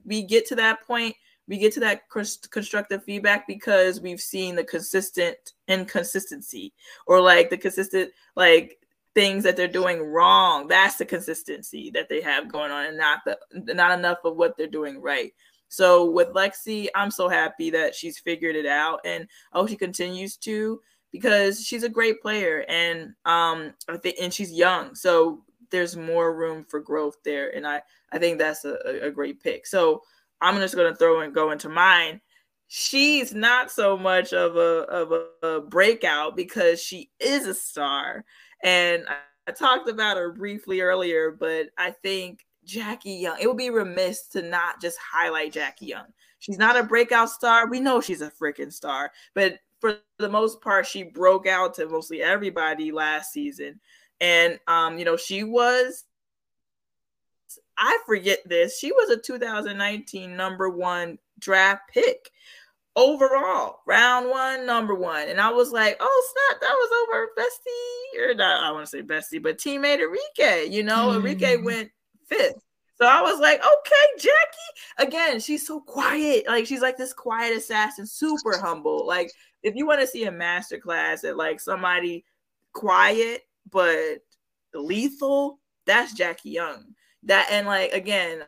[0.05, 1.15] we get to that point
[1.47, 5.37] we get to that constructive feedback because we've seen the consistent
[5.67, 6.73] inconsistency
[7.05, 8.77] or like the consistent like
[9.15, 13.19] things that they're doing wrong that's the consistency that they have going on and not
[13.25, 13.37] the
[13.73, 15.33] not enough of what they're doing right
[15.69, 20.37] so with lexie i'm so happy that she's figured it out and oh she continues
[20.37, 20.79] to
[21.11, 26.35] because she's a great player and um i think and she's young so there's more
[26.35, 27.81] room for growth there and i
[28.11, 30.01] i think that's a, a great pick so
[30.41, 32.21] I'm just to throw and go into mine.
[32.67, 38.25] She's not so much of a of a, a breakout because she is a star,
[38.63, 39.15] and I,
[39.47, 41.31] I talked about her briefly earlier.
[41.31, 43.37] But I think Jackie Young.
[43.39, 46.07] It would be remiss to not just highlight Jackie Young.
[46.39, 47.67] She's not a breakout star.
[47.67, 51.87] We know she's a freaking star, but for the most part, she broke out to
[51.87, 53.79] mostly everybody last season.
[54.19, 56.05] And um, you know, she was
[57.77, 58.79] I forget this.
[58.79, 62.31] She was a 2019 number one draft pick
[62.95, 65.29] overall, round one, number one.
[65.29, 68.89] And I was like, oh, snap, that was over Bestie, or not, I want to
[68.89, 70.71] say Bestie, but teammate Arike.
[70.71, 71.21] You know, mm.
[71.21, 71.91] Arike went
[72.25, 72.63] fifth.
[72.95, 75.07] So I was like, okay, Jackie.
[75.09, 76.47] Again, she's so quiet.
[76.47, 79.05] Like she's like this quiet assassin, super humble.
[79.05, 79.31] Like
[79.63, 82.23] if you want to see a master class at like somebody
[82.73, 84.19] quiet but
[84.73, 86.93] lethal, that's Jackie Young
[87.23, 88.43] that and like again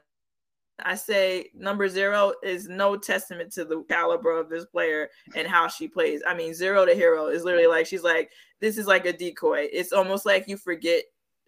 [0.82, 5.68] I say number zero is no testament to the caliber of this player and how
[5.68, 6.22] she plays.
[6.26, 8.32] I mean, zero to hero is literally like she's like,
[8.62, 9.68] this is like a decoy.
[9.74, 11.04] It's almost like you forget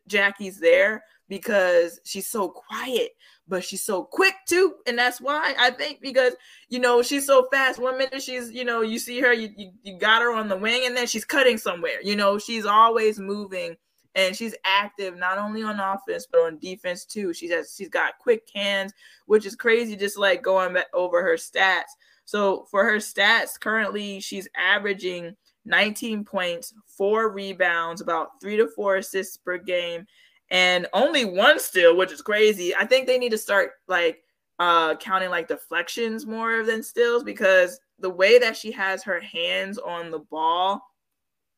[0.07, 3.11] Jackie's there because she's so quiet,
[3.51, 4.75] but she's so quick too.
[4.87, 6.33] And that's why I think because
[6.69, 7.77] you know she's so fast.
[7.79, 10.55] One minute she's, you know, you see her, you, you, you got her on the
[10.55, 12.01] wing, and then she's cutting somewhere.
[12.01, 13.75] You know, she's always moving
[14.15, 17.33] and she's active not only on offense but on defense too.
[17.33, 18.93] She's has she's got quick hands,
[19.25, 19.95] which is crazy.
[19.95, 21.91] Just like going over her stats.
[22.23, 28.95] So for her stats, currently she's averaging 19 points, four rebounds, about three to four
[28.95, 30.05] assists per game,
[30.51, 32.75] and only one steal, which is crazy.
[32.75, 34.23] I think they need to start like
[34.59, 39.79] uh counting like deflections more than steals because the way that she has her hands
[39.79, 40.81] on the ball,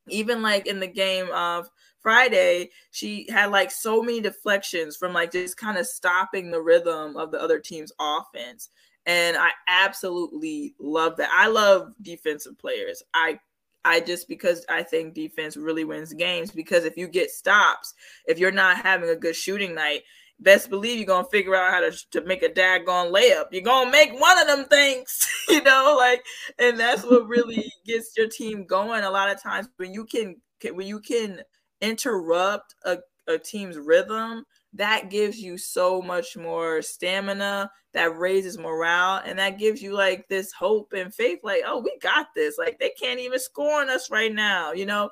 [0.07, 5.31] even like in the game of Friday, she had like so many deflections from like
[5.31, 8.69] just kind of stopping the rhythm of the other team's offense.
[9.05, 11.29] And I absolutely love that.
[11.33, 13.01] I love defensive players.
[13.13, 13.39] I
[13.85, 17.93] I just because I think defense really wins games because if you get stops,
[18.25, 20.03] if you're not having a good shooting night,
[20.39, 23.45] best believe you're gonna figure out how to, to make a daggone layup.
[23.51, 26.23] You're gonna make one of them things, you know, like,
[26.59, 29.03] and that's what really gets your team going.
[29.03, 30.35] A lot of times when you can,
[30.71, 31.41] when you can
[31.81, 39.21] interrupt a, a team's rhythm, that gives you so much more stamina, that raises morale,
[39.23, 42.57] and that gives you like this hope and faith like, oh, we got this.
[42.57, 45.09] Like they can't even score on us right now, you know.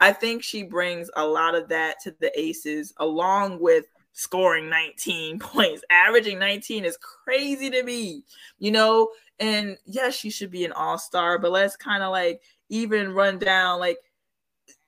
[0.00, 5.38] I think she brings a lot of that to the Aces, along with scoring 19
[5.40, 5.84] points.
[5.90, 8.24] Averaging 19 is crazy to me,
[8.58, 9.10] you know.
[9.38, 12.40] And yes, she should be an all star, but let's kind of like
[12.70, 13.98] even run down like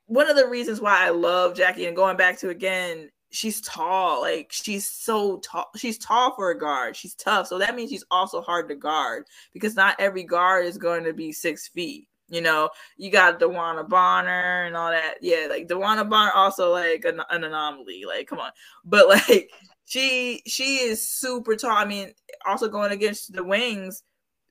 [0.07, 4.21] one of the reasons why I love Jackie and going back to again, she's tall.
[4.21, 5.71] Like she's so tall.
[5.77, 6.97] She's tall for a guard.
[6.97, 7.47] She's tough.
[7.47, 11.13] So that means she's also hard to guard because not every guard is going to
[11.13, 12.09] be six feet.
[12.29, 15.19] You know, you got DeWanna Bonner and all that.
[15.23, 18.05] Yeah, like DeWanna Bonner also like an, an anomaly.
[18.07, 18.51] Like, come on.
[18.85, 19.51] But like
[19.85, 21.71] she she is super tall.
[21.71, 22.13] I mean,
[22.45, 24.03] also going against the wings,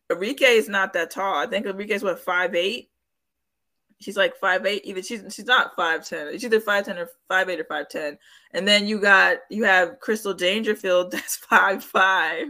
[0.09, 1.35] Arike is not that tall.
[1.35, 2.89] I think Arike is what five eight
[4.05, 4.85] she's like five eight.
[4.85, 6.31] Even she's she's not five ten.
[6.31, 8.19] She's either five ten or five eight or five ten.
[8.51, 12.47] And then you got you have Crystal Dangerfield that's five five.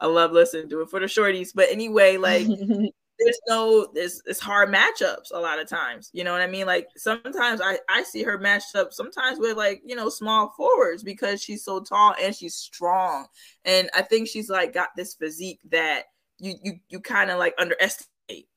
[0.00, 1.50] I love listening to it for the shorties.
[1.54, 2.46] But anyway, like
[3.18, 6.08] there's no there's it's hard matchups a lot of times.
[6.14, 6.66] You know what I mean?
[6.66, 11.02] Like sometimes I I see her matched up sometimes with like you know small forwards
[11.02, 13.26] because she's so tall and she's strong.
[13.66, 16.04] And I think she's like got this physique that
[16.38, 18.08] you you you kind of like underestimate.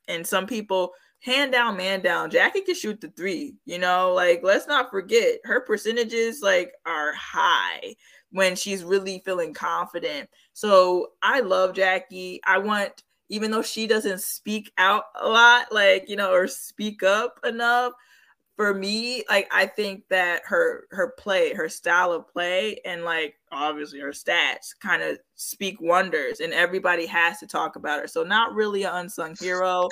[0.07, 0.93] And some people
[1.27, 2.31] hand down, man down.
[2.31, 3.55] Jackie can shoot the three.
[3.65, 7.95] You know, like let's not forget her percentages like are high
[8.31, 10.29] when she's really feeling confident.
[10.53, 12.39] So I love Jackie.
[12.45, 17.03] I want, even though she doesn't speak out a lot, like you know, or speak
[17.03, 17.93] up enough.
[18.57, 23.35] for me, like I think that her her play, her style of play, and like
[23.51, 28.07] obviously her stats kind of speak wonders, and everybody has to talk about her.
[28.07, 29.87] So not really an unsung hero,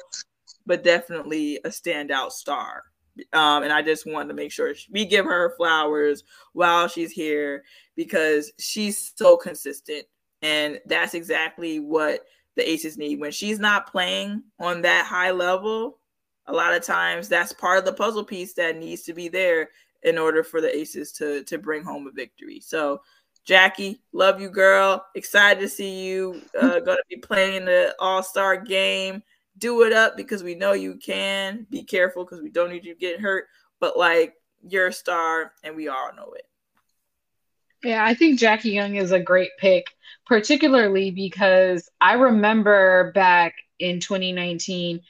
[0.65, 2.83] but definitely a standout star.
[3.31, 6.23] Um, and I just wanted to make sure we give her flowers
[6.53, 7.63] while she's here
[7.95, 10.05] because she's so consistent,
[10.41, 13.19] and that's exactly what the Aces need.
[13.19, 15.99] When she's not playing on that high level
[16.47, 19.69] a lot of times that's part of the puzzle piece that needs to be there
[20.03, 22.59] in order for the aces to to bring home a victory.
[22.59, 23.01] So
[23.45, 25.05] jackie love you girl.
[25.15, 29.23] Excited to see you uh, going to be playing the all-star game
[29.57, 32.93] do it up because we know you can be careful because we don't need you
[32.93, 33.45] to get hurt
[33.79, 34.33] but like
[34.67, 36.47] you're a star and we all know it
[37.83, 39.91] yeah, I think Jackie Young is a great pick,
[40.25, 45.01] particularly because I remember back in 2019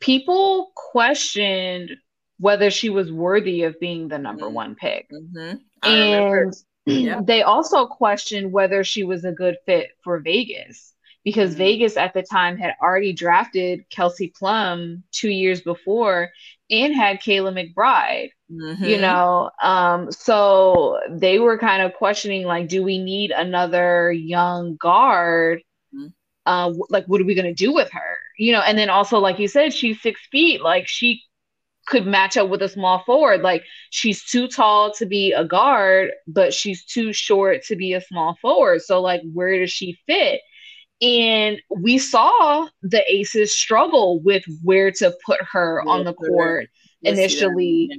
[0.00, 1.92] people questioned
[2.38, 4.54] whether she was worthy of being the number mm-hmm.
[4.54, 5.08] one pick.
[5.10, 5.56] Mm-hmm.
[5.88, 6.54] And
[6.86, 7.20] yeah.
[7.22, 10.93] they also questioned whether she was a good fit for Vegas
[11.24, 11.58] because mm-hmm.
[11.58, 16.30] Vegas at the time had already drafted Kelsey Plum two years before
[16.70, 18.30] and had Kayla McBride.
[18.50, 18.84] Mm-hmm.
[18.84, 24.76] You know, um, so they were kind of questioning like, do we need another young
[24.76, 25.62] guard?
[25.94, 26.08] Mm-hmm.
[26.46, 28.18] Uh, like, what are we going to do with her?
[28.36, 30.62] you know, and then also, like you said, she's six feet.
[30.62, 31.22] Like she
[31.86, 33.42] could match up with a small forward.
[33.42, 38.00] Like she's too tall to be a guard, but she's too short to be a
[38.00, 38.82] small forward.
[38.82, 40.40] So, like, where does she fit?
[41.04, 46.68] And we saw the Aces struggle with where to put her yeah, on the court
[47.02, 47.90] initially.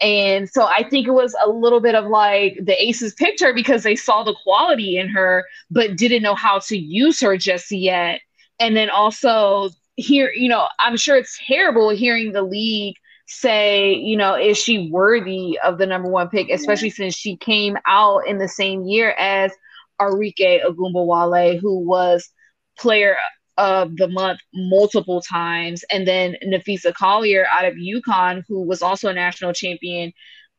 [0.00, 3.52] And so I think it was a little bit of like the Aces picked her
[3.52, 7.70] because they saw the quality in her, but didn't know how to use her just
[7.70, 8.20] yet.
[8.58, 12.96] And then also here, you know, I'm sure it's terrible hearing the league
[13.26, 16.94] say, you know, is she worthy of the number one pick, especially yeah.
[16.94, 19.52] since she came out in the same year as
[20.00, 22.30] Arike Ogunbowale, who was
[22.78, 23.16] player
[23.56, 29.08] of the month multiple times, and then Napheesa Collier out of UConn, who was also
[29.08, 30.12] a national champion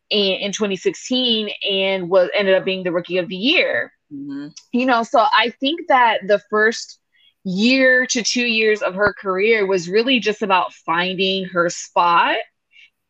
[0.09, 3.91] in, in 2016 and was ended up being the rookie of the year.
[4.13, 4.47] Mm-hmm.
[4.71, 6.99] You know, so I think that the first
[7.43, 12.37] year to two years of her career was really just about finding her spot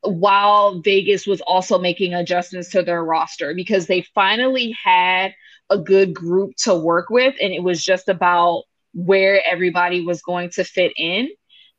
[0.01, 5.33] while Vegas was also making adjustments to their roster because they finally had
[5.69, 8.63] a good group to work with and it was just about
[8.95, 11.29] where everybody was going to fit in.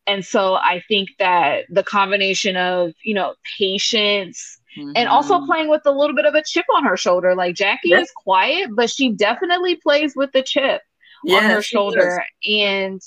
[0.07, 4.93] And so I think that the combination of, you know, patience mm-hmm.
[4.95, 5.47] and also mm-hmm.
[5.47, 7.35] playing with a little bit of a chip on her shoulder.
[7.35, 10.83] Like Jackie is quiet, but she definitely plays with the chip
[11.25, 12.23] yeah, on her shoulder.
[12.49, 13.01] And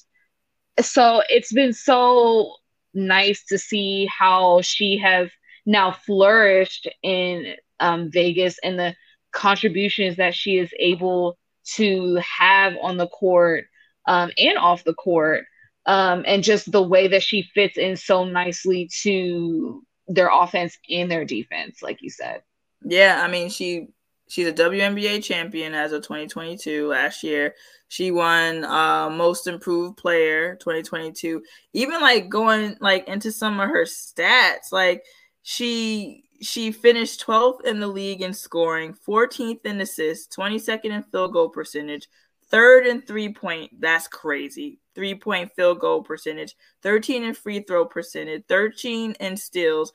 [0.82, 2.56] so it's been so
[2.94, 5.30] nice to see how she has
[5.66, 8.96] now flourished in um, Vegas and the
[9.32, 11.38] contributions that she is able
[11.76, 13.66] to have on the court
[14.10, 15.46] um, and off the court.
[15.86, 21.10] Um, and just the way that she fits in so nicely to their offense and
[21.10, 22.42] their defense, like you said.
[22.84, 23.88] Yeah, I mean, she
[24.28, 27.56] she's a WNBA champion as of 2022 last year.
[27.88, 31.42] She won uh, most improved player 2022.
[31.74, 35.04] Even like going like into some of her stats, like
[35.44, 41.34] she she finished 12th in the league in scoring, 14th in assists, 22nd in field
[41.34, 42.08] goal percentage,
[42.50, 43.80] third and three point.
[43.80, 44.80] That's crazy.
[44.96, 49.94] Three point field goal percentage, 13 and free throw percentage, 13 and steals,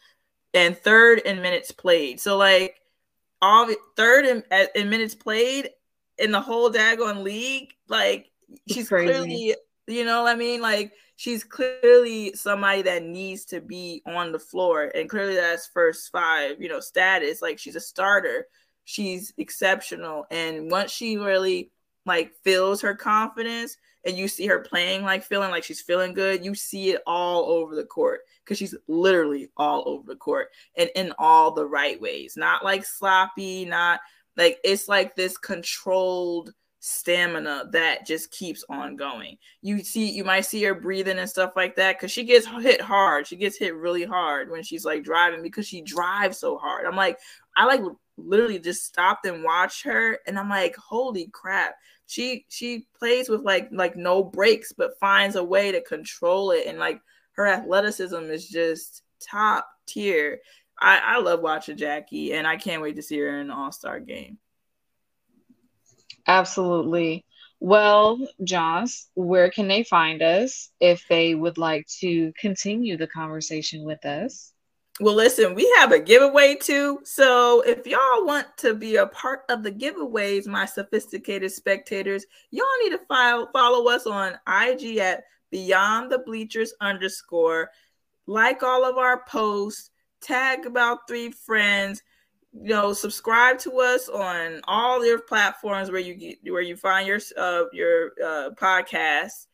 [0.55, 2.21] and third and minutes played.
[2.21, 2.81] So like
[3.43, 4.43] all third in,
[4.75, 5.71] in minutes played
[6.19, 7.75] in the whole daggone league.
[7.89, 8.31] Like
[8.69, 9.55] she's clearly,
[9.87, 10.63] you know what I mean?
[10.63, 14.91] Like she's clearly somebody that needs to be on the floor.
[14.95, 17.43] And clearly that's first five, you know, status.
[17.43, 18.47] Like she's a starter.
[18.85, 20.27] She's exceptional.
[20.31, 21.71] And once she really
[22.07, 23.77] like feels her confidence
[24.07, 27.47] and you see her playing like feeling like she's feeling good, you see it all
[27.47, 32.01] over the court because she's literally all over the court and in all the right
[32.01, 32.37] ways.
[32.37, 34.01] Not like sloppy, not
[34.37, 36.53] like it's like this controlled
[36.87, 39.39] stamina that just keeps on going.
[39.63, 42.81] You see, you might see her breathing and stuff like that because she gets hit
[42.81, 43.27] hard.
[43.27, 46.85] She gets hit really hard when she's like driving because she drives so hard.
[46.85, 47.19] I'm like,
[47.57, 47.81] I like
[48.19, 51.75] literally just stopped and watched her, and I'm like, holy crap.
[52.07, 56.67] She she plays with like like no breaks, but finds a way to control it,
[56.67, 57.01] and like
[57.33, 60.41] her athleticism is just top tier.
[60.79, 63.73] I, I love watching Jackie, and I can't wait to see her in the All
[63.73, 64.39] Star game.
[66.27, 67.25] Absolutely.
[67.61, 73.85] Well, Joss, where can they find us if they would like to continue the conversation
[73.85, 74.54] with us?
[75.01, 77.01] Well, listen, we have a giveaway too.
[77.03, 82.67] So if y'all want to be a part of the giveaways, my sophisticated spectators, y'all
[82.83, 87.71] need to file, follow us on IG at Beyond the Bleachers underscore.
[88.27, 89.91] Like all of our posts,
[90.21, 92.03] tag about three friends.
[92.53, 97.07] You know, subscribe to us on all your platforms where you get where you find
[97.07, 99.47] your uh, your uh, podcast,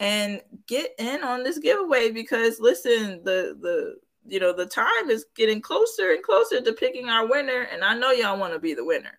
[0.00, 3.96] and get in on this giveaway because listen, the the
[4.28, 7.96] you know the time is getting closer and closer to picking our winner, and I
[7.96, 9.18] know y'all want to be the winner.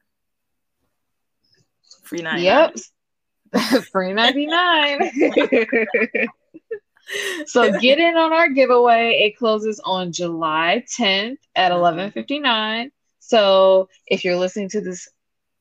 [2.03, 2.43] Free ninety.
[2.43, 2.75] Yep.
[3.91, 5.11] Free ninety nine.
[7.45, 9.21] so get in on our giveaway.
[9.23, 12.13] It closes on July 10th at 11:59.
[12.13, 12.87] Mm-hmm.
[13.19, 15.07] So if you're listening to this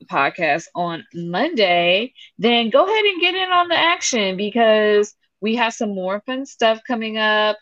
[0.05, 5.75] podcast on Monday, then go ahead and get in on the action because we have
[5.75, 7.57] some more fun stuff coming up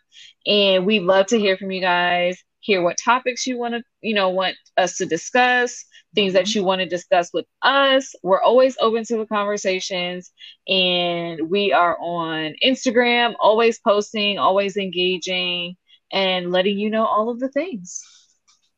[0.46, 4.14] and we love to hear from you guys hear what topics you want to you
[4.14, 5.84] know want us to discuss
[6.14, 6.60] things that mm-hmm.
[6.60, 8.14] you want to discuss with us.
[8.22, 10.32] We're always open to the conversations
[10.68, 15.76] and we are on instagram always posting always engaging
[16.12, 18.02] and letting you know all of the things.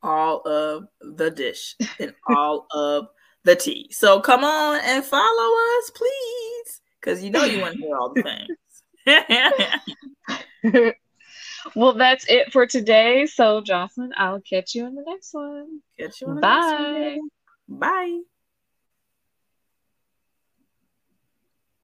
[0.02, 3.08] All of the dish and all of
[3.44, 3.88] the tea.
[3.92, 8.12] So come on and follow us please because you know you want to hear all
[8.12, 8.22] the
[10.64, 10.92] things
[11.74, 13.26] well, that's it for today.
[13.26, 15.80] So, Jocelyn, I'll catch you in the next one.
[15.98, 16.40] Catch you Bye.
[16.40, 17.20] next
[17.68, 17.80] one.
[17.80, 18.35] Bye.